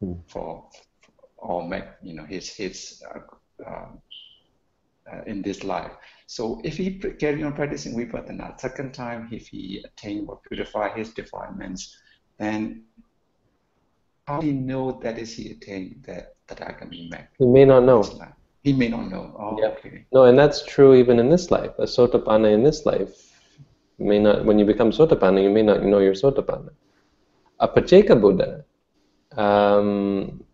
Hmm. 0.00 0.14
For 0.28 0.68
or 1.36 1.68
make 1.68 1.84
you 2.02 2.14
know 2.14 2.24
his 2.24 2.48
his 2.54 3.02
uh, 3.14 3.20
uh, 3.66 3.88
uh, 5.12 5.22
in 5.26 5.42
this 5.42 5.64
life. 5.64 5.92
So 6.26 6.60
if 6.64 6.76
he 6.76 6.98
carry 7.18 7.42
on 7.42 7.54
practicing 7.54 7.96
vipassana, 7.96 8.58
second 8.60 8.92
time 8.94 9.28
if 9.32 9.48
he 9.48 9.84
attain 9.84 10.26
or 10.28 10.40
purify 10.48 10.94
his 10.96 11.12
defilements, 11.14 11.96
then 12.38 12.84
how 14.26 14.40
do 14.40 14.46
he 14.46 14.52
know 14.52 15.00
that 15.02 15.18
is 15.18 15.34
he 15.34 15.50
attained 15.52 16.04
that 16.06 16.34
Tatagami 16.46 17.08
Meg? 17.10 17.28
You 17.40 17.48
may 17.48 17.64
not 17.64 17.84
know. 17.84 18.02
He 18.62 18.72
may 18.72 18.88
not 18.88 19.10
know. 19.10 19.34
Oh, 19.38 19.56
Yeah. 19.58 19.68
okay. 19.68 20.04
No, 20.12 20.24
and 20.24 20.38
that's 20.38 20.64
true 20.66 20.94
even 20.94 21.18
in 21.18 21.30
this 21.30 21.50
life. 21.50 21.72
A 21.78 21.84
sotapanna 21.84 22.52
in 22.52 22.62
this 22.62 22.84
life 22.84 23.14
may 23.98 24.18
not. 24.18 24.44
When 24.44 24.58
you 24.58 24.66
become 24.66 24.90
sotapanna, 24.90 25.42
you 25.42 25.50
may 25.50 25.62
not 25.62 25.82
know 25.82 26.00
you're 26.00 26.14
sotapanna. 26.14 26.70
A 27.60 27.68
pacheka 27.68 28.20
Buddha. 28.20 28.64
Um, 29.36 30.44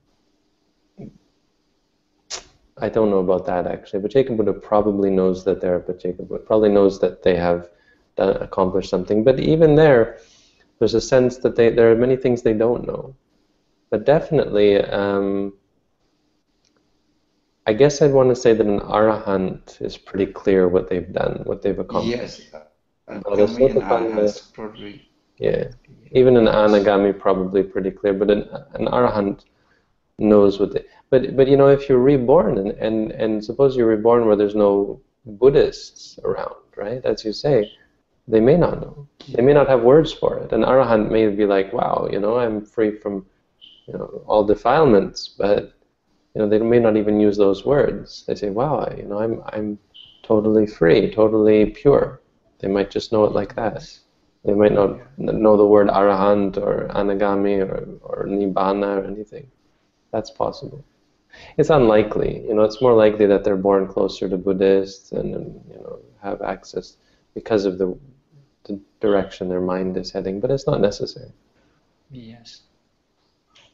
I 2.78 2.88
don't 2.88 3.10
know 3.10 3.18
about 3.18 3.46
that 3.46 3.66
actually. 3.66 4.02
Pacheka 4.02 4.36
Buddha 4.36 4.52
probably 4.52 5.10
knows 5.10 5.44
that 5.44 5.60
they're 5.60 5.78
Buddha. 5.78 6.38
Probably 6.38 6.70
knows 6.70 7.00
that 7.00 7.22
they 7.22 7.36
have 7.36 7.68
done, 8.16 8.36
accomplished 8.42 8.90
something. 8.90 9.22
But 9.22 9.38
even 9.40 9.74
there, 9.74 10.18
there's 10.78 10.94
a 10.94 11.00
sense 11.00 11.38
that 11.38 11.56
they 11.56 11.70
there 11.70 11.92
are 11.92 11.96
many 11.96 12.16
things 12.16 12.42
they 12.42 12.52
don't 12.54 12.86
know. 12.86 13.14
But 13.90 14.04
definitely. 14.04 14.80
Um, 14.80 15.54
I 17.66 17.72
guess 17.72 18.02
I'd 18.02 18.12
want 18.12 18.28
to 18.28 18.36
say 18.36 18.52
that 18.52 18.66
an 18.66 18.80
arahant 18.80 19.80
is 19.80 19.96
pretty 19.96 20.26
clear 20.26 20.68
what 20.68 20.88
they've 20.90 21.10
done, 21.10 21.40
what 21.44 21.62
they've 21.62 21.78
accomplished. 21.78 22.40
Yes. 22.50 22.54
Uh, 23.08 23.20
But 23.24 23.38
a 23.38 23.46
Gami 23.46 23.70
and 23.70 23.82
probably 24.52 25.08
Yeah, 25.38 25.68
even 26.12 26.36
an 26.36 26.46
anagami 26.46 27.18
probably 27.18 27.62
pretty 27.62 27.90
clear, 27.90 28.14
but 28.14 28.30
an, 28.30 28.42
an 28.74 28.86
arahant 28.86 29.44
knows 30.18 30.60
what 30.60 30.72
they. 30.72 30.84
But 31.14 31.36
but 31.36 31.46
you 31.46 31.56
know, 31.56 31.68
if 31.68 31.88
you're 31.88 32.00
reborn 32.00 32.58
and, 32.58 32.72
and 32.86 33.12
and 33.12 33.44
suppose 33.44 33.76
you're 33.76 33.86
reborn 33.96 34.26
where 34.26 34.34
there's 34.34 34.56
no 34.56 35.00
Buddhists 35.24 36.18
around, 36.24 36.56
right? 36.74 37.04
As 37.04 37.24
you 37.24 37.32
say, 37.32 37.70
they 38.26 38.40
may 38.40 38.56
not 38.56 38.80
know. 38.80 39.06
They 39.28 39.40
may 39.40 39.52
not 39.52 39.68
have 39.68 39.82
words 39.82 40.12
for 40.12 40.38
it. 40.40 40.50
An 40.50 40.62
arahant 40.64 41.12
may 41.12 41.28
be 41.28 41.46
like, 41.46 41.72
wow, 41.72 42.08
you 42.10 42.18
know, 42.18 42.36
I'm 42.38 42.66
free 42.66 42.98
from, 42.98 43.26
you 43.86 43.94
know, 43.94 44.24
all 44.26 44.42
defilements, 44.42 45.28
but 45.38 45.72
you 46.34 46.40
know, 46.40 46.48
they 46.48 46.58
may 46.58 46.80
not 46.80 46.96
even 46.96 47.20
use 47.20 47.36
those 47.36 47.64
words. 47.64 48.24
They 48.26 48.34
say, 48.34 48.50
wow, 48.50 48.92
you 48.98 49.04
know, 49.04 49.20
I'm 49.20 49.40
I'm 49.52 49.78
totally 50.24 50.66
free, 50.66 51.14
totally 51.14 51.70
pure. 51.82 52.22
They 52.58 52.66
might 52.66 52.90
just 52.90 53.12
know 53.12 53.24
it 53.24 53.38
like 53.40 53.54
that. 53.54 53.88
They 54.44 54.54
might 54.54 54.72
not 54.72 54.98
know 55.16 55.56
the 55.56 55.72
word 55.74 55.86
arahant 55.90 56.56
or 56.56 56.88
anagami 56.88 57.56
or, 57.60 57.78
or 58.02 58.26
nibbana 58.26 58.90
or 59.00 59.04
anything. 59.04 59.46
That's 60.10 60.32
possible. 60.32 60.84
It's 61.56 61.70
unlikely. 61.70 62.44
You 62.46 62.54
know, 62.54 62.62
it's 62.62 62.80
more 62.80 62.94
likely 62.94 63.26
that 63.26 63.44
they're 63.44 63.56
born 63.56 63.86
closer 63.86 64.28
to 64.28 64.36
Buddhists 64.36 65.12
and 65.12 65.34
um, 65.34 65.42
you 65.68 65.76
know 65.76 65.98
have 66.22 66.42
access 66.42 66.96
because 67.34 67.64
of 67.64 67.78
the, 67.78 67.96
the 68.64 68.80
direction 69.00 69.48
their 69.48 69.60
mind 69.60 69.96
is 69.96 70.10
heading. 70.10 70.40
But 70.40 70.50
it's 70.50 70.66
not 70.66 70.80
necessary. 70.80 71.32
Yes. 72.10 72.62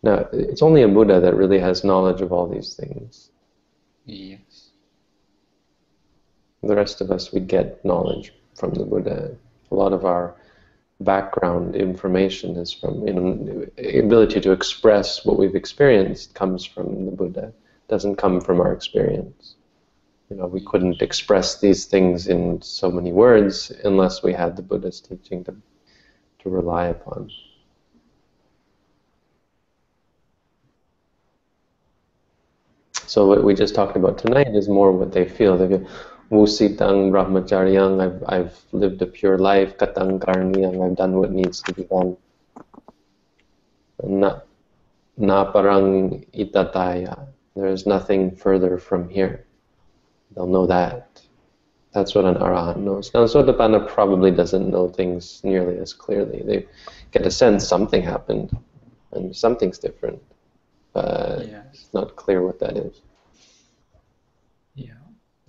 Now, 0.03 0.29
it's 0.33 0.63
only 0.63 0.83
a 0.83 0.89
Buddha 0.89 1.21
that 1.21 1.37
really 1.37 1.59
has 1.59 1.85
knowledge 1.85 2.23
of 2.23 2.33
all 2.33 2.47
these 2.49 2.75
things. 2.75 3.31
Yes. 4.07 4.71
The 6.63 6.75
rest 6.75 7.01
of 7.01 7.11
us, 7.11 7.33
we 7.33 7.41
get 7.41 7.85
knowledge 7.85 8.33
from 8.55 8.73
the 8.73 8.85
Buddha. 8.85 9.37
A 9.71 9.75
lot 9.75 9.93
of 9.93 10.05
our 10.05 10.35
background 11.01 11.75
information 11.75 12.57
is 12.57 12.73
from 12.73 13.07
you 13.07 13.15
know 13.15 13.67
ability 13.99 14.41
to 14.41 14.53
express 14.53 15.25
what 15.25 15.39
we've 15.39 15.55
experienced 15.55 16.35
comes 16.35 16.65
from 16.65 17.07
the 17.07 17.13
Buddha. 17.13 17.53
Doesn't 17.89 18.17
come 18.17 18.41
from 18.41 18.61
our 18.61 18.73
experience. 18.73 19.57
You 20.29 20.37
know, 20.37 20.47
we 20.47 20.61
couldn't 20.61 21.03
express 21.03 21.59
these 21.61 21.87
things 21.87 22.29
in 22.29 22.63
so 22.63 22.91
many 22.91 23.13
words 23.13 23.73
unless 23.85 24.23
we 24.23 24.33
had 24.33 24.57
the 24.57 24.63
Buddha's 24.63 25.01
teaching 25.01 25.43
to 25.45 25.57
to 26.41 26.51
rely 26.51 26.87
upon. 26.87 27.31
So 33.07 33.27
what 33.27 33.43
we 33.43 33.55
just 33.55 33.75
talked 33.75 33.97
about 33.97 34.19
tonight 34.19 34.55
is 34.55 34.69
more 34.69 34.93
what 34.93 35.13
they 35.13 35.29
feel. 35.29 35.59
They 35.59 35.67
feel, 35.69 35.89
Wusitang 36.31 37.11
Brahmacharyang, 37.11 37.99
I've, 37.99 38.23
I've 38.29 38.65
lived 38.71 39.03
a 39.03 39.07
pure 39.07 39.37
life, 39.37 39.77
Katang 39.77 40.21
Karniyang, 40.21 40.79
I've 40.79 40.97
done 40.97 41.19
what 41.19 41.33
needs 41.33 41.61
to 41.63 41.75
be 41.75 41.83
done. 41.85 42.17
Na, 44.05 44.41
na 45.17 45.51
parang 45.51 46.25
itataya, 46.33 47.27
there 47.57 47.67
is 47.67 47.85
nothing 47.85 48.31
further 48.37 48.79
from 48.79 49.09
here. 49.09 49.45
They'll 50.35 50.47
know 50.47 50.67
that. 50.67 51.21
That's 51.93 52.15
what 52.15 52.25
an 52.25 52.37
arahant 52.37 52.79
knows. 52.79 53.11
Now, 53.13 53.25
Sotapanna 53.27 53.89
probably 53.89 54.31
doesn't 54.31 54.71
know 54.71 54.89
things 54.89 55.41
nearly 55.43 55.79
as 55.79 55.93
clearly. 55.93 56.43
They 56.47 56.67
get 57.11 57.27
a 57.27 57.31
sense 57.31 57.67
something 57.67 58.03
happened 58.03 58.57
and 59.11 59.35
something's 59.35 59.79
different, 59.79 60.23
but 60.93 61.49
yes. 61.49 61.67
it's 61.73 61.93
not 61.93 62.15
clear 62.15 62.47
what 62.47 62.61
that 62.61 62.77
is. 62.77 63.03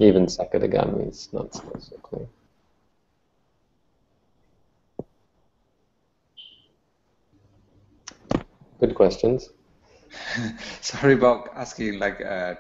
Even 0.02 0.26
Sakadagami 0.26 1.10
is 1.10 1.30
not 1.32 1.54
so, 1.54 1.62
clear. 2.02 2.28
Good 8.80 8.96
questions. 8.96 9.52
Sorry 10.82 11.14
about 11.14 11.50
asking 11.56 12.00
like 12.00 12.20
a, 12.20 12.58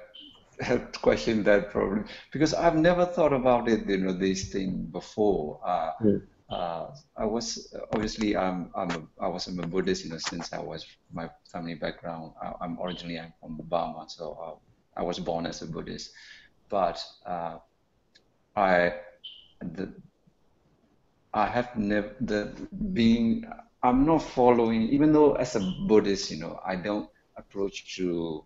a, 0.69 0.77
question 1.01 1.41
that 1.45 1.71
probably 1.71 2.03
because 2.31 2.53
I've 2.53 2.75
never 2.75 3.07
thought 3.07 3.33
about 3.33 3.67
it, 3.67 3.89
you 3.89 3.97
know, 3.97 4.13
this 4.13 4.51
thing 4.51 4.85
before. 4.91 5.59
Uh, 5.65 5.91
mm. 5.99 6.21
uh, 6.47 6.85
I 7.17 7.25
was 7.25 7.73
obviously 7.95 8.37
I'm 8.37 8.69
I'm 8.75 8.91
a, 8.91 9.01
I 9.19 9.27
was 9.27 9.47
a 9.47 9.51
Buddhist, 9.51 10.05
you 10.05 10.11
know, 10.11 10.19
since 10.19 10.53
I 10.53 10.59
was 10.59 10.85
my 11.11 11.27
family 11.51 11.73
background. 11.73 12.33
I, 12.39 12.65
am 12.65 12.77
originally 12.79 13.17
I'm 13.17 13.33
from 13.39 13.57
Burma, 13.67 14.05
so 14.09 14.37
uh, 14.39 14.99
I 14.99 15.01
was 15.01 15.17
born 15.17 15.47
as 15.47 15.63
a 15.63 15.65
Buddhist 15.65 16.11
but 16.71 17.03
uh, 17.25 17.57
I 18.55 18.93
the, 19.59 19.93
I 21.33 21.45
have 21.45 21.75
never 21.75 22.15
the 22.21 22.51
being 22.93 23.45
I'm 23.83 24.05
not 24.05 24.23
following 24.23 24.83
even 24.89 25.11
though 25.11 25.33
as 25.33 25.55
a 25.55 25.59
Buddhist 25.87 26.31
you 26.31 26.39
know 26.39 26.59
I 26.65 26.75
don't 26.77 27.09
approach 27.37 27.95
to 27.97 28.43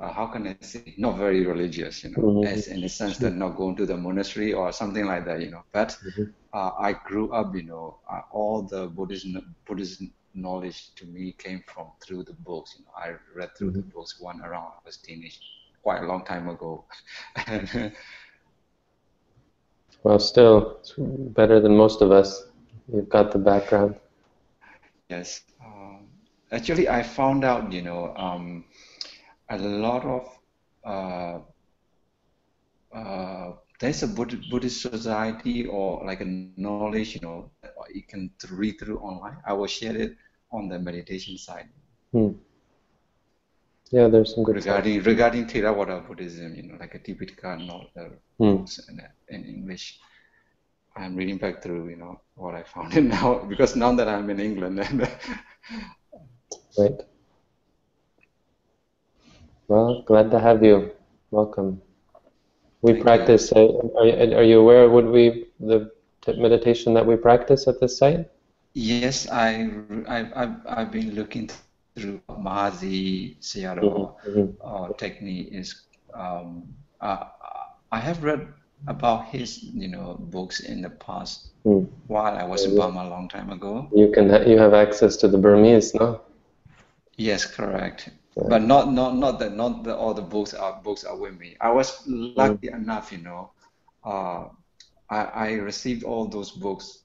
uh, 0.00 0.12
how 0.12 0.26
can 0.26 0.46
I 0.46 0.56
say 0.60 0.94
not 0.96 1.18
very 1.18 1.44
religious 1.46 2.04
you 2.04 2.10
know 2.10 2.22
mm-hmm. 2.22 2.46
as 2.46 2.68
in 2.68 2.80
the 2.80 2.88
sense 2.88 3.18
that 3.18 3.34
not 3.34 3.56
going 3.56 3.76
to 3.76 3.86
the 3.86 3.96
monastery 3.96 4.52
or 4.52 4.72
something 4.72 5.04
like 5.04 5.24
that 5.26 5.40
you 5.42 5.50
know 5.50 5.64
but 5.72 5.96
mm-hmm. 6.06 6.24
uh, 6.52 6.70
I 6.78 6.92
grew 6.92 7.32
up 7.32 7.54
you 7.54 7.64
know 7.64 7.98
uh, 8.10 8.22
all 8.30 8.62
the 8.62 8.86
Buddhist 8.86 9.26
Buddhist 9.66 10.02
knowledge 10.34 10.94
to 10.94 11.04
me 11.06 11.32
came 11.32 11.62
from 11.66 11.88
through 12.02 12.22
the 12.24 12.32
books 12.32 12.76
you 12.78 12.84
know 12.84 12.92
I 12.96 13.16
read 13.34 13.56
through 13.56 13.72
mm-hmm. 13.72 13.80
the 13.80 13.94
books 13.94 14.20
one 14.20 14.40
around 14.40 14.72
I 14.78 14.86
was 14.86 14.96
teenage 14.96 15.40
quite 15.82 16.02
a 16.02 16.06
long 16.06 16.24
time 16.24 16.48
ago. 16.48 16.84
well, 20.02 20.18
still, 20.18 20.78
it's 20.80 20.94
better 20.96 21.60
than 21.60 21.76
most 21.76 22.00
of 22.02 22.10
us. 22.12 22.44
You've 22.92 23.08
got 23.08 23.32
the 23.32 23.38
background. 23.38 23.96
Yes. 25.08 25.42
Um, 25.64 26.08
actually, 26.50 26.88
I 26.88 27.02
found 27.02 27.44
out, 27.44 27.72
you 27.72 27.82
know, 27.82 28.14
um, 28.16 28.64
a 29.50 29.58
lot 29.58 30.04
of 30.04 30.38
uh, 30.84 31.40
uh, 32.96 33.52
there's 33.80 34.02
a 34.02 34.06
Buddhist 34.06 34.80
society 34.80 35.66
or 35.66 36.04
like 36.06 36.20
a 36.20 36.24
knowledge, 36.56 37.14
you 37.14 37.20
know, 37.20 37.50
you 37.92 38.02
can 38.02 38.30
read 38.50 38.78
through 38.78 38.98
online. 38.98 39.38
I 39.46 39.52
will 39.54 39.66
share 39.66 39.96
it 39.96 40.16
on 40.52 40.68
the 40.68 40.78
meditation 40.78 41.36
side. 41.36 41.68
Hmm. 42.12 42.32
Yeah, 43.92 44.08
there's 44.08 44.34
some 44.34 44.42
good 44.42 44.56
regarding 44.56 44.94
stuff. 44.94 45.06
regarding 45.06 45.44
Theravada 45.46 46.06
Buddhism, 46.06 46.46
um, 46.46 46.54
you 46.54 46.62
know, 46.62 46.76
like 46.80 46.94
a 46.94 46.98
Tipitaka 46.98 47.58
novel 47.58 47.90
uh, 47.94 48.04
hmm. 48.38 48.56
books 48.56 48.80
in, 48.88 48.98
in 49.28 49.44
uh, 49.44 49.48
English. 49.48 50.00
I'm 50.96 51.14
reading 51.14 51.36
back 51.36 51.62
through, 51.62 51.90
you 51.90 51.96
know, 51.96 52.18
what 52.34 52.54
I 52.54 52.62
found 52.62 52.94
in 52.96 53.08
now 53.08 53.44
because 53.44 53.76
now 53.76 53.92
that 53.92 54.08
I'm 54.08 54.30
in 54.30 54.40
England 54.40 54.80
and 54.80 55.02
uh, 55.02 55.06
right. 56.78 57.00
Well, 59.68 60.02
glad 60.06 60.30
to 60.30 60.40
have 60.40 60.64
you. 60.64 60.92
Welcome. 61.30 61.82
We 62.80 62.92
Thank 62.92 63.04
practice. 63.04 63.52
You. 63.54 63.92
Are, 63.96 64.38
are 64.38 64.42
you 64.42 64.60
aware? 64.60 64.88
Would 64.88 65.06
we 65.06 65.48
the 65.60 65.92
meditation 66.26 66.94
that 66.94 67.06
we 67.06 67.16
practice 67.16 67.68
at 67.68 67.78
this 67.78 67.98
site? 67.98 68.30
Yes, 68.72 69.28
I 69.30 69.68
I 70.08 70.18
I've, 70.34 70.56
I've 70.66 70.90
been 70.90 71.14
looking 71.14 71.50
through 71.94 72.20
Mahasi 72.28 73.36
Sayadaw 73.40 73.82
mm-hmm. 73.82 74.40
mm-hmm. 74.40 74.50
uh, 74.62 74.88
technique 74.96 75.48
is 75.52 75.82
um, 76.14 76.64
uh, 77.00 77.24
I 77.90 77.98
have 77.98 78.22
read 78.22 78.48
about 78.86 79.26
his 79.26 79.62
you 79.62 79.88
know 79.88 80.16
books 80.18 80.60
in 80.60 80.82
the 80.82 80.90
past 80.90 81.50
mm. 81.64 81.86
while 82.06 82.36
I 82.36 82.44
was 82.44 82.64
in 82.64 82.76
Burma 82.76 83.04
a 83.04 83.08
long 83.08 83.28
time 83.28 83.50
ago. 83.50 83.88
You 83.94 84.10
can 84.10 84.28
ha- 84.28 84.44
you 84.46 84.58
have 84.58 84.74
access 84.74 85.16
to 85.18 85.28
the 85.28 85.38
Burmese, 85.38 85.94
no? 85.94 86.20
Yes, 87.16 87.46
correct. 87.46 88.08
Yeah. 88.36 88.44
But 88.48 88.62
not 88.62 88.92
not 88.92 89.16
not 89.16 89.38
that 89.40 89.54
not 89.54 89.84
that 89.84 89.96
all 89.96 90.14
the 90.14 90.22
books 90.22 90.54
are 90.54 90.80
books 90.82 91.04
are 91.04 91.16
with 91.16 91.38
me. 91.38 91.56
I 91.60 91.70
was 91.70 92.02
lucky 92.06 92.68
mm. 92.68 92.74
enough, 92.74 93.12
you 93.12 93.18
know. 93.18 93.50
Uh, 94.04 94.48
I 95.10 95.20
I 95.24 95.52
received 95.52 96.02
all 96.02 96.26
those 96.26 96.50
books 96.50 97.04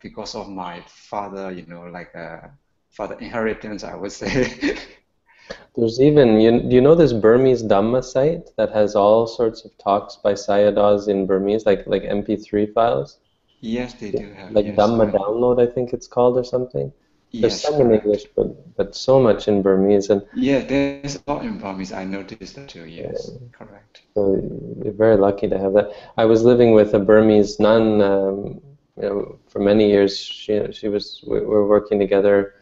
because 0.00 0.34
of 0.34 0.48
my 0.50 0.82
father, 0.86 1.50
you 1.50 1.64
know, 1.66 1.84
like 1.84 2.12
a 2.14 2.44
uh, 2.44 2.48
for 2.94 3.08
the 3.08 3.18
inheritance, 3.18 3.84
I 3.84 3.94
would 3.94 4.12
say. 4.12 4.78
There's 5.76 6.00
even 6.00 6.40
you, 6.40 6.60
do 6.60 6.74
you 6.76 6.80
know 6.80 6.94
this 6.94 7.12
Burmese 7.12 7.62
Dhamma 7.62 8.02
site 8.04 8.50
that 8.56 8.70
has 8.70 8.94
all 8.94 9.26
sorts 9.26 9.64
of 9.64 9.76
talks 9.76 10.16
by 10.16 10.34
Sayadaws 10.34 11.08
in 11.08 11.26
Burmese, 11.26 11.66
like 11.66 11.86
like 11.86 12.02
MP3 12.04 12.72
files. 12.72 13.18
Yes, 13.60 13.94
they 13.94 14.12
do 14.12 14.32
have. 14.32 14.52
Like 14.52 14.66
yes, 14.66 14.76
Dhamma 14.76 15.10
Download, 15.10 15.60
I 15.60 15.66
think 15.70 15.92
it's 15.92 16.06
called, 16.06 16.36
or 16.36 16.44
something. 16.44 16.92
There's 17.32 17.60
some 17.60 17.80
in 17.80 17.92
English, 17.92 18.26
but 18.36 18.76
but 18.76 18.94
so 18.94 19.20
much 19.20 19.48
in 19.48 19.62
Burmese 19.62 20.10
and. 20.10 20.22
Yeah, 20.36 20.60
there's 20.60 21.16
a 21.16 21.22
lot 21.26 21.44
in 21.44 21.58
Burmese. 21.58 21.92
I 21.92 22.04
noticed 22.04 22.54
that 22.54 22.68
too. 22.68 22.86
Yes, 22.86 23.30
yeah. 23.32 23.38
correct. 23.50 24.02
So 24.14 24.36
you're 24.84 24.94
very 24.94 25.16
lucky 25.16 25.48
to 25.48 25.58
have 25.58 25.72
that. 25.72 25.90
I 26.16 26.24
was 26.24 26.44
living 26.44 26.72
with 26.72 26.94
a 26.94 27.00
Burmese 27.00 27.58
nun. 27.58 28.00
Um, 28.00 28.60
you 28.96 29.08
know, 29.08 29.38
for 29.48 29.58
many 29.58 29.90
years, 29.90 30.16
she 30.16 30.70
she 30.70 30.86
was 30.86 31.24
we 31.26 31.40
were 31.40 31.66
working 31.66 31.98
together 31.98 32.54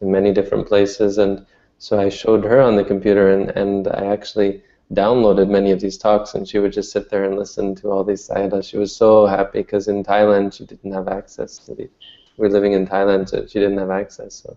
in 0.00 0.10
many 0.10 0.32
different 0.32 0.66
places. 0.66 1.18
And 1.18 1.46
so 1.78 1.98
I 1.98 2.08
showed 2.08 2.44
her 2.44 2.60
on 2.60 2.76
the 2.76 2.84
computer, 2.84 3.30
and, 3.30 3.50
and 3.50 3.88
I 3.88 4.06
actually 4.06 4.62
downloaded 4.92 5.48
many 5.48 5.70
of 5.72 5.80
these 5.80 5.98
talks, 5.98 6.34
and 6.34 6.46
she 6.48 6.58
would 6.58 6.72
just 6.72 6.92
sit 6.92 7.10
there 7.10 7.24
and 7.24 7.38
listen 7.38 7.74
to 7.76 7.90
all 7.90 8.04
these 8.04 8.28
sayadaws. 8.28 8.68
She 8.68 8.78
was 8.78 8.94
so 8.94 9.26
happy 9.26 9.60
because 9.60 9.88
in 9.88 10.04
Thailand 10.04 10.54
she 10.54 10.64
didn't 10.66 10.92
have 10.92 11.08
access 11.08 11.58
to 11.60 11.74
the. 11.74 11.88
We 12.36 12.46
are 12.48 12.50
living 12.50 12.72
in 12.72 12.86
Thailand, 12.86 13.28
so 13.28 13.46
she 13.46 13.58
didn't 13.60 13.78
have 13.78 13.90
access. 13.90 14.34
So 14.42 14.56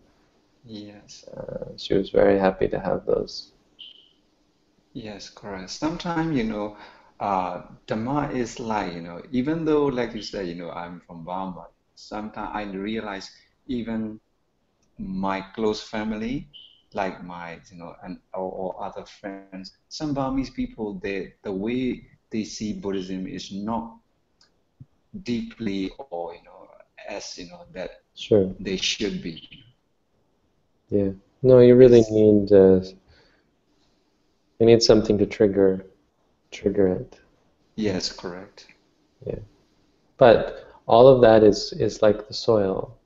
yes, 0.64 1.28
uh, 1.36 1.76
she 1.78 1.94
was 1.96 2.10
very 2.10 2.38
happy 2.40 2.68
to 2.68 2.80
have 2.80 3.06
those. 3.06 3.52
Yes, 4.94 5.30
correct. 5.30 5.72
Sometimes 5.72 6.36
you 6.38 6.44
know, 6.44 6.78
uh, 7.20 7.62
Dhamma 7.88 8.32
is 8.34 8.60
like 8.60 8.94
you 8.94 9.02
know, 9.02 9.22
even 9.32 9.66
though 9.66 9.86
like 9.86 10.14
you 10.14 10.22
said, 10.22 10.48
you 10.48 10.56
know, 10.56 10.72
I'm 10.72 11.02
from 11.02 11.24
Burma. 11.26 11.68
Sometimes 11.96 12.52
I 12.54 12.64
realize 12.64 13.30
even 13.68 14.20
my 14.98 15.42
close 15.56 15.82
family, 15.82 16.48
like 16.94 17.24
my 17.24 17.60
you 17.72 17.78
know 17.78 17.94
and 18.04 18.20
or, 18.34 18.52
or 18.52 18.84
other 18.86 19.06
friends, 19.06 19.72
some 19.90 20.14
Burmese 20.14 20.30
people, 20.52 21.00
they 21.02 21.34
the 21.44 21.52
way 21.54 22.04
they 22.32 22.44
see 22.44 22.74
Buddhism 22.74 23.28
is 23.28 23.52
not 23.52 23.98
deeply 25.24 25.90
or 25.98 26.34
you 26.34 26.44
know 26.44 26.68
as 27.10 27.38
you 27.38 27.46
know 27.50 27.64
that 27.74 27.90
Sure. 28.16 28.56
they 28.60 28.78
should 28.78 29.22
be. 29.22 29.48
Yeah. 30.90 31.12
No, 31.42 31.60
you 31.60 31.76
really 31.76 32.04
need 32.10 32.52
uh, 32.52 32.82
you 34.60 34.66
need 34.66 34.82
something 34.82 35.18
to 35.18 35.26
trigger 35.26 35.86
trigger 36.52 36.88
it. 36.88 37.20
Yes, 37.76 38.12
correct. 38.12 38.68
Yeah. 39.26 39.40
But 40.18 40.66
all 40.88 41.08
of 41.08 41.22
that 41.22 41.44
is 41.44 41.74
is 41.80 42.02
like 42.02 42.28
the 42.28 42.34
soil, 42.34 42.97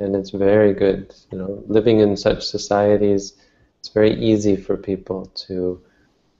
and 0.00 0.16
it's 0.16 0.30
very 0.30 0.72
good. 0.72 1.14
You 1.30 1.38
know, 1.38 1.62
living 1.66 2.00
in 2.00 2.16
such 2.16 2.44
societies, 2.46 3.34
it's 3.78 3.90
very 3.90 4.14
easy 4.14 4.56
for 4.56 4.76
people 4.76 5.26
to. 5.46 5.80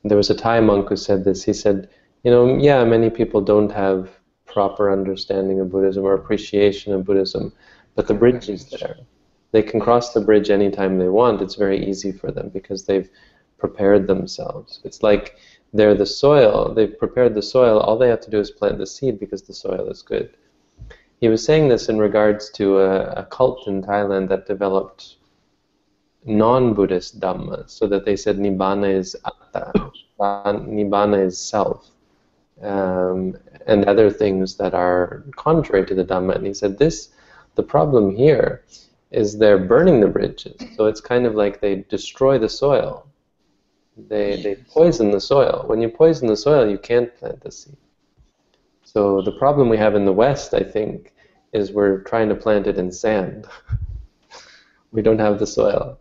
There 0.05 0.17
was 0.17 0.31
a 0.31 0.35
Thai 0.35 0.61
monk 0.61 0.89
who 0.89 0.97
said 0.97 1.25
this. 1.25 1.45
He 1.45 1.53
said, 1.53 1.89
you 2.25 2.31
know, 2.31 2.57
yeah, 2.59 2.85
many 2.85 3.11
people 3.11 3.41
don't 3.41 3.71
have 3.73 4.11
proper 4.47 4.91
understanding 4.91 5.61
of 5.61 5.71
Buddhism 5.71 6.05
or 6.05 6.15
appreciation 6.15 6.93
of 6.93 7.05
Buddhism, 7.05 7.53
but 7.95 8.07
the 8.09 8.15
bridge 8.15 8.49
is 8.49 8.69
there. 8.71 8.97
They 9.53 9.63
can 9.63 9.81
cross 9.81 10.13
the 10.13 10.21
bridge 10.21 10.51
anytime 10.51 10.99
they 10.99 11.09
want. 11.09 11.43
It's 11.43 11.57
very 11.57 11.85
easy 11.87 12.13
for 12.13 12.31
them 12.31 12.49
because 12.49 12.85
they've 12.85 13.11
prepared 13.59 14.07
themselves. 14.07 14.81
It's 14.85 15.03
like 15.03 15.37
they're 15.73 15.95
the 15.95 16.07
soil. 16.07 16.73
They've 16.75 16.99
prepared 16.99 17.35
the 17.35 17.43
soil. 17.43 17.79
All 17.79 17.99
they 17.99 18.09
have 18.09 18.21
to 18.23 18.31
do 18.31 18.41
is 18.41 18.51
plant 18.51 18.79
the 18.79 18.87
seed 18.87 19.21
because 19.21 19.43
the 19.43 19.55
soil 19.55 19.89
is 19.89 20.03
good. 20.03 20.37
He 21.21 21.29
was 21.29 21.45
saying 21.45 21.69
this 21.69 21.89
in 21.91 21.99
regards 21.99 22.51
to 22.53 22.79
a, 22.79 23.11
a 23.13 23.25
cult 23.27 23.67
in 23.67 23.83
Thailand 23.83 24.29
that 24.31 24.47
developed 24.47 25.17
non-Buddhist 26.25 27.21
Dhamma, 27.21 27.69
so 27.69 27.87
that 27.87 28.05
they 28.05 28.17
said 28.17 28.39
Nibbana 28.39 28.93
is 28.93 29.17
atta, 29.25 29.73
Nibbana 30.19 31.25
is 31.25 31.39
self, 31.39 31.91
um, 32.63 33.37
and 33.67 33.85
other 33.85 34.11
things 34.11 34.57
that 34.57 34.75
are 34.75 35.25
contrary 35.37 35.85
to 35.87 35.95
the 35.95 36.05
Dhamma. 36.05 36.37
And 36.37 36.47
he 36.47 36.55
said 36.55 36.79
this, 36.79 37.11
the 37.55 37.63
problem 37.63 38.15
here 38.15 38.65
is 39.11 39.37
they're 39.37 39.59
burning 39.59 40.01
the 40.01 40.09
bridges. 40.09 40.59
So 40.77 40.87
it's 40.87 41.01
kind 41.01 41.27
of 41.27 41.35
like 41.35 41.61
they 41.61 41.85
destroy 41.89 42.39
the 42.39 42.49
soil. 42.49 43.07
They, 44.09 44.41
they 44.41 44.55
poison 44.55 45.11
the 45.11 45.21
soil. 45.21 45.65
When 45.67 45.83
you 45.83 45.89
poison 45.89 46.29
the 46.29 46.37
soil, 46.37 46.71
you 46.71 46.79
can't 46.79 47.15
plant 47.19 47.43
the 47.43 47.51
seed. 47.51 47.77
So 48.93 49.23
the 49.23 49.31
problem 49.31 49.69
we 49.69 49.77
have 49.77 49.95
in 49.95 50.05
the 50.05 50.13
West, 50.13 50.53
I 50.53 50.65
think, 50.65 51.13
is 51.53 51.71
we're 51.71 52.01
trying 52.03 52.29
to 52.29 52.35
plant 52.35 52.67
it 52.67 52.77
in 52.77 52.91
sand. 52.91 53.47
we 54.93 55.01
don't 55.01 55.21
have 55.21 55.39
the 55.39 55.47
soil. 55.47 56.01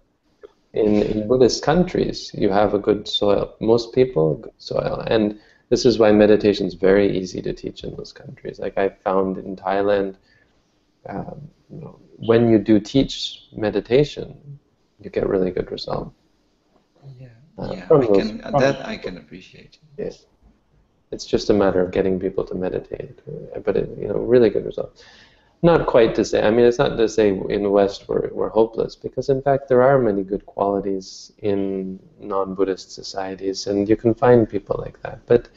In, 0.73 1.03
in 1.03 1.27
Buddhist 1.27 1.61
countries, 1.61 2.31
you 2.33 2.49
have 2.49 2.73
a 2.73 2.79
good 2.79 3.07
soil. 3.07 3.53
Most 3.61 3.93
people, 3.93 4.37
good 4.37 4.57
soil. 4.57 5.03
And 5.05 5.39
this 5.69 5.85
is 5.85 5.99
why 5.99 6.11
meditation 6.11 6.65
is 6.65 6.73
very 6.73 7.15
easy 7.15 7.43
to 7.43 7.53
teach 7.53 7.83
in 7.83 7.95
those 7.95 8.11
countries. 8.11 8.57
Like 8.57 8.75
I 8.75 8.89
found 8.89 9.37
in 9.37 9.55
Thailand, 9.55 10.15
um, 11.07 11.47
you 11.69 11.81
know, 11.81 11.99
when 12.17 12.49
you 12.49 12.57
do 12.57 12.79
teach 12.79 13.43
meditation, 13.55 14.59
you 14.99 15.11
get 15.11 15.29
really 15.29 15.51
good 15.51 15.71
results. 15.71 16.15
Yeah, 17.19 17.27
Uh, 17.59 17.71
yeah, 17.71 17.87
I 17.91 18.07
can 18.07 18.41
that 18.57 18.87
I 18.87 18.97
can 18.97 19.17
appreciate. 19.17 19.77
Yes. 19.95 20.25
It's 21.11 21.25
just 21.25 21.49
a 21.49 21.53
matter 21.53 21.81
of 21.81 21.91
getting 21.91 22.19
people 22.19 22.43
to 22.45 22.55
meditate, 22.55 23.19
uh, 23.55 23.59
but 23.59 23.77
it, 23.77 23.89
you 23.97 24.07
know, 24.07 24.19
really 24.19 24.49
good 24.49 24.65
results. 24.65 25.03
Not 25.61 25.87
quite 25.87 26.15
to 26.15 26.23
say. 26.23 26.41
I 26.41 26.51
mean, 26.51 26.65
it's 26.65 26.77
not 26.77 26.95
to 26.95 27.09
say 27.09 27.29
in 27.29 27.63
the 27.63 27.69
West 27.69 28.07
we're 28.07 28.29
we're 28.31 28.49
hopeless, 28.49 28.95
because 28.95 29.27
in 29.27 29.41
fact 29.41 29.67
there 29.67 29.81
are 29.81 29.99
many 29.99 30.23
good 30.23 30.45
qualities 30.45 31.33
in 31.39 31.99
non-Buddhist 32.19 32.91
societies, 32.91 33.67
and 33.67 33.89
you 33.89 33.97
can 33.97 34.13
find 34.13 34.47
people 34.47 34.77
like 34.79 35.01
that. 35.01 35.19
But 35.25 35.49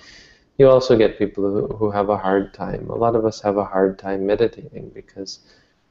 you 0.58 0.68
also 0.68 0.96
get 0.96 1.18
people 1.18 1.44
who, 1.44 1.66
who 1.76 1.90
have 1.90 2.08
a 2.08 2.16
hard 2.16 2.52
time. 2.52 2.90
A 2.90 2.96
lot 2.96 3.14
of 3.14 3.24
us 3.24 3.40
have 3.42 3.56
a 3.58 3.64
hard 3.64 3.98
time 3.98 4.26
meditating 4.26 4.90
because 4.94 5.40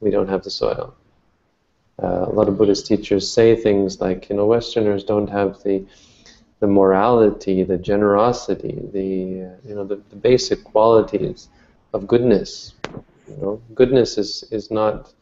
we 0.01 0.11
don't 0.11 0.27
have 0.27 0.43
the 0.43 0.49
soil. 0.49 0.93
Uh, 2.01 2.25
a 2.27 2.33
lot 2.33 2.47
of 2.47 2.57
Buddhist 2.57 2.87
teachers 2.87 3.31
say 3.31 3.55
things 3.55 4.01
like, 4.01 4.29
you 4.29 4.35
know, 4.35 4.45
Westerners 4.45 5.03
don't 5.03 5.29
have 5.29 5.61
the 5.63 5.85
the 6.61 6.67
morality, 6.67 7.63
the 7.63 7.77
generosity, 7.77 8.79
the 8.93 9.47
uh, 9.47 9.55
you 9.67 9.75
know 9.75 9.83
the, 9.83 9.97
the 10.09 10.15
basic 10.15 10.63
qualities 10.63 11.49
of 11.93 12.07
goodness. 12.07 12.75
You 13.27 13.37
know, 13.41 13.61
goodness 13.75 14.17
is 14.17 14.45
is 14.51 14.71
not 14.71 15.13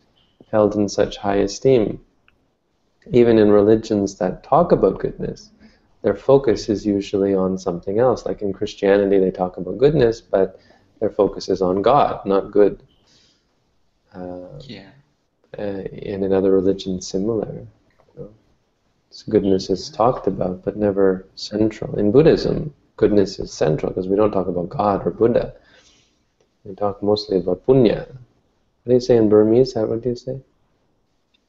held 0.52 0.76
in 0.76 0.88
such 0.90 1.18
high 1.18 1.38
esteem. 1.50 2.00
Even 3.12 3.40
in 3.40 3.52
religions 3.52 4.18
that 4.20 4.44
talk 4.44 4.72
about 4.74 5.00
goodness, 5.00 5.50
their 6.04 6.16
focus 6.16 6.70
is 6.70 6.86
usually 6.86 7.34
on 7.34 7.58
something 7.58 8.00
else. 8.00 8.26
Like 8.26 8.42
in 8.42 8.54
Christianity, 8.54 9.18
they 9.20 9.32
talk 9.32 9.58
about 9.58 9.78
goodness, 9.80 10.22
but 10.22 10.60
their 11.00 11.10
focus 11.10 11.50
is 11.50 11.62
on 11.62 11.82
God, 11.82 12.26
not 12.26 12.52
good. 12.52 12.84
Uh, 14.14 14.60
Yeah, 14.68 14.92
uh, 15.58 15.62
and 15.62 16.24
in 16.26 16.34
other 16.34 16.52
religions 16.52 17.08
similar. 17.08 17.66
You 19.12 19.34
know. 19.34 19.58
So 19.58 19.68
goodness 19.70 19.70
is 19.70 19.90
talked 19.90 20.28
about, 20.28 20.64
but 20.64 20.78
never 20.78 21.26
central. 21.36 21.98
In 21.98 22.12
Buddhism, 22.12 22.74
goodness 22.98 23.40
is 23.40 23.52
central 23.52 23.90
because 23.92 24.08
we 24.08 24.16
don't 24.16 24.32
talk 24.32 24.48
about 24.48 24.70
God 24.70 25.06
or 25.06 25.12
Buddha. 25.12 25.54
We 26.64 26.76
talk 26.76 27.02
mostly 27.04 27.38
about 27.38 27.66
punya. 27.66 28.08
What 28.84 28.86
do 28.86 28.94
you 28.94 29.00
say 29.00 29.18
in 29.18 29.30
Burmese? 29.30 29.74
How- 29.74 29.86
What 29.86 30.02
do 30.02 30.10
you 30.10 30.16
say? 30.16 30.40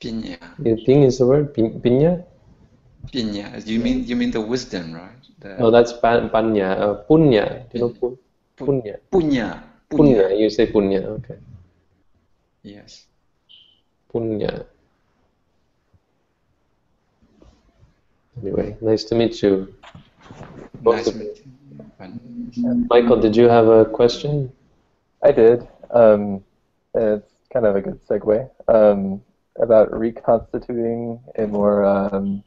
pinya, 0.01 0.39
You- 0.65 0.77
Ping 0.87 1.03
is 1.03 1.19
the 1.19 1.27
word? 1.27 1.55
Pinya? 1.55 2.25
pinya. 3.13 3.67
You 3.67 3.81
mean 3.81 4.05
you 4.07 4.17
mean 4.17 4.31
the 4.31 4.41
wisdom, 4.41 4.95
right? 4.95 5.19
The 5.41 5.59
No, 5.59 5.71
that's 5.71 5.93
pa- 5.93 6.29
panya. 6.29 6.77
Uh, 6.79 6.95
punya. 7.05 7.69
Do 7.71 7.79
you 7.79 7.81
know 7.85 7.91
pu- 7.91 8.19
punya? 8.57 8.97
punya, 9.13 9.61
Punya. 9.91 10.33
You 10.33 10.49
say 10.49 10.67
punya. 10.73 11.05
Okay. 11.21 11.37
Yes. 12.63 13.07
Punya. 14.09 14.65
Anyway, 18.43 18.77
nice 18.81 19.05
to 19.05 19.15
meet 19.15 19.43
you. 19.43 19.75
Both 20.83 20.97
Nice 20.97 21.07
of 21.09 21.17
you. 21.17 21.35
you. 22.53 22.87
Michael, 22.89 23.21
did 23.21 23.37
you 23.37 23.49
have 23.49 23.67
a 23.69 23.85
question? 23.85 24.51
I 25.23 25.33
did. 25.33 25.67
Um, 25.91 26.43
it's 26.95 27.31
kind 27.53 27.67
of 27.67 27.77
a 27.77 27.81
good 27.83 28.01
segue 28.07 28.49
um, 28.69 29.23
about 29.61 29.93
reconstituting 29.97 31.21
a 31.37 31.47
more 31.47 31.85
um, 31.85 32.43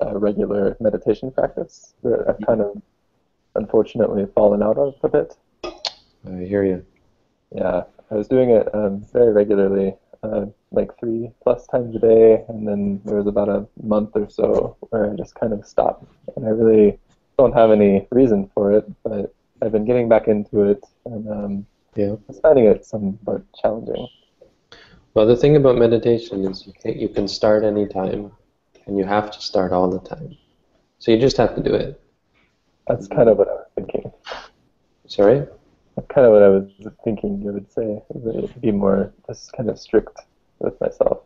uh, 0.00 0.16
regular 0.18 0.76
meditation 0.80 1.30
practice 1.32 1.94
that 2.02 2.24
I've 2.28 2.46
kind 2.46 2.60
of 2.60 2.80
unfortunately 3.56 4.26
fallen 4.34 4.62
out 4.62 4.78
of 4.78 4.94
a 5.02 5.08
bit. 5.08 5.36
I 5.64 6.44
hear 6.44 6.64
you. 6.64 6.86
Yeah, 7.54 7.82
I 8.10 8.14
was 8.14 8.28
doing 8.28 8.50
it 8.50 8.72
um, 8.74 9.04
very 9.12 9.32
regularly, 9.32 9.94
uh, 10.22 10.46
like 10.70 10.90
three 10.98 11.30
plus 11.42 11.66
times 11.66 11.94
a 11.96 11.98
day, 11.98 12.44
and 12.48 12.66
then 12.66 13.00
there 13.04 13.16
was 13.16 13.26
about 13.26 13.48
a 13.48 13.66
month 13.82 14.10
or 14.14 14.28
so 14.28 14.76
where 14.90 15.10
I 15.10 15.16
just 15.16 15.34
kind 15.34 15.52
of 15.52 15.66
stopped, 15.66 16.04
and 16.36 16.46
I 16.46 16.50
really 16.50 16.98
don't 17.38 17.52
have 17.52 17.70
any 17.70 18.06
reason 18.10 18.50
for 18.54 18.72
it, 18.72 18.84
but 19.02 19.34
I've 19.60 19.72
been 19.72 19.84
getting 19.84 20.08
back 20.08 20.28
into 20.28 20.62
it, 20.62 20.84
and 21.06 21.28
um, 21.28 21.66
Yeah. 21.94 22.12
I 22.12 22.18
was 22.28 22.40
finding 22.40 22.66
it 22.66 22.84
somewhat 22.84 23.42
challenging. 23.60 24.08
Well, 25.14 25.26
the 25.26 25.36
thing 25.36 25.56
about 25.56 25.76
meditation 25.76 26.44
is 26.44 26.66
you 26.66 26.72
can, 26.72 26.98
you 26.98 27.08
can 27.08 27.28
start 27.28 27.64
any 27.64 27.86
time, 27.86 28.32
and 28.86 28.98
you 28.98 29.04
have 29.04 29.30
to 29.30 29.40
start 29.40 29.72
all 29.72 29.90
the 29.90 30.00
time. 30.00 30.36
So 30.98 31.10
you 31.10 31.18
just 31.18 31.36
have 31.36 31.54
to 31.56 31.62
do 31.62 31.74
it. 31.74 32.00
That's 32.86 33.06
kind 33.08 33.28
of 33.28 33.38
what 33.38 33.48
I 33.48 33.52
was 33.52 33.66
thinking. 33.74 34.12
Sorry? 35.06 35.46
That's 35.94 36.08
kind 36.08 36.26
of 36.26 36.32
what 36.32 36.42
I 36.42 36.48
was 36.48 36.70
thinking 37.04 37.42
you 37.42 37.52
would 37.52 37.70
say, 37.70 38.02
be 38.60 38.70
more 38.70 39.12
just 39.26 39.52
kind 39.52 39.68
of 39.68 39.78
strict 39.78 40.20
with 40.58 40.80
myself. 40.80 41.20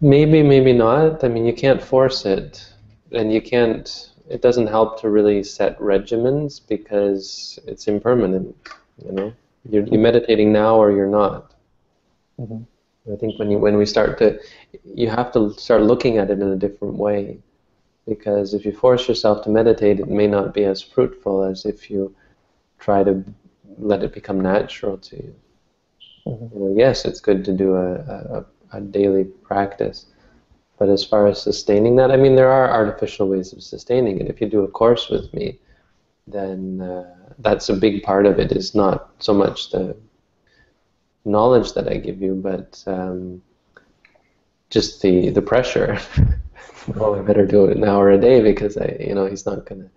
Maybe, 0.00 0.42
maybe 0.42 0.72
not. 0.72 1.24
I 1.24 1.28
mean, 1.28 1.44
you 1.44 1.52
can't 1.52 1.82
force 1.82 2.24
it, 2.24 2.72
and 3.12 3.32
you 3.32 3.40
can't. 3.40 4.10
It 4.28 4.40
doesn't 4.40 4.66
help 4.66 5.00
to 5.02 5.10
really 5.10 5.42
set 5.44 5.78
regimens 5.78 6.60
because 6.66 7.58
it's 7.66 7.86
impermanent. 7.86 8.56
You 9.04 9.12
know, 9.12 9.32
you're, 9.68 9.84
you're 9.84 10.00
meditating 10.00 10.52
now 10.52 10.76
or 10.76 10.90
you're 10.90 11.06
not. 11.08 11.52
Mhm. 12.40 12.64
I 13.12 13.16
think 13.16 13.38
when 13.38 13.50
you 13.50 13.58
when 13.58 13.76
we 13.76 13.84
start 13.84 14.16
to, 14.18 14.40
you 14.84 15.10
have 15.10 15.30
to 15.32 15.52
start 15.54 15.82
looking 15.82 16.16
at 16.16 16.30
it 16.30 16.40
in 16.40 16.48
a 16.48 16.56
different 16.56 16.94
way, 16.94 17.38
because 18.06 18.54
if 18.54 18.64
you 18.64 18.72
force 18.72 19.06
yourself 19.06 19.44
to 19.44 19.50
meditate, 19.50 20.00
it 20.00 20.08
may 20.08 20.26
not 20.26 20.54
be 20.54 20.64
as 20.64 20.80
fruitful 20.80 21.42
as 21.44 21.66
if 21.66 21.90
you 21.90 22.14
try 22.84 23.04
to 23.04 23.24
let 23.78 24.02
it 24.04 24.12
become 24.14 24.40
natural 24.40 24.98
to 24.98 25.16
you. 25.16 25.34
Mhm. 26.26 26.50
You 26.54 26.60
know, 26.60 26.74
yes, 26.76 27.04
it's 27.04 27.20
good 27.20 27.44
to 27.44 27.52
do 27.52 27.74
a, 27.76 27.94
a, 28.16 28.44
a 28.78 28.80
daily 28.80 29.24
practice, 29.24 30.06
but 30.78 30.88
as 30.88 31.04
far 31.04 31.26
as 31.26 31.40
sustaining 31.42 31.96
that, 31.96 32.10
I 32.10 32.16
mean, 32.16 32.36
there 32.36 32.50
are 32.52 32.70
artificial 32.70 33.28
ways 33.28 33.52
of 33.52 33.62
sustaining 33.62 34.20
it. 34.20 34.28
If 34.28 34.40
you 34.40 34.48
do 34.48 34.64
a 34.64 34.68
course 34.68 35.08
with 35.10 35.32
me, 35.34 35.58
then 36.26 36.80
uh, 36.82 37.04
that's 37.38 37.68
a 37.70 37.74
big 37.74 38.02
part 38.02 38.26
of 38.26 38.38
it. 38.38 38.52
Is 38.52 38.74
not 38.74 39.10
so 39.18 39.34
much 39.34 39.70
the 39.70 39.96
knowledge 41.24 41.72
that 41.74 41.88
I 41.88 41.96
give 41.98 42.20
you, 42.22 42.34
but 42.34 42.82
um, 42.86 43.42
just 44.70 45.02
the 45.02 45.30
the 45.30 45.42
pressure. 45.42 45.98
well, 46.96 47.14
I 47.14 47.22
better 47.22 47.46
do 47.46 47.66
it 47.66 47.76
an 47.76 47.84
hour 47.84 48.10
a 48.10 48.18
day 48.18 48.42
because 48.42 48.76
I, 48.76 48.96
you 49.00 49.14
know, 49.14 49.26
he's 49.26 49.46
not 49.46 49.66
gonna 49.66 49.90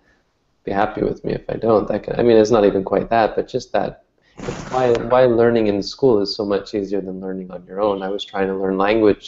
be 0.68 0.74
happy 0.82 1.02
with 1.10 1.24
me 1.24 1.32
if 1.40 1.44
I 1.54 1.56
don't. 1.66 1.88
That 1.88 2.04
can, 2.04 2.20
I 2.20 2.22
mean, 2.22 2.36
it's 2.36 2.50
not 2.56 2.64
even 2.70 2.84
quite 2.84 3.08
that, 3.10 3.36
but 3.36 3.48
just 3.56 3.72
that 3.72 4.04
It's 4.48 4.64
why 4.74 4.86
why 5.12 5.22
learning 5.26 5.66
in 5.68 5.82
school 5.82 6.16
is 6.24 6.30
so 6.36 6.44
much 6.54 6.74
easier 6.74 7.02
than 7.02 7.20
learning 7.26 7.50
on 7.50 7.64
your 7.70 7.80
own. 7.88 8.02
I 8.02 8.10
was 8.16 8.24
trying 8.24 8.48
to 8.48 8.56
learn 8.62 8.78
language 8.88 9.26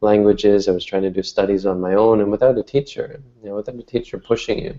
languages. 0.00 0.68
I 0.68 0.72
was 0.72 0.84
trying 0.90 1.02
to 1.08 1.10
do 1.18 1.22
studies 1.22 1.66
on 1.66 1.80
my 1.80 1.94
own, 1.94 2.20
and 2.22 2.30
without 2.30 2.58
a 2.58 2.62
teacher, 2.74 3.06
you 3.42 3.48
know, 3.48 3.56
without 3.56 3.76
a 3.84 3.88
teacher 3.94 4.18
pushing 4.18 4.58
you, 4.66 4.74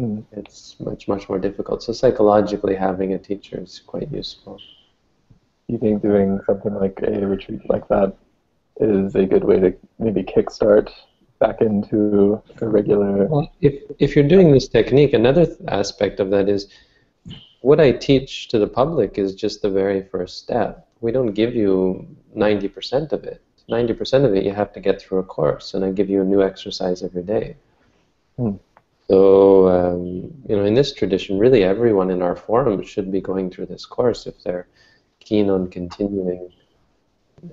Mm. 0.00 0.24
it's 0.32 0.78
much 0.80 1.08
much 1.08 1.28
more 1.28 1.38
difficult. 1.38 1.82
So 1.82 1.92
psychologically, 1.92 2.74
having 2.74 3.12
a 3.14 3.18
teacher 3.18 3.60
is 3.62 3.80
quite 3.86 4.10
useful. 4.12 4.58
You 5.68 5.78
think 5.78 6.02
doing 6.02 6.40
something 6.46 6.74
like 6.74 7.00
a 7.02 7.26
retreat 7.26 7.68
like 7.68 7.86
that 7.88 8.16
is 8.80 9.14
a 9.14 9.26
good 9.26 9.44
way 9.44 9.60
to 9.60 9.74
maybe 9.98 10.22
kickstart 10.24 10.90
back 11.44 11.60
into 11.60 12.42
a 12.60 12.68
regular? 12.78 13.26
Well, 13.26 13.46
if 13.60 13.74
if 13.98 14.14
you're 14.14 14.32
doing 14.36 14.48
this 14.52 14.68
technique, 14.78 15.12
another 15.12 15.46
th- 15.46 15.58
aspect 15.68 16.20
of 16.20 16.30
that 16.34 16.48
is 16.48 16.62
what 17.60 17.80
I 17.80 17.92
teach 17.92 18.48
to 18.48 18.58
the 18.58 18.70
public 18.80 19.18
is 19.24 19.34
just 19.34 19.62
the 19.62 19.70
very 19.70 20.02
first 20.12 20.34
step. 20.44 20.86
We 21.00 21.10
don't 21.16 21.32
give 21.40 21.54
you 21.54 22.06
90% 22.36 23.12
of 23.12 23.24
it. 23.24 23.40
90% 23.70 24.24
of 24.26 24.34
it 24.36 24.44
you 24.44 24.52
have 24.52 24.72
to 24.74 24.80
get 24.80 25.00
through 25.00 25.20
a 25.20 25.28
course, 25.38 25.74
and 25.74 25.84
I 25.84 25.90
give 25.90 26.10
you 26.10 26.20
a 26.20 26.30
new 26.32 26.42
exercise 26.42 27.02
every 27.02 27.22
day. 27.22 27.56
Hmm. 28.36 28.56
So, 29.08 29.68
um, 29.76 30.04
you 30.48 30.56
know, 30.56 30.64
in 30.64 30.74
this 30.74 30.92
tradition, 31.00 31.38
really 31.38 31.62
everyone 31.64 32.10
in 32.10 32.20
our 32.22 32.36
forum 32.36 32.82
should 32.82 33.10
be 33.16 33.20
going 33.20 33.50
through 33.50 33.66
this 33.66 33.84
course 33.86 34.26
if 34.26 34.36
they're 34.44 34.66
keen 35.20 35.48
on 35.50 35.70
continuing 35.70 36.52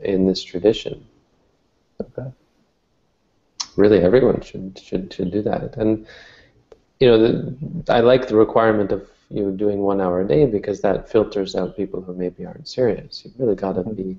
in 0.02 0.28
this 0.28 0.44
tradition. 0.44 1.06
Okay. 2.02 2.30
Really, 3.78 4.00
everyone 4.00 4.42
should 4.42 4.80
should 4.82 5.14
should 5.14 5.32
do 5.32 5.42
that. 5.44 5.78
And 5.78 6.06
you 7.00 7.08
know, 7.08 7.18
the, 7.18 7.94
I 7.94 8.02
like 8.02 8.28
the 8.28 8.36
requirement 8.36 8.92
of 8.92 9.08
you 9.30 9.52
doing 9.52 9.80
one 9.80 10.02
hour 10.02 10.22
a 10.22 10.28
day 10.28 10.46
because 10.46 10.82
that 10.82 11.10
filters 11.10 11.56
out 11.56 11.78
people 11.78 12.02
who 12.02 12.14
maybe 12.14 12.46
aren't 12.46 12.68
serious. 12.68 13.24
You've 13.24 13.40
really 13.40 13.56
got 13.56 13.74
to 13.74 13.84
be 13.84 14.18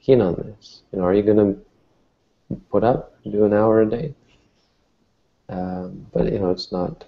keen 0.00 0.20
on 0.20 0.34
this. 0.34 0.82
You 0.92 0.98
know, 0.98 1.04
are 1.06 1.14
you 1.14 1.22
going 1.22 1.38
to 1.38 2.58
put 2.70 2.84
up 2.84 3.14
do 3.24 3.44
an 3.44 3.54
hour 3.54 3.82
a 3.82 3.86
day? 3.88 4.14
Um, 5.48 6.06
but 6.12 6.30
you 6.32 6.38
know, 6.38 6.50
it's 6.50 6.70
not. 6.70 7.04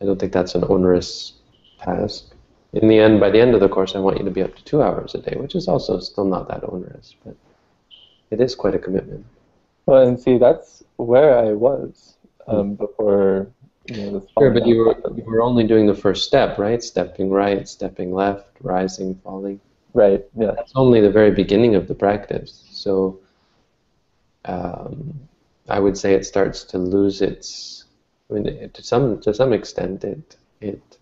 I 0.00 0.04
don't 0.04 0.18
think 0.18 0.32
that's 0.32 0.54
an 0.54 0.64
onerous 0.68 1.34
task. 1.80 2.32
In 2.72 2.88
the 2.88 2.98
end, 2.98 3.20
by 3.20 3.30
the 3.30 3.40
end 3.40 3.54
of 3.54 3.60
the 3.60 3.68
course, 3.68 3.94
I 3.94 3.98
want 3.98 4.18
you 4.18 4.24
to 4.24 4.30
be 4.30 4.42
up 4.42 4.54
to 4.54 4.64
two 4.64 4.82
hours 4.82 5.14
a 5.14 5.18
day, 5.18 5.36
which 5.36 5.54
is 5.54 5.68
also 5.68 5.98
still 6.00 6.24
not 6.24 6.48
that 6.48 6.64
onerous, 6.64 7.14
but 7.24 7.34
it 8.30 8.40
is 8.40 8.54
quite 8.54 8.74
a 8.74 8.78
commitment. 8.78 9.24
Well, 9.88 10.06
and 10.06 10.20
see, 10.20 10.36
that's 10.36 10.84
where 10.96 11.38
I 11.38 11.52
was 11.52 12.18
um, 12.46 12.74
before 12.74 13.48
you 13.86 14.10
know. 14.10 14.26
Sure, 14.38 14.50
but 14.50 14.66
you 14.66 14.80
were 14.80 14.92
happened. 14.92 15.16
you 15.16 15.24
were 15.24 15.40
only 15.40 15.66
doing 15.66 15.86
the 15.86 15.94
first 15.94 16.26
step, 16.26 16.58
right? 16.58 16.82
Stepping 16.82 17.30
right, 17.30 17.66
stepping 17.66 18.12
left, 18.12 18.48
rising, 18.60 19.14
falling. 19.24 19.58
right. 19.94 20.22
Yeah. 20.36 20.50
That's 20.56 20.72
only 20.74 21.00
the 21.00 21.10
very 21.10 21.30
beginning 21.30 21.74
of 21.74 21.88
the 21.88 21.94
practice. 21.94 22.68
So 22.70 23.20
um, 24.44 25.18
I 25.70 25.80
would 25.80 25.96
say 25.96 26.12
it 26.12 26.26
starts 26.26 26.64
to 26.64 26.76
lose 26.76 27.22
its. 27.22 27.86
I 28.30 28.34
mean, 28.34 28.68
to 28.70 28.82
some 28.82 29.22
to 29.22 29.32
some 29.32 29.54
extent, 29.54 30.04
it 30.04 30.36
it 30.60 30.98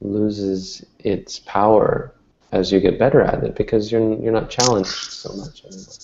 loses 0.00 0.84
its 0.98 1.38
power 1.38 2.12
as 2.50 2.72
you 2.72 2.80
get 2.80 2.98
better 2.98 3.22
at 3.22 3.44
it 3.44 3.54
because 3.54 3.92
you're 3.92 4.20
you're 4.20 4.32
not 4.32 4.50
challenged 4.50 5.12
so 5.22 5.32
much 5.34 5.64
anymore. 5.64 5.94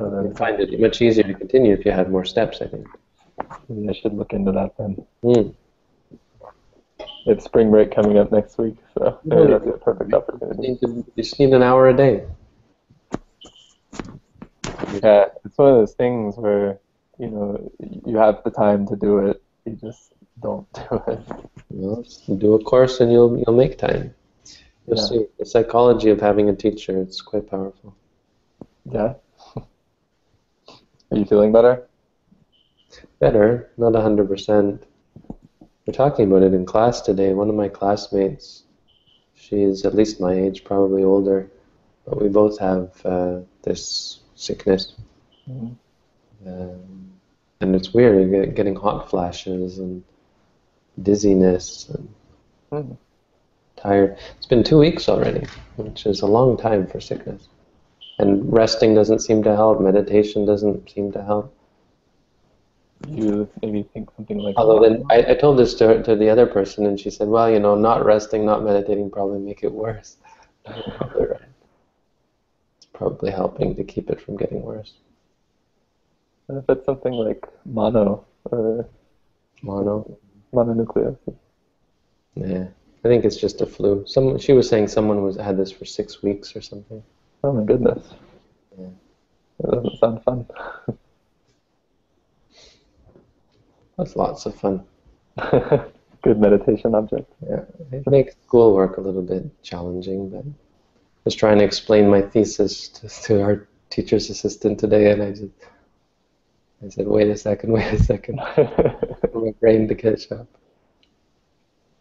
Uh, 0.00 0.22
You 0.24 0.34
find 0.34 0.60
it 0.60 0.80
much 0.80 1.02
easier 1.02 1.24
to 1.24 1.34
continue 1.34 1.72
if 1.74 1.84
you 1.84 1.92
had 1.92 2.10
more 2.10 2.24
steps. 2.24 2.62
I 2.62 2.66
think. 2.68 2.86
maybe 3.68 3.88
I 3.88 3.92
should 3.92 4.14
look 4.14 4.32
into 4.32 4.52
that 4.52 4.76
then. 4.78 4.92
Hmm. 5.22 5.48
It's 7.26 7.44
spring 7.44 7.70
break 7.70 7.94
coming 7.94 8.16
up 8.18 8.32
next 8.32 8.56
week, 8.58 8.76
so 8.96 9.18
maybe 9.24 9.52
that's 9.52 9.66
a 9.66 9.72
perfect 9.72 10.12
opportunity. 10.14 10.76
to, 10.76 10.86
you 10.88 11.04
just 11.16 11.38
need 11.38 11.52
an 11.52 11.62
hour 11.62 11.88
a 11.88 11.94
day. 11.96 12.24
Yeah, 15.02 15.26
it's 15.44 15.56
one 15.58 15.68
of 15.68 15.76
those 15.80 15.92
things 15.94 16.36
where 16.36 16.78
you 17.18 17.28
know 17.28 17.70
you 18.06 18.16
have 18.16 18.42
the 18.44 18.50
time 18.50 18.86
to 18.88 18.96
do 18.96 19.18
it, 19.18 19.42
you 19.66 19.72
just 19.76 20.14
don't 20.42 20.66
do 20.74 21.02
it. 21.08 21.20
Well, 21.70 22.04
do 22.38 22.54
a 22.54 22.62
course 22.64 23.00
and 23.00 23.12
you'll 23.12 23.38
you'll 23.38 23.56
make 23.56 23.76
time. 23.78 24.14
You'll 24.86 24.96
Yeah. 24.96 25.04
see 25.04 25.26
the 25.38 25.44
psychology 25.46 26.10
of 26.10 26.20
having 26.20 26.48
a 26.48 26.56
teacher. 26.56 27.00
It's 27.00 27.20
quite 27.20 27.48
powerful. 27.50 27.94
Yeah. 28.90 29.14
Are 31.10 31.18
you 31.18 31.24
feeling 31.24 31.52
better? 31.52 31.86
Better, 33.18 33.70
not 33.76 33.94
hundred 33.94 34.28
percent. 34.28 34.84
We're 35.86 35.92
talking 35.94 36.26
about 36.26 36.42
it 36.42 36.54
in 36.54 36.64
class 36.66 37.00
today. 37.00 37.32
One 37.34 37.48
of 37.48 37.56
my 37.56 37.68
classmates, 37.68 38.62
she's 39.34 39.84
at 39.84 39.94
least 39.94 40.20
my 40.20 40.32
age, 40.34 40.62
probably 40.64 41.02
older, 41.02 41.50
but 42.04 42.20
we 42.20 42.28
both 42.28 42.58
have 42.60 42.90
uh, 43.04 43.40
this 43.62 44.20
sickness, 44.36 44.94
Mhm. 45.48 45.74
um, 46.46 47.10
and 47.60 47.74
it's 47.74 47.92
weird. 47.92 48.20
You 48.22 48.30
get 48.30 48.54
getting 48.54 48.76
hot 48.76 49.10
flashes 49.10 49.78
and 49.78 50.04
dizziness 51.02 51.88
and 51.88 52.08
Hmm. 52.70 52.92
tired. 53.76 54.16
It's 54.36 54.46
been 54.46 54.62
two 54.62 54.78
weeks 54.78 55.08
already, 55.08 55.46
which 55.76 56.06
is 56.06 56.20
a 56.22 56.26
long 56.26 56.56
time 56.56 56.86
for 56.86 57.00
sickness. 57.00 57.48
And 58.20 58.52
resting 58.52 58.94
doesn't 58.94 59.20
seem 59.20 59.42
to 59.44 59.56
help. 59.56 59.80
Meditation 59.80 60.44
doesn't 60.44 60.90
seem 60.90 61.10
to 61.12 61.22
help. 61.24 61.54
You 63.08 63.48
maybe 63.62 63.82
think 63.94 64.10
something 64.14 64.38
like 64.38 64.56
Although 64.58 64.86
then 64.86 65.04
I, 65.10 65.30
I 65.30 65.34
told 65.34 65.58
this 65.58 65.72
to, 65.74 66.02
to 66.02 66.14
the 66.16 66.28
other 66.28 66.46
person, 66.46 66.84
and 66.84 67.00
she 67.00 67.10
said, 67.10 67.28
"Well, 67.28 67.50
you 67.50 67.58
know, 67.58 67.74
not 67.74 68.04
resting, 68.04 68.44
not 68.44 68.62
meditating 68.62 69.10
probably 69.10 69.38
make 69.38 69.62
it 69.62 69.72
worse." 69.72 70.18
Probably 70.66 71.26
right. 71.26 71.40
It's 72.76 72.86
probably 72.92 73.30
helping 73.30 73.74
to 73.76 73.82
keep 73.82 74.10
it 74.10 74.20
from 74.20 74.36
getting 74.36 74.60
worse. 74.60 74.92
And 76.48 76.58
if 76.58 76.68
it's 76.68 76.84
something 76.84 77.14
like 77.14 77.48
mono 77.64 78.26
or 78.44 78.86
Mono. 79.62 80.18
mononucleosis. 80.52 81.36
Yeah, 82.34 82.66
I 83.04 83.08
think 83.08 83.24
it's 83.24 83.36
just 83.36 83.60
a 83.60 83.66
flu. 83.66 84.04
Some 84.06 84.38
she 84.38 84.52
was 84.52 84.68
saying 84.68 84.88
someone 84.88 85.22
was 85.22 85.36
had 85.36 85.56
this 85.56 85.72
for 85.72 85.84
six 85.84 86.22
weeks 86.22 86.54
or 86.56 86.60
something. 86.60 87.02
Oh 87.42 87.52
my 87.52 87.64
goodness. 87.64 88.14
Yeah. 88.78 88.86
That 89.60 89.70
doesn't 89.72 89.98
sound 89.98 90.22
fun. 90.24 90.46
That's 93.96 94.16
lots 94.16 94.46
of 94.46 94.54
fun. 94.54 94.84
Good 96.22 96.38
meditation 96.38 96.94
object. 96.94 97.32
Yeah, 97.48 97.64
it 97.92 98.06
makes 98.06 98.34
schoolwork 98.46 98.96
a 98.98 99.00
little 99.00 99.22
bit 99.22 99.44
challenging, 99.62 100.28
but 100.30 100.44
I 100.44 100.52
was 101.24 101.34
trying 101.34 101.58
to 101.58 101.64
explain 101.64 102.10
my 102.10 102.20
thesis 102.22 102.88
to, 102.88 103.08
to 103.08 103.42
our 103.42 103.68
teacher's 103.90 104.28
assistant 104.28 104.78
today, 104.78 105.12
and 105.12 105.22
I 105.22 105.30
just 105.30 105.52
I 106.84 106.88
said, 106.88 107.06
"Wait 107.08 107.28
a 107.28 107.36
second, 107.36 107.72
wait 107.74 107.92
a 107.92 108.02
second, 108.02 108.40
for 108.54 109.30
my 109.34 109.52
brain 109.60 109.88
to 109.88 109.94
catch 109.94 110.30
up." 110.32 110.46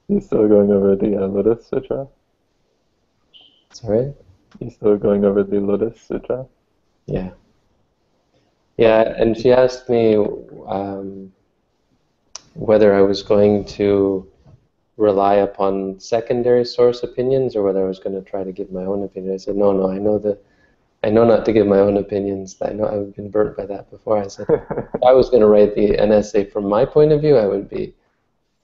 You're 0.10 0.22
still 0.22 0.48
going 0.48 0.72
over 0.72 0.96
the 0.96 1.16
uh, 1.24 1.28
Lotus 1.28 1.68
Sutra? 1.68 2.08
Sorry. 3.72 4.14
You 4.60 4.70
still 4.70 4.98
going 4.98 5.24
over 5.24 5.44
the 5.44 5.60
Lotus 5.60 6.02
Sutra? 6.02 6.46
Yeah. 7.06 7.32
Yeah, 8.78 9.14
and 9.18 9.38
she 9.38 9.52
asked 9.52 9.90
me 9.90 10.16
um, 10.68 11.32
whether 12.54 12.94
I 12.94 13.02
was 13.02 13.22
going 13.24 13.66
to 13.66 14.26
rely 14.98 15.36
upon 15.36 16.00
secondary 16.00 16.66
source 16.66 17.04
opinions 17.04 17.56
or 17.56 17.64
whether 17.64 17.84
I 17.84 17.88
was 17.88 18.00
going 18.00 18.16
to 18.16 18.30
try 18.30 18.44
to 18.44 18.52
give 18.52 18.72
my 18.72 18.84
own 18.84 19.04
opinion. 19.04 19.34
I 19.34 19.38
said, 19.38 19.56
no, 19.56 19.72
no, 19.72 19.90
I 19.90 19.98
know 19.98 20.18
the, 20.18 20.38
I 21.04 21.10
know 21.10 21.24
not 21.24 21.46
to 21.46 21.54
give 21.54 21.68
my 21.68 21.80
own 21.80 21.98
opinions. 21.98 22.56
I 22.62 22.74
know 22.74 22.86
I've 22.86 23.16
been 23.16 23.30
burnt 23.30 23.56
by 23.56 23.66
that 23.66 23.90
before. 23.90 24.18
I 24.18 24.28
said, 24.28 24.46
if 24.50 25.04
I 25.06 25.14
was 25.14 25.30
going 25.30 25.42
to 25.42 25.48
write 25.48 25.74
the 25.76 25.96
an 25.96 26.12
essay 26.12 26.44
from 26.44 26.68
my 26.68 26.86
point 26.86 27.12
of 27.14 27.22
view, 27.22 27.38
I 27.38 27.48
would 27.48 27.70
be, 27.70 27.94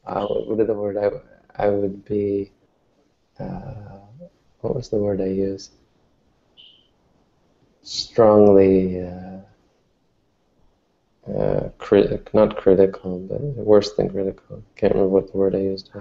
uh, 0.06 0.26
what 0.28 0.60
is 0.60 0.68
the 0.68 0.74
word? 0.74 0.98
I, 0.98 1.64
I 1.64 1.70
would 1.70 2.04
be, 2.06 2.52
uh, 3.40 3.95
what 4.66 4.76
was 4.76 4.90
the 4.90 4.98
word 4.98 5.22
I 5.22 5.28
used? 5.28 5.72
Strongly, 7.84 9.00
uh, 9.00 9.38
uh, 11.32 11.70
crit- 11.78 12.34
not 12.34 12.58
critical, 12.58 13.20
but 13.20 13.42
worse 13.42 13.94
than 13.94 14.10
critical. 14.10 14.64
Can't 14.76 14.94
remember 14.94 15.14
what 15.14 15.32
the 15.32 15.38
word 15.38 15.54
I 15.54 15.60
used. 15.60 15.92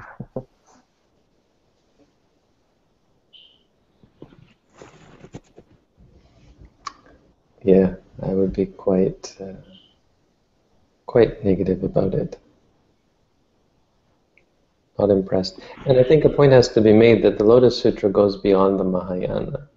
Yeah, 7.63 7.95
I 8.23 8.29
would 8.29 8.53
be 8.55 8.67
quite, 8.67 9.37
uh, 9.41 9.61
quite 11.07 11.45
negative 11.45 11.83
about 11.83 12.15
it. 12.15 12.39
Not 14.99 15.11
impressed. 15.11 15.61
And 15.87 15.99
I 15.99 16.05
think 16.05 16.25
a 16.25 16.29
point 16.29 16.53
has 16.53 16.69
to 16.69 16.81
be 16.81 16.93
made 16.93 17.23
that 17.25 17.39
the 17.39 17.45
Lotus 17.45 17.81
Sutra 17.81 18.11
goes 18.11 18.37
beyond 18.37 18.79
the 18.79 18.85
Mahayana. 18.85 19.69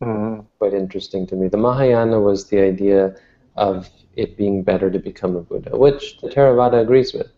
Mhm. 0.00 0.46
Quite 0.58 0.74
interesting 0.74 1.26
to 1.26 1.36
me. 1.36 1.48
The 1.48 1.56
Mahayana 1.58 2.20
was 2.20 2.46
the 2.46 2.60
idea 2.60 3.14
of 3.56 3.90
it 4.16 4.36
being 4.36 4.62
better 4.62 4.90
to 4.90 4.98
become 4.98 5.36
a 5.36 5.40
Buddha, 5.40 5.76
which 5.76 6.20
the 6.20 6.28
Theravada 6.28 6.80
agrees 6.80 7.12
with. 7.12 7.30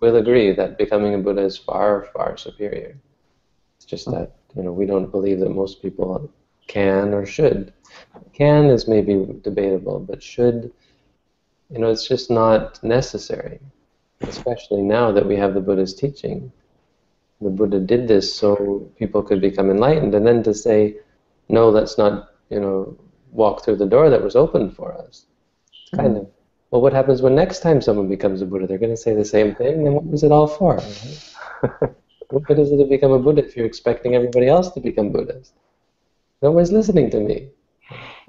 We'll 0.00 0.16
agree 0.16 0.52
that 0.52 0.78
becoming 0.78 1.14
a 1.14 1.18
Buddha 1.18 1.42
is 1.42 1.56
far, 1.56 2.04
far 2.12 2.36
superior. 2.36 2.96
It's 3.76 3.86
just 3.86 4.10
that 4.10 4.32
you 4.54 4.62
know 4.62 4.72
we 4.72 4.86
don't 4.86 5.10
believe 5.10 5.40
that 5.40 5.50
most 5.50 5.82
people 5.82 6.30
can 6.66 7.14
or 7.14 7.24
should. 7.24 7.72
Can 8.32 8.66
is 8.66 8.86
maybe 8.86 9.26
debatable, 9.42 10.00
but 10.00 10.22
should, 10.22 10.72
you 11.70 11.78
know, 11.78 11.90
it's 11.90 12.06
just 12.06 12.30
not 12.30 12.82
necessary. 12.82 13.58
Especially 14.20 14.82
now 14.82 15.12
that 15.12 15.26
we 15.26 15.36
have 15.36 15.54
the 15.54 15.60
Buddha's 15.60 15.94
teaching. 15.94 16.52
The 17.40 17.50
Buddha 17.50 17.80
did 17.80 18.08
this 18.08 18.34
so 18.34 18.90
people 18.98 19.22
could 19.22 19.40
become 19.40 19.70
enlightened, 19.70 20.14
and 20.14 20.26
then 20.26 20.42
to 20.44 20.54
say, 20.54 20.96
no, 21.48 21.68
let's 21.68 21.98
not, 21.98 22.30
you 22.48 22.60
know, 22.60 22.96
walk 23.30 23.64
through 23.64 23.76
the 23.76 23.86
door 23.86 24.08
that 24.10 24.22
was 24.22 24.36
opened 24.36 24.74
for 24.74 24.92
us. 24.94 25.26
It's 25.70 25.90
kind 25.94 26.14
mm-hmm. 26.14 26.26
of 26.26 26.30
well, 26.70 26.82
what 26.82 26.92
happens 26.92 27.22
when 27.22 27.34
next 27.34 27.60
time 27.60 27.80
someone 27.80 28.08
becomes 28.08 28.42
a 28.42 28.46
Buddha? 28.46 28.66
They're 28.66 28.78
going 28.78 28.90
to 28.90 28.96
say 28.96 29.14
the 29.14 29.24
same 29.24 29.54
thing. 29.54 29.84
Then 29.84 29.92
what 29.92 30.06
was 30.06 30.24
it 30.24 30.32
all 30.32 30.48
for? 30.48 30.80
what 32.30 32.42
good 32.42 32.58
is 32.58 32.72
it 32.72 32.78
to 32.78 32.84
become 32.84 33.12
a 33.12 33.18
Buddha 33.18 33.44
if 33.44 33.56
you're 33.56 33.66
expecting 33.66 34.14
everybody 34.14 34.48
else 34.48 34.72
to 34.72 34.80
become 34.80 35.12
Buddhas? 35.12 35.52
Nobody's 36.42 36.72
listening 36.72 37.10
to 37.10 37.20
me. 37.20 37.50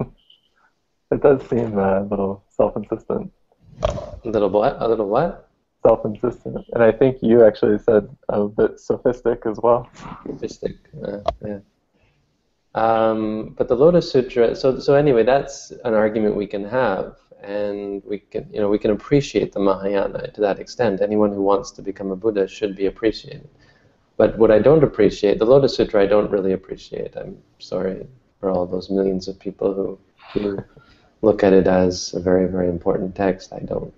it 1.10 1.20
does 1.20 1.46
seem 1.48 1.76
a 1.78 2.02
little 2.02 2.44
self-insistent. 2.50 3.32
A 3.82 4.18
little 4.24 4.50
what? 4.50 4.76
A 4.80 4.88
little 4.88 5.08
what? 5.08 5.47
Self-insistent, 5.86 6.66
and 6.72 6.82
I 6.82 6.90
think 6.90 7.18
you 7.22 7.44
actually 7.44 7.78
said 7.78 8.08
a 8.28 8.46
bit 8.48 8.80
sophistic 8.80 9.42
as 9.46 9.58
well. 9.62 9.88
Sophistic, 10.26 10.76
uh, 11.04 11.20
yeah. 11.46 11.58
Um, 12.74 13.54
but 13.56 13.68
the 13.68 13.76
Lotus 13.76 14.10
Sutra. 14.10 14.54
So 14.56 14.80
so 14.80 14.94
anyway, 14.94 15.22
that's 15.22 15.70
an 15.84 15.94
argument 15.94 16.36
we 16.36 16.46
can 16.46 16.64
have 16.64 17.16
and 17.42 18.02
we 18.04 18.18
can 18.18 18.48
you 18.52 18.60
know 18.60 18.68
we 18.68 18.78
can 18.78 18.90
appreciate 18.90 19.52
the 19.52 19.60
Mahayana 19.60 20.30
to 20.32 20.40
that 20.40 20.58
extent. 20.58 21.00
Anyone 21.00 21.32
who 21.32 21.42
wants 21.42 21.70
to 21.72 21.82
become 21.82 22.10
a 22.10 22.16
Buddha 22.16 22.48
should 22.48 22.76
be 22.76 22.86
appreciated. 22.86 23.48
But 24.16 24.36
what 24.36 24.50
I 24.50 24.58
don't 24.58 24.82
appreciate, 24.82 25.38
the 25.38 25.44
Lotus 25.46 25.76
Sutra, 25.76 26.02
I 26.02 26.06
don't 26.06 26.30
really 26.30 26.52
appreciate. 26.52 27.16
I'm 27.16 27.38
sorry 27.60 28.06
for 28.40 28.50
all 28.50 28.66
those 28.66 28.90
millions 28.90 29.28
of 29.28 29.38
people 29.38 29.72
who, 29.72 29.98
who 30.32 30.64
look 31.22 31.44
at 31.44 31.52
it 31.52 31.68
as 31.68 32.14
a 32.14 32.20
very 32.20 32.46
very 32.46 32.68
important 32.68 33.14
text. 33.14 33.52
I 33.52 33.60
don't. 33.60 33.94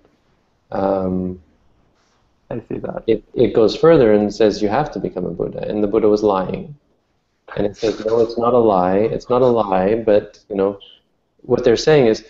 Um, 0.71 1.43
I 2.51 2.59
see 2.69 2.79
that. 2.79 3.05
It, 3.07 3.25
it 3.35 3.55
goes 3.55 3.77
further 3.77 4.13
and 4.13 4.33
says 4.35 4.61
you 4.61 4.69
have 4.69 4.91
to 4.93 4.99
become 4.99 5.25
a 5.25 5.31
Buddha, 5.31 5.69
and 5.69 5.83
the 5.83 5.89
Buddha 5.89 6.09
was 6.09 6.23
lying. 6.23 6.75
And 7.57 7.67
it 7.67 7.77
says, 7.77 8.05
no, 8.05 8.21
it's 8.21 8.39
not 8.39 8.55
a 8.55 8.59
lie. 8.59 8.99
It's 8.99 9.29
not 9.29 9.43
a 9.43 9.47
lie, 9.47 9.97
but 9.97 10.39
you 10.49 10.57
know, 10.57 10.79
what 11.43 11.65
they're 11.65 11.77
saying 11.77 12.07
is 12.07 12.25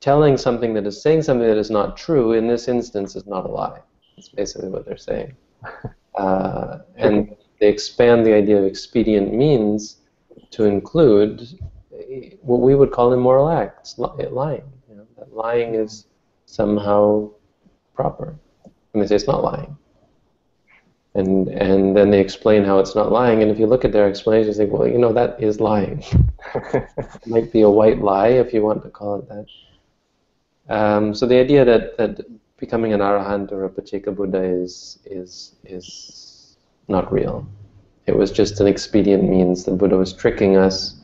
telling 0.00 0.36
something 0.36 0.74
that 0.74 0.86
is 0.86 1.00
saying 1.00 1.22
something 1.22 1.46
that 1.46 1.56
is 1.56 1.70
not 1.70 1.96
true 1.96 2.32
in 2.32 2.46
this 2.46 2.68
instance 2.68 3.16
is 3.16 3.26
not 3.26 3.44
a 3.44 3.48
lie. 3.48 3.80
That's 4.16 4.28
basically 4.28 4.68
what 4.68 4.84
they're 4.86 4.96
saying. 4.96 5.36
Uh, 6.16 6.78
and 6.96 7.36
they 7.60 7.68
expand 7.68 8.24
the 8.24 8.32
idea 8.32 8.56
of 8.56 8.64
expedient 8.64 9.34
means 9.34 9.98
to 10.50 10.64
include 10.64 11.46
what 12.40 12.60
we 12.62 12.74
would 12.74 12.90
call 12.90 13.12
immoral 13.12 13.50
acts, 13.50 13.98
lying. 13.98 14.64
You 14.88 14.96
know, 14.96 15.06
that 15.18 15.34
lying 15.34 15.74
is 15.74 16.06
somehow 16.46 17.30
proper. 17.94 18.34
And 18.96 19.02
they 19.02 19.08
say 19.08 19.16
it's 19.16 19.26
not 19.26 19.44
lying. 19.44 19.76
And, 21.14 21.48
and 21.48 21.94
then 21.94 22.10
they 22.10 22.20
explain 22.20 22.64
how 22.64 22.78
it's 22.78 22.94
not 22.94 23.12
lying, 23.12 23.42
and 23.42 23.50
if 23.50 23.58
you 23.58 23.66
look 23.66 23.84
at 23.84 23.92
their 23.92 24.08
explanations, 24.08 24.58
you 24.58 24.64
think, 24.64 24.72
well, 24.72 24.88
you 24.88 24.98
know, 24.98 25.12
that 25.12 25.42
is 25.42 25.60
lying. 25.60 26.02
it 26.54 27.26
might 27.26 27.52
be 27.52 27.60
a 27.60 27.70
white 27.70 28.00
lie, 28.00 28.28
if 28.28 28.52
you 28.54 28.62
want 28.62 28.82
to 28.82 28.90
call 28.90 29.20
it 29.20 29.28
that. 29.28 30.74
Um, 30.74 31.14
so 31.14 31.26
the 31.26 31.38
idea 31.38 31.64
that, 31.64 31.96
that 31.98 32.20
becoming 32.56 32.92
an 32.94 33.00
arahant 33.00 33.52
or 33.52 33.64
a 33.64 33.68
Pacceka 33.68 34.14
Buddha 34.14 34.42
is 34.42 34.98
is 35.04 35.56
is 35.64 36.56
not 36.88 37.12
real. 37.12 37.46
It 38.06 38.16
was 38.16 38.30
just 38.30 38.60
an 38.60 38.66
expedient 38.66 39.28
means. 39.28 39.64
The 39.64 39.72
Buddha 39.72 39.96
was 39.96 40.12
tricking 40.12 40.56
us 40.56 40.96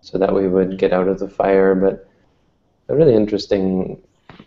so 0.00 0.18
that 0.18 0.34
we 0.34 0.48
would 0.48 0.78
get 0.78 0.92
out 0.92 1.08
of 1.08 1.18
the 1.18 1.28
fire. 1.28 1.74
But 1.74 2.08
a 2.88 2.96
really 2.96 3.14
interesting, 3.14 4.02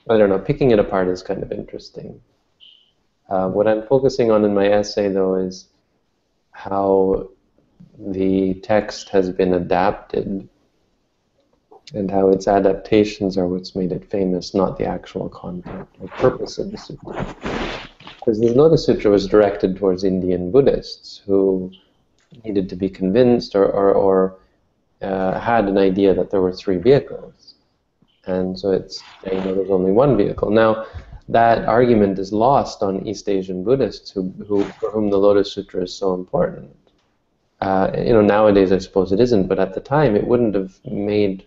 I 0.09 0.17
don't 0.17 0.29
know, 0.29 0.39
picking 0.39 0.71
it 0.71 0.79
apart 0.79 1.07
is 1.07 1.21
kind 1.21 1.43
of 1.43 1.51
interesting. 1.51 2.19
Uh, 3.29 3.47
what 3.47 3.67
I'm 3.67 3.85
focusing 3.87 4.31
on 4.31 4.43
in 4.43 4.53
my 4.53 4.67
essay, 4.67 5.07
though, 5.07 5.35
is 5.35 5.67
how 6.51 7.29
the 7.97 8.55
text 8.55 9.09
has 9.09 9.29
been 9.29 9.53
adapted 9.53 10.49
and 11.93 12.11
how 12.11 12.29
its 12.29 12.47
adaptations 12.47 13.37
are 13.37 13.47
what's 13.47 13.75
made 13.75 13.91
it 13.91 14.09
famous, 14.09 14.53
not 14.53 14.77
the 14.77 14.85
actual 14.85 15.29
content 15.29 15.87
or 15.99 16.07
purpose 16.09 16.57
of 16.57 16.71
the 16.71 16.77
sutra. 16.77 17.35
Because 18.15 18.39
the 18.39 18.53
Lotus 18.53 18.85
Sutra 18.85 19.09
was 19.09 19.27
directed 19.27 19.77
towards 19.77 20.03
Indian 20.03 20.51
Buddhists 20.51 21.21
who 21.25 21.71
needed 22.43 22.69
to 22.69 22.75
be 22.75 22.89
convinced 22.89 23.55
or, 23.55 23.65
or, 23.65 23.93
or 23.93 24.39
uh, 25.01 25.39
had 25.39 25.65
an 25.65 25.77
idea 25.77 26.13
that 26.13 26.29
there 26.29 26.41
were 26.41 26.51
three 26.53 26.77
vehicles. 26.77 27.55
And 28.25 28.59
so 28.59 28.71
it's 28.71 29.01
saying 29.23 29.43
that 29.45 29.55
there's 29.55 29.71
only 29.71 29.91
one 29.91 30.15
vehicle. 30.15 30.51
Now, 30.51 30.85
that 31.29 31.65
argument 31.65 32.17
is 32.17 32.33
lost 32.33 32.81
on 32.81 33.07
East 33.07 33.29
Asian 33.29 33.63
Buddhists 33.63 34.09
who, 34.09 34.33
who, 34.47 34.63
for 34.79 34.89
whom 34.91 35.09
the 35.09 35.17
Lotus 35.17 35.53
Sutra 35.53 35.83
is 35.83 35.93
so 35.93 36.13
important. 36.13 36.75
Uh, 37.61 37.91
you 37.95 38.13
know, 38.13 38.21
nowadays 38.21 38.71
I 38.71 38.79
suppose 38.79 39.11
it 39.11 39.19
isn't, 39.19 39.47
but 39.47 39.59
at 39.59 39.73
the 39.73 39.79
time 39.79 40.15
it 40.15 40.25
wouldn't 40.25 40.55
have 40.55 40.79
made 40.85 41.45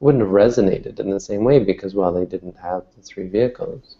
wouldn't 0.00 0.22
have 0.22 0.32
resonated 0.32 0.98
in 0.98 1.10
the 1.10 1.20
same 1.20 1.44
way 1.44 1.58
because, 1.58 1.94
well, 1.94 2.10
they 2.12 2.24
didn't 2.24 2.56
have 2.56 2.82
the 2.96 3.02
three 3.02 3.28
vehicles. 3.28 3.96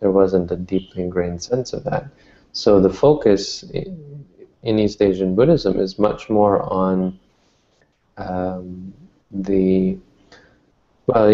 There 0.00 0.10
wasn't 0.10 0.50
a 0.50 0.56
deeply 0.56 1.02
ingrained 1.02 1.42
sense 1.42 1.74
of 1.74 1.84
that. 1.84 2.06
So 2.52 2.80
the 2.80 2.90
focus 2.92 3.62
in 3.72 4.78
East 4.78 5.02
Asian 5.02 5.34
Buddhism 5.34 5.78
is 5.78 5.98
much 5.98 6.30
more 6.30 6.62
on 6.62 7.18
um, 8.16 8.94
the, 9.30 9.98
well, 11.06 11.28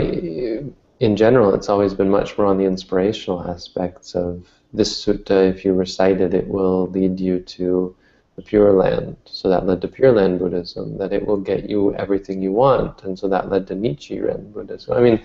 in 1.01 1.17
general, 1.17 1.55
it's 1.55 1.71
always 1.71 1.95
been 1.95 2.11
much 2.11 2.37
more 2.37 2.47
on 2.47 2.59
the 2.59 2.65
inspirational 2.65 3.43
aspects 3.51 4.15
of 4.15 4.47
this 4.73 5.05
sutta. 5.05 5.49
If 5.49 5.65
you 5.65 5.73
recite 5.73 6.21
it, 6.21 6.35
it 6.35 6.47
will 6.47 6.87
lead 6.89 7.19
you 7.19 7.41
to 7.41 7.97
the 8.37 8.43
Pure 8.43 8.75
Land. 8.75 9.17
So 9.25 9.49
that 9.49 9.67
led 9.67 9.81
to 9.81 9.89
Pure 9.89 10.13
Land 10.13 10.39
Buddhism, 10.39 10.99
that 10.99 11.13
it 11.13 11.27
will 11.27 11.39
get 11.39 11.69
you 11.69 11.95
everything 11.95 12.43
you 12.43 12.53
want. 12.53 13.03
And 13.05 13.19
so 13.19 13.29
that 13.29 13.49
led 13.49 13.67
to 13.69 13.75
Nichiren 13.75 14.53
Buddhism. 14.53 14.95
I 14.95 15.01
mean, 15.01 15.25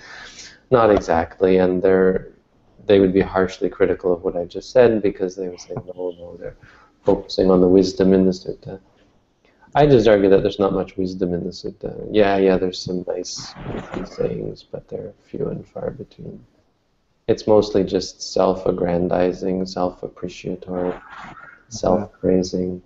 not 0.71 0.89
exactly, 0.89 1.57
and 1.57 1.81
they're, 1.81 2.29
they 2.85 3.01
would 3.01 3.13
be 3.13 3.21
harshly 3.21 3.69
critical 3.69 4.13
of 4.13 4.23
what 4.23 4.37
I 4.37 4.45
just 4.45 4.71
said 4.71 5.01
because 5.01 5.35
they 5.35 5.49
would 5.49 5.59
say, 5.59 5.73
no, 5.75 6.15
no, 6.17 6.37
they're 6.39 6.55
focusing 7.03 7.51
on 7.51 7.59
the 7.59 7.67
wisdom 7.67 8.13
in 8.13 8.25
the 8.25 8.31
sutta. 8.31 8.79
I 9.77 9.85
just 9.85 10.07
argue 10.07 10.29
that 10.29 10.41
there's 10.41 10.57
not 10.57 10.71
much 10.71 10.95
wisdom 10.95 11.33
in 11.33 11.43
the 11.43 11.49
sutta. 11.49 12.07
Yeah, 12.09 12.37
yeah, 12.37 12.57
there's 12.57 12.79
some 12.79 13.03
nice 13.09 13.53
sayings, 14.05 14.63
but 14.63 14.87
they're 14.87 15.11
few 15.25 15.49
and 15.49 15.67
far 15.67 15.91
between. 15.91 16.45
It's 17.27 17.45
mostly 17.45 17.83
just 17.83 18.21
self-aggrandizing, 18.21 19.65
self-appreciatory, 19.65 20.93
self-praising. 21.67 22.81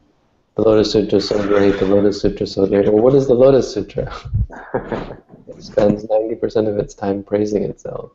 The 0.55 0.61
Lotus 0.63 0.91
Sutra 0.91 1.19
is 1.19 1.27
so 1.27 1.47
great, 1.47 1.77
the 1.77 1.85
Lotus 1.85 2.21
Sutra 2.21 2.45
is 2.45 2.53
so 2.53 2.65
great. 2.65 2.91
Well, 2.91 3.03
what 3.03 3.13
is 3.13 3.27
the 3.27 3.35
Lotus 3.35 3.71
Sutra? 3.71 4.11
it 5.47 5.63
spends 5.63 6.05
90% 6.05 6.67
of 6.67 6.79
its 6.79 6.95
time 6.95 7.21
praising 7.21 7.63
itself 7.65 8.13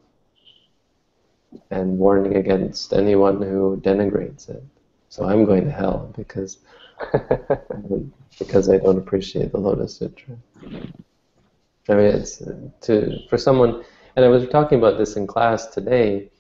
and 1.70 1.96
warning 1.96 2.36
against 2.36 2.92
anyone 2.92 3.40
who 3.40 3.80
denigrates 3.84 4.48
it. 4.48 4.64
So 5.10 5.26
I'm 5.26 5.44
going 5.44 5.64
to 5.64 5.70
hell 5.70 6.12
because 6.16 6.58
because 8.38 8.68
I 8.68 8.78
don't 8.78 8.98
appreciate 8.98 9.52
the 9.52 9.58
Lotus 9.58 9.96
Sutra. 9.96 10.36
I 11.88 11.94
mean, 11.94 12.06
it's 12.06 12.42
to 12.82 13.18
for 13.28 13.38
someone, 13.38 13.84
and 14.16 14.24
I 14.24 14.28
was 14.28 14.48
talking 14.48 14.78
about 14.78 14.98
this 14.98 15.16
in 15.16 15.26
class 15.26 15.66
today. 15.66 16.30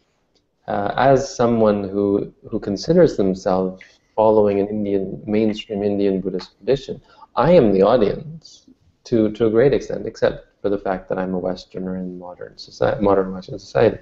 Uh, 0.66 0.94
as 0.96 1.36
someone 1.36 1.86
who 1.86 2.32
who 2.50 2.58
considers 2.58 3.16
themselves 3.18 3.82
following 4.14 4.60
an 4.60 4.68
Indian 4.68 5.22
mainstream 5.26 5.82
Indian 5.82 6.20
Buddhist 6.20 6.56
tradition. 6.56 7.00
I 7.36 7.52
am 7.52 7.72
the 7.72 7.82
audience 7.82 8.66
to 9.04 9.30
to 9.32 9.46
a 9.46 9.50
great 9.50 9.72
extent, 9.72 10.06
except 10.06 10.46
for 10.62 10.68
the 10.68 10.78
fact 10.78 11.08
that 11.08 11.18
I'm 11.18 11.34
a 11.34 11.38
Westerner 11.38 11.96
in 11.96 12.18
modern 12.18 12.56
society, 12.56 13.02
modern 13.02 13.32
Western 13.32 13.58
society, 13.58 13.98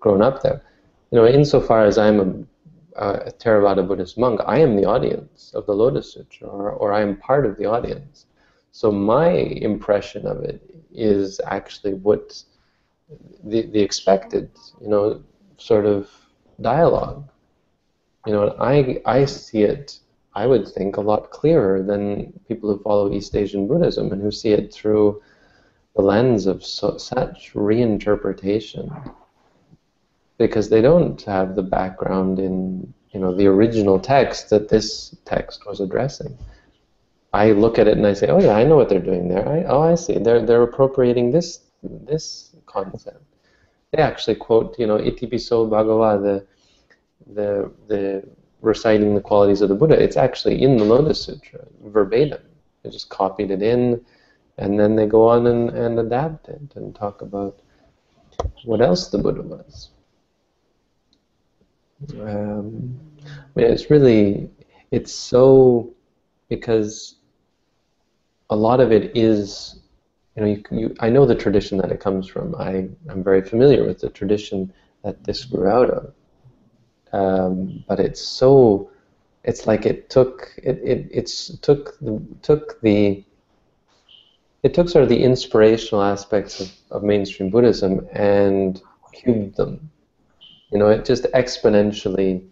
grown 0.00 0.22
up 0.22 0.42
there. 0.42 0.62
You 1.10 1.18
know, 1.18 1.26
insofar 1.26 1.84
as 1.84 1.98
I'm 1.98 2.20
a, 2.20 2.28
Uh, 2.96 3.20
a 3.26 3.30
Theravada 3.30 3.86
Buddhist 3.86 4.18
monk, 4.18 4.40
I 4.46 4.58
am 4.58 4.76
the 4.76 4.84
audience 4.84 5.52
of 5.54 5.66
the 5.66 5.74
Lotus 5.74 6.12
Sutra, 6.12 6.48
or, 6.48 6.72
or 6.72 6.92
I 6.92 7.02
am 7.02 7.16
part 7.16 7.46
of 7.46 7.56
the 7.56 7.66
audience. 7.66 8.26
So 8.72 8.90
my 8.90 9.30
impression 9.30 10.26
of 10.26 10.42
it 10.42 10.60
is 10.92 11.40
actually 11.46 11.94
what 11.94 12.42
the 13.44 13.62
the 13.66 13.80
expected, 13.80 14.50
you 14.80 14.88
know, 14.88 15.22
sort 15.56 15.86
of 15.86 16.10
dialogue 16.60 17.30
you 18.26 18.32
know, 18.32 18.54
I 18.60 19.00
I 19.06 19.24
see 19.24 19.62
it. 19.62 19.98
I 20.34 20.46
would 20.46 20.68
think 20.68 20.96
a 20.96 21.00
lot 21.00 21.30
clearer 21.30 21.82
than 21.82 22.32
people 22.46 22.70
who 22.70 22.82
follow 22.82 23.12
East 23.12 23.34
Asian 23.34 23.66
Buddhism 23.66 24.12
and 24.12 24.22
who 24.22 24.30
see 24.30 24.50
it 24.50 24.72
through 24.72 25.22
the 25.96 26.02
lens 26.02 26.46
of 26.46 26.64
so, 26.64 26.96
such 26.98 27.52
reinterpretation, 27.54 28.86
because 30.40 30.70
they 30.70 30.80
don't 30.80 31.20
have 31.22 31.54
the 31.54 31.62
background 31.62 32.38
in 32.38 32.92
you 33.10 33.20
know 33.20 33.32
the 33.36 33.46
original 33.46 34.00
text 34.00 34.48
that 34.48 34.70
this 34.70 35.14
text 35.26 35.66
was 35.66 35.80
addressing. 35.80 36.36
I 37.32 37.52
look 37.52 37.78
at 37.78 37.86
it 37.86 37.96
and 37.98 38.06
I 38.06 38.14
say, 38.14 38.28
oh 38.28 38.40
yeah, 38.40 38.56
I 38.56 38.64
know 38.64 38.76
what 38.76 38.88
they're 38.88 39.08
doing 39.12 39.28
there. 39.28 39.46
I, 39.46 39.64
oh, 39.64 39.82
I 39.82 39.94
see. 39.94 40.18
They're 40.18 40.44
they're 40.44 40.62
appropriating 40.62 41.30
this 41.30 41.60
this 41.82 42.56
concept. 42.64 43.22
They 43.92 44.02
actually 44.02 44.36
quote, 44.36 44.78
you 44.78 44.86
know, 44.86 44.96
Itipiso 44.98 45.68
Bhagava, 45.68 46.10
the 46.26 46.46
the 47.34 47.70
the 47.88 48.24
reciting 48.62 49.14
the 49.14 49.20
qualities 49.20 49.60
of 49.60 49.68
the 49.68 49.74
Buddha. 49.74 50.02
It's 50.02 50.16
actually 50.16 50.62
in 50.62 50.78
the 50.78 50.84
Lotus 50.84 51.22
Sutra, 51.22 51.66
verbatim. 51.84 52.42
They 52.82 52.90
just 52.90 53.10
copied 53.10 53.50
it 53.50 53.62
in, 53.62 54.00
and 54.56 54.80
then 54.80 54.96
they 54.96 55.06
go 55.06 55.28
on 55.28 55.46
and, 55.46 55.68
and 55.70 55.98
adapt 55.98 56.48
it 56.48 56.72
and 56.76 56.94
talk 56.94 57.20
about 57.20 57.60
what 58.64 58.80
else 58.80 59.08
the 59.08 59.18
Buddha 59.18 59.42
was. 59.42 59.90
Um, 62.20 62.98
I 63.28 63.46
mean, 63.54 63.70
it's 63.70 63.90
really, 63.90 64.50
it's 64.90 65.12
so, 65.12 65.92
because 66.48 67.16
a 68.48 68.56
lot 68.56 68.80
of 68.80 68.90
it 68.90 69.16
is, 69.16 69.80
you 70.36 70.42
know, 70.42 70.48
you, 70.48 70.62
you, 70.70 70.94
I 71.00 71.10
know 71.10 71.26
the 71.26 71.34
tradition 71.34 71.78
that 71.78 71.92
it 71.92 72.00
comes 72.00 72.26
from. 72.26 72.54
I, 72.56 72.88
I'm 73.08 73.22
very 73.22 73.42
familiar 73.42 73.84
with 73.84 74.00
the 74.00 74.10
tradition 74.10 74.72
that 75.04 75.22
this 75.24 75.44
grew 75.44 75.68
out 75.68 75.90
of. 75.90 76.14
Um, 77.12 77.84
but 77.88 78.00
it's 78.00 78.20
so, 78.20 78.90
it's 79.44 79.66
like 79.66 79.84
it 79.84 80.10
took, 80.10 80.54
it, 80.62 80.80
it 80.82 81.08
it's 81.10 81.58
took 81.58 81.98
the, 82.00 82.22
took 82.42 82.80
the, 82.80 83.24
it 84.62 84.74
took 84.74 84.88
sort 84.88 85.02
of 85.02 85.08
the 85.08 85.22
inspirational 85.22 86.02
aspects 86.02 86.60
of, 86.60 86.72
of 86.90 87.02
mainstream 87.02 87.50
Buddhism 87.50 88.06
and 88.12 88.80
cubed 89.12 89.56
them. 89.56 89.90
You 90.72 90.78
know, 90.78 90.88
it 90.88 91.04
just 91.04 91.24
exponentially 91.34 92.44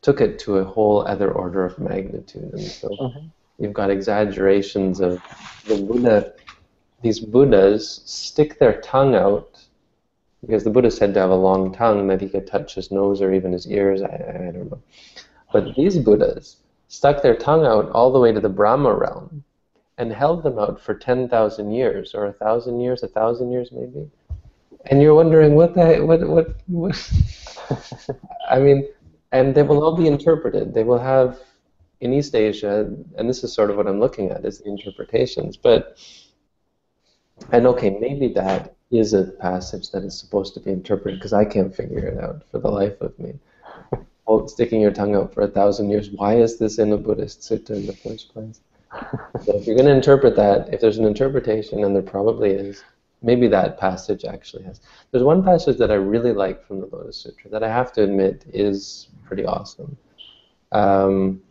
took 0.00 0.20
it 0.20 0.38
to 0.40 0.58
a 0.58 0.64
whole 0.64 1.06
other 1.06 1.30
order 1.30 1.64
of 1.64 1.78
magnitude. 1.78 2.52
And 2.52 2.62
so 2.62 2.88
mm-hmm. 2.88 3.26
you've 3.58 3.72
got 3.72 3.90
exaggerations 3.90 5.00
of 5.00 5.22
the 5.66 5.76
Buddha, 5.76 6.32
these 7.02 7.20
Buddhas 7.20 8.02
stick 8.04 8.58
their 8.58 8.80
tongue 8.80 9.14
out 9.14 9.60
because 10.40 10.64
the 10.64 10.70
Buddha 10.70 10.90
said 10.90 11.14
to 11.14 11.20
have 11.20 11.30
a 11.30 11.36
long 11.36 11.72
tongue 11.72 12.08
that 12.08 12.20
he 12.20 12.28
could 12.28 12.48
touch 12.48 12.74
his 12.74 12.90
nose 12.90 13.22
or 13.22 13.32
even 13.32 13.52
his 13.52 13.68
ears. 13.68 14.02
I, 14.02 14.06
I 14.06 14.50
don't 14.50 14.70
know. 14.70 14.82
But 15.52 15.74
these 15.76 15.98
Buddhas 15.98 16.56
stuck 16.88 17.22
their 17.22 17.36
tongue 17.36 17.64
out 17.64 17.90
all 17.90 18.12
the 18.12 18.18
way 18.18 18.32
to 18.32 18.40
the 18.40 18.48
Brahma 18.48 18.92
realm 18.92 19.44
and 19.98 20.12
held 20.12 20.42
them 20.42 20.58
out 20.58 20.80
for 20.80 20.94
10,000 20.94 21.70
years 21.70 22.14
or 22.14 22.26
a 22.26 22.32
thousand 22.32 22.80
years, 22.80 23.04
a 23.04 23.08
thousand 23.08 23.52
years 23.52 23.70
maybe. 23.70 24.10
And 24.86 25.00
you're 25.00 25.14
wondering 25.14 25.54
what 25.54 25.74
the 25.74 26.04
what 26.04 26.26
what, 26.26 26.56
what 26.66 27.12
I 28.50 28.58
mean, 28.58 28.88
and 29.30 29.54
they 29.54 29.62
will 29.62 29.82
all 29.82 29.96
be 29.96 30.06
interpreted. 30.06 30.74
They 30.74 30.84
will 30.84 30.98
have 30.98 31.38
in 32.00 32.12
East 32.12 32.34
Asia, 32.34 32.92
and 33.16 33.28
this 33.28 33.44
is 33.44 33.52
sort 33.52 33.70
of 33.70 33.76
what 33.76 33.86
I'm 33.86 34.00
looking 34.00 34.30
at 34.30 34.44
is 34.44 34.58
the 34.58 34.68
interpretations. 34.68 35.56
But 35.56 35.98
and 37.50 37.66
okay, 37.66 37.90
maybe 37.90 38.28
that 38.34 38.74
is 38.90 39.14
a 39.14 39.24
passage 39.24 39.90
that 39.90 40.04
is 40.04 40.18
supposed 40.18 40.54
to 40.54 40.60
be 40.60 40.70
interpreted 40.70 41.18
because 41.18 41.32
I 41.32 41.44
can't 41.44 41.74
figure 41.74 42.06
it 42.06 42.22
out 42.22 42.42
for 42.50 42.58
the 42.58 42.70
life 42.70 43.00
of 43.00 43.18
me. 43.18 43.34
sticking 44.46 44.80
your 44.80 44.90
tongue 44.90 45.14
out 45.14 45.32
for 45.32 45.42
a 45.42 45.48
thousand 45.48 45.90
years. 45.90 46.10
Why 46.10 46.36
is 46.36 46.58
this 46.58 46.78
in 46.78 46.92
a 46.92 46.96
Buddhist 46.96 47.40
sutta 47.40 47.70
in 47.70 47.86
the 47.86 47.96
first 47.96 48.32
place? 48.32 48.60
so 49.44 49.56
if 49.56 49.66
you're 49.66 49.76
going 49.76 49.88
to 49.88 49.94
interpret 49.94 50.36
that, 50.36 50.72
if 50.72 50.80
there's 50.80 50.98
an 50.98 51.06
interpretation, 51.06 51.84
and 51.84 51.94
there 51.94 52.02
probably 52.02 52.50
is, 52.50 52.82
maybe 53.22 53.48
that 53.48 53.78
passage 53.78 54.24
actually 54.24 54.64
has. 54.64 54.80
There's 55.10 55.24
one 55.24 55.42
passage 55.42 55.78
that 55.78 55.90
I 55.90 55.94
really 55.94 56.32
like 56.32 56.66
from 56.66 56.80
the 56.80 56.86
Lotus 56.86 57.16
Sutra 57.16 57.50
that 57.50 57.62
I 57.62 57.68
have 57.68 57.92
to 57.94 58.02
admit 58.02 58.44
is 58.52 59.08
pretty 59.24 59.44
awesome. 59.44 59.96
Um, 60.72 61.42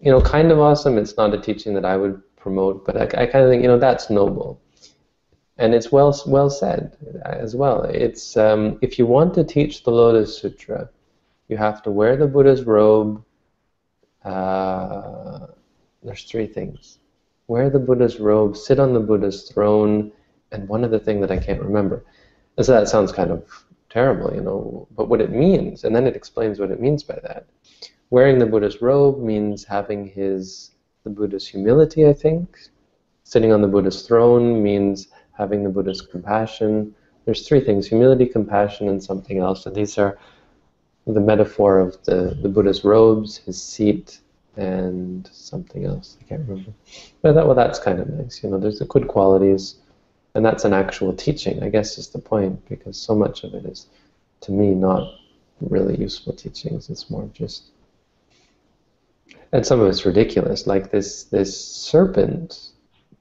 you 0.00 0.10
know, 0.10 0.20
kind 0.20 0.50
of 0.50 0.58
awesome. 0.58 0.98
It's 0.98 1.16
not 1.16 1.34
a 1.34 1.40
teaching 1.40 1.74
that 1.74 1.84
I 1.84 1.96
would 1.96 2.20
promote, 2.36 2.84
but 2.84 2.96
I, 2.96 3.22
I 3.22 3.26
kind 3.26 3.44
of 3.44 3.50
think, 3.50 3.62
you 3.62 3.68
know, 3.68 3.78
that's 3.78 4.10
noble. 4.10 4.60
And 5.58 5.74
it's 5.74 5.90
well 5.90 6.14
well 6.26 6.50
said 6.50 6.96
as 7.24 7.56
well. 7.56 7.82
It's 7.84 8.36
um, 8.36 8.78
if 8.82 8.98
you 8.98 9.06
want 9.06 9.32
to 9.34 9.44
teach 9.44 9.84
the 9.84 9.90
Lotus 9.90 10.38
Sutra, 10.38 10.90
you 11.48 11.56
have 11.56 11.82
to 11.84 11.90
wear 11.90 12.16
the 12.16 12.26
Buddha's 12.26 12.64
robe. 12.64 13.24
Uh, 14.22 15.46
there's 16.02 16.24
three 16.24 16.46
things. 16.46 16.98
Wear 17.48 17.70
the 17.70 17.78
Buddha's 17.78 18.18
robe, 18.18 18.56
sit 18.56 18.78
on 18.78 18.92
the 18.92 19.00
Buddha's 19.00 19.48
throne, 19.48 20.12
and 20.52 20.68
one 20.68 20.84
other 20.84 20.98
thing 20.98 21.20
that 21.20 21.30
I 21.30 21.38
can't 21.38 21.62
remember. 21.62 22.04
And 22.56 22.64
so 22.64 22.72
that 22.72 22.88
sounds 22.88 23.12
kind 23.12 23.30
of 23.30 23.64
terrible, 23.90 24.34
you 24.34 24.40
know, 24.40 24.88
but 24.96 25.08
what 25.08 25.20
it 25.20 25.30
means, 25.30 25.84
and 25.84 25.94
then 25.94 26.06
it 26.06 26.16
explains 26.16 26.58
what 26.58 26.70
it 26.70 26.80
means 26.80 27.02
by 27.02 27.18
that. 27.22 27.46
Wearing 28.10 28.38
the 28.38 28.46
Buddha's 28.46 28.80
robe 28.80 29.20
means 29.20 29.64
having 29.64 30.06
his 30.06 30.70
the 31.04 31.10
Buddha's 31.10 31.46
humility, 31.46 32.06
I 32.06 32.12
think. 32.12 32.58
Sitting 33.22 33.52
on 33.52 33.62
the 33.62 33.68
Buddha's 33.68 34.02
throne 34.02 34.62
means 34.62 35.08
having 35.32 35.62
the 35.62 35.70
Buddha's 35.70 36.00
compassion. 36.00 36.94
There's 37.24 37.46
three 37.46 37.60
things, 37.60 37.86
humility, 37.86 38.26
compassion, 38.26 38.88
and 38.88 39.02
something 39.02 39.38
else. 39.38 39.66
And 39.66 39.74
these 39.74 39.98
are 39.98 40.18
the 41.06 41.20
metaphor 41.20 41.78
of 41.78 42.02
the, 42.04 42.36
the 42.42 42.48
Buddha's 42.48 42.84
robes, 42.84 43.38
his 43.38 43.62
seat, 43.62 44.20
and 44.56 45.28
something 45.32 45.84
else. 45.84 46.16
I 46.20 46.24
can't 46.24 46.48
remember. 46.48 46.72
But 47.22 47.34
that, 47.34 47.46
well, 47.46 47.54
that's 47.54 47.78
kind 47.78 48.00
of 48.00 48.08
nice. 48.08 48.42
You 48.42 48.50
know, 48.50 48.58
there's 48.58 48.80
the 48.80 48.86
good 48.86 49.06
qualities, 49.06 49.76
and 50.36 50.44
that's 50.44 50.64
an 50.64 50.72
actual 50.72 51.12
teaching. 51.14 51.62
I 51.62 51.68
guess 51.68 51.98
is 51.98 52.08
the 52.08 52.18
point 52.18 52.68
because 52.68 52.96
so 52.96 53.14
much 53.14 53.42
of 53.42 53.54
it 53.54 53.64
is, 53.64 53.86
to 54.42 54.52
me, 54.52 54.74
not 54.74 55.14
really 55.60 55.96
useful 55.96 56.32
teachings. 56.34 56.90
It's 56.90 57.10
more 57.10 57.28
just, 57.32 57.64
and 59.52 59.66
some 59.66 59.80
of 59.80 59.88
it's 59.88 60.06
ridiculous. 60.06 60.66
Like 60.66 60.90
this 60.90 61.24
this 61.24 61.58
serpent 61.58 62.70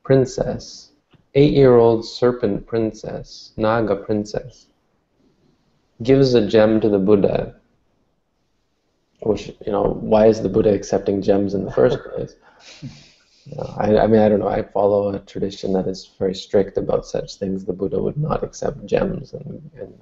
princess, 0.03 0.91
eight-year-old 1.33 2.05
serpent 2.05 2.67
princess, 2.67 3.53
Naga 3.57 3.95
princess, 3.95 4.67
gives 6.03 6.33
a 6.33 6.47
gem 6.47 6.81
to 6.81 6.89
the 6.89 6.99
Buddha 6.99 7.55
which 9.21 9.47
you 9.65 9.71
know 9.71 9.97
why 10.01 10.27
is 10.27 10.41
the 10.41 10.49
buddha 10.49 10.73
accepting 10.73 11.21
gems 11.21 11.53
in 11.53 11.65
the 11.65 11.71
first 11.71 11.97
place 12.13 12.35
I, 13.77 13.97
I, 13.97 14.07
mean 14.07 14.21
i 14.21 14.29
don't 14.29 14.39
know. 14.39 14.47
I 14.47 14.63
follow 14.63 15.13
a 15.13 15.19
tradition 15.19 15.73
that 15.73 15.87
is 15.87 16.09
very 16.17 16.33
strict 16.33 16.77
about 16.77 17.05
such 17.05 17.35
things. 17.35 17.63
The 17.63 17.73
buddha 17.73 18.01
would 18.01 18.17
not 18.17 18.43
accept 18.43 18.85
gems 18.85 19.33
and, 19.33 19.69
and 19.79 19.93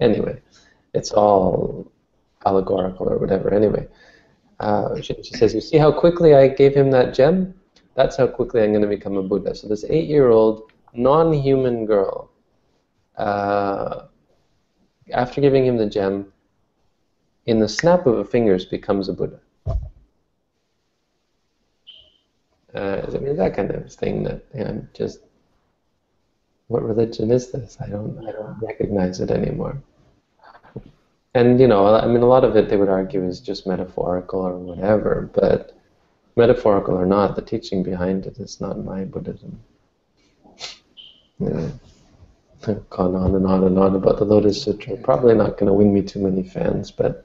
anyway 0.00 0.40
it's 0.94 1.10
all 1.12 1.90
allegorical 2.46 3.08
or 3.08 3.18
whatever. 3.18 3.52
Anyway 3.52 3.88
uh, 4.60 5.00
she, 5.00 5.14
she, 5.22 5.34
says 5.34 5.54
you 5.54 5.60
see 5.60 5.78
how 5.78 5.90
quickly 5.90 6.34
i 6.34 6.46
gave 6.46 6.74
him 6.74 6.90
that 6.90 7.14
gem? 7.14 7.54
That's 7.94 8.16
how 8.16 8.26
quickly 8.26 8.62
i'm 8.62 8.70
going 8.70 8.82
to 8.82 8.88
become 8.88 9.16
a 9.16 9.22
buddha. 9.22 9.54
So 9.54 9.68
this 9.68 9.84
eight-year-old 9.88 10.70
non-human 10.94 11.86
girl 11.86 12.30
uh, 13.16 14.06
after 15.12 15.40
giving 15.40 15.66
him 15.66 15.76
the 15.76 15.86
gem 15.86 16.32
in 17.46 17.58
the 17.58 17.68
snap 17.68 18.06
of 18.06 18.18
a 18.18 18.24
fingers 18.24 18.64
becomes 18.64 19.08
a 19.08 19.12
Buddha. 19.12 19.40
Uh, 22.74 23.02
I 23.06 23.18
mean, 23.18 23.36
that 23.36 23.54
kind 23.54 23.70
of 23.70 23.92
thing 23.92 24.22
that 24.24 24.44
you 24.54 24.64
know, 24.64 24.86
just 24.94 25.20
what 26.68 26.82
religion 26.82 27.30
is 27.30 27.50
this? 27.50 27.76
I 27.80 27.88
don't, 27.88 28.26
I 28.26 28.32
don't 28.32 28.58
recognize 28.62 29.20
it 29.20 29.30
anymore. 29.30 29.82
And 31.34 31.60
you 31.60 31.66
know, 31.66 31.94
I 31.94 32.06
mean, 32.06 32.22
a 32.22 32.26
lot 32.26 32.44
of 32.44 32.56
it 32.56 32.68
they 32.68 32.76
would 32.76 32.88
argue 32.88 33.24
is 33.24 33.40
just 33.40 33.66
metaphorical 33.66 34.40
or 34.40 34.56
whatever, 34.58 35.30
but 35.34 35.76
metaphorical 36.36 36.94
or 36.94 37.06
not, 37.06 37.36
the 37.36 37.42
teaching 37.42 37.82
behind 37.82 38.26
it 38.26 38.38
is 38.38 38.60
not 38.60 38.84
my 38.84 39.04
Buddhism. 39.04 39.60
Yeah. 41.38 41.68
gone 42.90 43.16
on 43.16 43.34
and 43.34 43.46
on 43.46 43.64
and 43.64 43.78
on 43.78 43.96
about 43.96 44.18
the 44.18 44.24
Lotus 44.24 44.62
Sutra. 44.62 44.96
Probably 44.96 45.34
not 45.34 45.58
going 45.58 45.66
to 45.66 45.72
win 45.72 45.92
me 45.92 46.02
too 46.02 46.20
many 46.20 46.42
fans, 46.42 46.90
but 46.90 47.24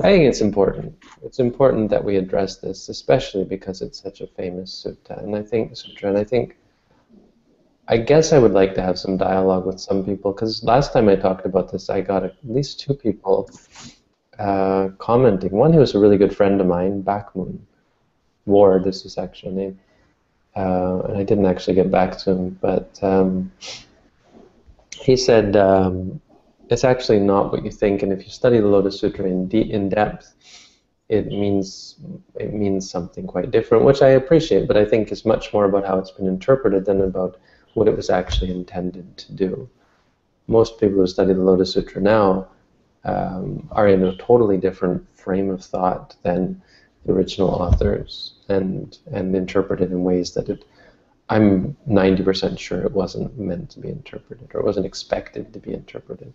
I 0.00 0.10
think 0.10 0.24
it's 0.24 0.40
important. 0.40 0.96
It's 1.22 1.38
important 1.38 1.88
that 1.90 2.04
we 2.04 2.16
address 2.16 2.56
this, 2.56 2.88
especially 2.88 3.44
because 3.44 3.80
it's 3.80 4.02
such 4.02 4.20
a 4.20 4.26
famous 4.26 4.84
sutta. 4.84 5.22
And 5.22 5.36
I 5.36 5.42
think 5.42 5.76
sutra, 5.76 6.08
and 6.08 6.18
I 6.18 6.24
think, 6.24 6.56
I 7.86 7.98
guess 7.98 8.32
I 8.32 8.38
would 8.38 8.52
like 8.52 8.74
to 8.74 8.82
have 8.82 8.98
some 8.98 9.16
dialogue 9.16 9.66
with 9.66 9.78
some 9.78 10.04
people 10.04 10.32
because 10.32 10.64
last 10.64 10.92
time 10.92 11.08
I 11.08 11.14
talked 11.14 11.46
about 11.46 11.70
this, 11.70 11.90
I 11.90 12.00
got 12.00 12.24
at 12.24 12.34
least 12.42 12.80
two 12.80 12.94
people 12.94 13.48
uh, 14.38 14.88
commenting. 14.98 15.52
One 15.52 15.72
who 15.72 15.78
was 15.78 15.94
a 15.94 16.00
really 16.00 16.16
good 16.16 16.36
friend 16.36 16.60
of 16.60 16.66
mine, 16.66 17.04
Backmoon 17.04 17.60
Ward, 18.46 18.88
is 18.88 19.02
his 19.02 19.16
actual 19.16 19.52
name. 19.52 19.78
Uh, 20.56 21.02
and 21.08 21.18
I 21.18 21.22
didn't 21.22 21.46
actually 21.46 21.74
get 21.74 21.90
back 21.90 22.18
to 22.18 22.32
him, 22.32 22.58
but 22.60 22.98
um, 23.02 23.52
he 24.90 25.16
said 25.16 25.56
um, 25.56 26.20
it's 26.68 26.84
actually 26.84 27.20
not 27.20 27.52
what 27.52 27.64
you 27.64 27.70
think, 27.70 28.02
and 28.02 28.12
if 28.12 28.24
you 28.24 28.30
study 28.30 28.58
the 28.58 28.66
Lotus 28.66 28.98
Sutra 29.00 29.26
in, 29.26 29.48
de- 29.48 29.70
in 29.70 29.88
depth, 29.88 30.34
it 31.08 31.26
means 31.26 31.96
it 32.34 32.52
means 32.52 32.90
something 32.90 33.26
quite 33.26 33.50
different, 33.50 33.84
which 33.84 34.02
I 34.02 34.10
appreciate, 34.10 34.66
but 34.66 34.76
I 34.76 34.84
think 34.84 35.12
is 35.12 35.24
much 35.24 35.52
more 35.52 35.66
about 35.66 35.86
how 35.86 35.98
it's 35.98 36.10
been 36.10 36.26
interpreted 36.26 36.86
than 36.86 37.02
about 37.02 37.38
what 37.74 37.88
it 37.88 37.96
was 37.96 38.08
actually 38.08 38.50
intended 38.50 39.16
to 39.18 39.32
do. 39.32 39.68
Most 40.46 40.78
people 40.80 40.96
who 40.96 41.06
study 41.06 41.32
the 41.34 41.40
Lotus 41.40 41.72
Sutra 41.72 42.00
now 42.00 42.48
um, 43.04 43.68
are 43.72 43.88
in 43.88 44.02
a 44.02 44.16
totally 44.16 44.56
different 44.56 45.04
frame 45.14 45.50
of 45.50 45.62
thought 45.62 46.16
than 46.22 46.60
the 47.04 47.12
original 47.12 47.50
authors. 47.50 48.34
and 48.48 48.98
and 49.12 49.34
interpreted 49.36 49.90
in 49.90 50.04
ways 50.04 50.32
that 50.34 50.48
it 50.48 50.64
I'm 51.28 51.76
90% 51.88 52.58
sure 52.58 52.82
it 52.82 52.92
wasn't 52.92 53.38
meant 53.38 53.70
to 53.70 53.80
be 53.80 53.88
interpreted 53.88 54.50
or 54.52 54.60
it 54.60 54.66
wasn't 54.66 54.86
expected 54.86 55.52
to 55.52 55.58
be 55.58 55.72
interpreted. 55.72 56.34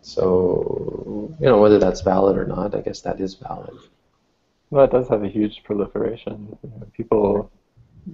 So, 0.00 1.34
you 1.40 1.46
know, 1.46 1.60
whether 1.60 1.78
that's 1.78 2.00
valid 2.00 2.36
or 2.36 2.44
not, 2.44 2.74
I 2.74 2.80
guess 2.80 3.00
that 3.02 3.20
is 3.20 3.34
valid. 3.34 3.76
Well, 4.70 4.84
it 4.84 4.90
does 4.90 5.08
have 5.08 5.24
a 5.24 5.28
huge 5.28 5.62
proliferation. 5.64 6.56
You 6.62 6.70
know, 6.70 6.86
people 6.96 7.50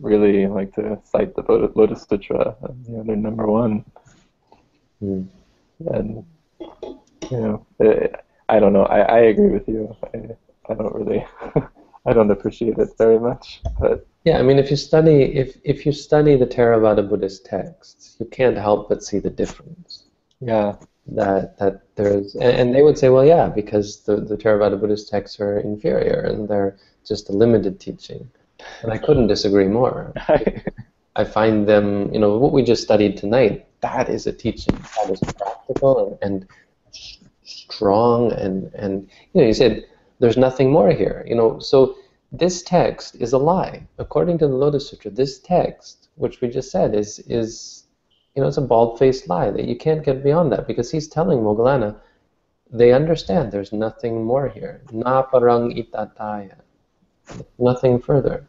really 0.01 0.47
like 0.47 0.75
to 0.75 0.99
cite 1.05 1.35
the 1.35 1.71
Lotus 1.75 2.03
Sutra 2.03 2.57
as 2.65 2.89
you 2.89 2.97
know, 2.97 3.05
their 3.05 3.17
number 3.17 3.47
one. 3.47 3.85
Hmm. 5.01 5.23
And, 5.87 6.25
you 7.31 7.41
know, 7.41 7.67
eh, 7.81 8.09
I 8.49 8.59
don't 8.59 8.73
know. 8.73 8.85
I, 8.85 9.01
I 9.01 9.19
agree 9.33 9.51
with 9.51 9.69
you. 9.69 9.95
I, 10.03 10.37
I 10.71 10.75
don't 10.75 10.95
really, 10.95 11.25
I 12.07 12.13
don't 12.13 12.31
appreciate 12.31 12.79
it 12.79 12.89
very 12.99 13.21
much. 13.21 13.61
But 13.79 14.07
Yeah, 14.29 14.39
I 14.39 14.43
mean, 14.43 14.59
if 14.59 14.71
you 14.71 14.77
study 14.77 15.23
if 15.43 15.59
if 15.65 15.87
you 15.87 15.93
study 15.93 16.37
the 16.37 16.47
Theravada 16.47 17.09
Buddhist 17.09 17.47
texts, 17.47 18.17
you 18.21 18.27
can't 18.27 18.57
help 18.59 18.89
but 18.89 19.03
see 19.03 19.19
the 19.21 19.31
difference. 19.31 20.05
yeah, 20.41 20.77
That 21.07 21.59
that 21.59 21.83
there's 21.97 22.35
and, 22.35 22.53
and 22.61 22.75
they 22.75 22.83
would 22.83 22.99
say, 22.99 23.09
well, 23.09 23.25
yeah, 23.25 23.49
because 23.49 24.03
the 24.05 24.17
the 24.17 24.37
Theravada 24.37 24.79
Buddhist 24.81 25.09
texts 25.09 25.41
are 25.41 25.59
inferior 25.61 26.21
and 26.31 26.49
they're 26.49 26.77
just 27.07 27.31
a 27.31 27.33
limited 27.33 27.81
teaching. 27.81 28.31
And 28.83 28.93
I 28.93 28.99
couldn't 28.99 29.29
disagree 29.29 29.69
more. 29.69 30.13
I 31.17 31.25
find 31.25 31.67
them, 31.69 32.13
you 32.13 32.21
know, 32.21 32.39
what 32.39 32.53
we 32.53 32.63
just 32.63 32.83
studied 32.83 33.17
tonight, 33.17 33.67
that 33.81 34.09
is 34.09 34.27
a 34.27 34.33
teaching 34.33 34.77
that 34.97 35.11
is 35.11 35.21
practical 35.35 36.19
and, 36.23 36.47
and 36.47 36.49
strong 37.45 38.33
and, 38.33 38.73
and, 38.75 39.09
you 39.33 39.41
know, 39.41 39.47
you 39.47 39.55
said 39.55 39.85
there's 40.21 40.37
nothing 40.37 40.71
more 40.71 40.91
here, 40.91 41.25
you 41.27 41.35
know, 41.35 41.59
so 41.59 41.97
this 42.33 42.63
text 42.63 43.17
is 43.17 43.33
a 43.33 43.39
lie. 43.39 43.87
According 43.99 44.39
to 44.39 44.49
the 44.49 44.55
Lotus 44.55 44.89
Sutra, 44.89 45.11
this 45.11 45.39
text, 45.39 46.09
which 46.17 46.41
we 46.41 46.49
just 46.49 46.71
said, 46.71 46.95
is, 46.95 47.21
is 47.21 47.85
you 48.35 48.43
know, 48.43 48.49
it's 48.49 48.59
a 48.59 48.63
bald-faced 48.63 49.29
lie 49.29 49.51
that 49.51 49.65
you 49.65 49.77
can't 49.77 50.05
get 50.05 50.23
beyond 50.23 50.53
that 50.53 50.67
because 50.67 50.91
he's 50.91 51.09
telling 51.09 51.39
Moggallana, 51.39 51.97
they 52.71 52.93
understand 52.93 53.51
there's 53.51 53.73
nothing 53.73 54.25
more 54.25 54.49
here. 54.49 54.83
naparam 54.93 55.73
itthattaya. 55.75 56.57
Nothing 57.59 58.01
further. 58.01 58.47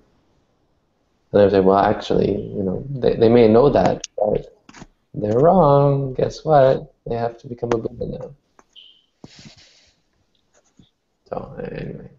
And 1.31 1.41
they 1.41 1.49
say, 1.49 1.59
well, 1.59 1.77
actually, 1.77 2.31
you 2.31 2.63
know, 2.63 2.83
they, 2.89 3.15
they 3.15 3.29
may 3.29 3.47
know 3.47 3.69
that, 3.69 4.05
but 4.17 4.59
they're 5.13 5.39
wrong. 5.39 6.13
Guess 6.15 6.43
what? 6.43 6.93
They 7.07 7.15
have 7.15 7.37
to 7.39 7.47
become 7.47 7.71
a 7.73 7.77
Buddha 7.77 8.05
now. 8.05 8.35
So 11.29 11.55
anyway. 11.71 12.09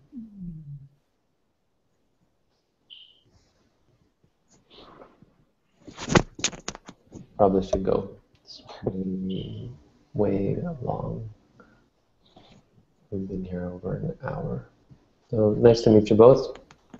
Probably 7.40 7.66
should 7.66 7.84
go. 7.84 8.10
It's 8.44 8.60
way, 8.84 9.70
way 10.12 10.58
long. 10.82 11.26
We've 13.10 13.26
been 13.26 13.42
here 13.46 13.64
over 13.64 13.96
an 13.96 14.18
hour. 14.22 14.68
So 15.30 15.56
nice 15.56 15.80
to 15.84 15.90
meet 15.90 16.10
you 16.10 16.16
both. 16.16 16.58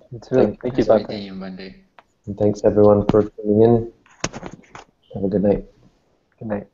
too. 0.09 0.57
Thank 0.63 0.79
you, 0.79 0.83
Nice 0.83 0.89
meeting 0.89 1.21
you, 1.21 1.33
Bhante. 1.33 1.75
And 2.25 2.35
thanks 2.39 2.61
everyone 2.63 3.05
for 3.05 3.29
tuning 3.29 3.61
in. 3.61 3.93
Have 5.13 5.25
a 5.25 5.27
good 5.27 5.43
night. 5.43 5.65
Good 6.39 6.47
night. 6.47 6.67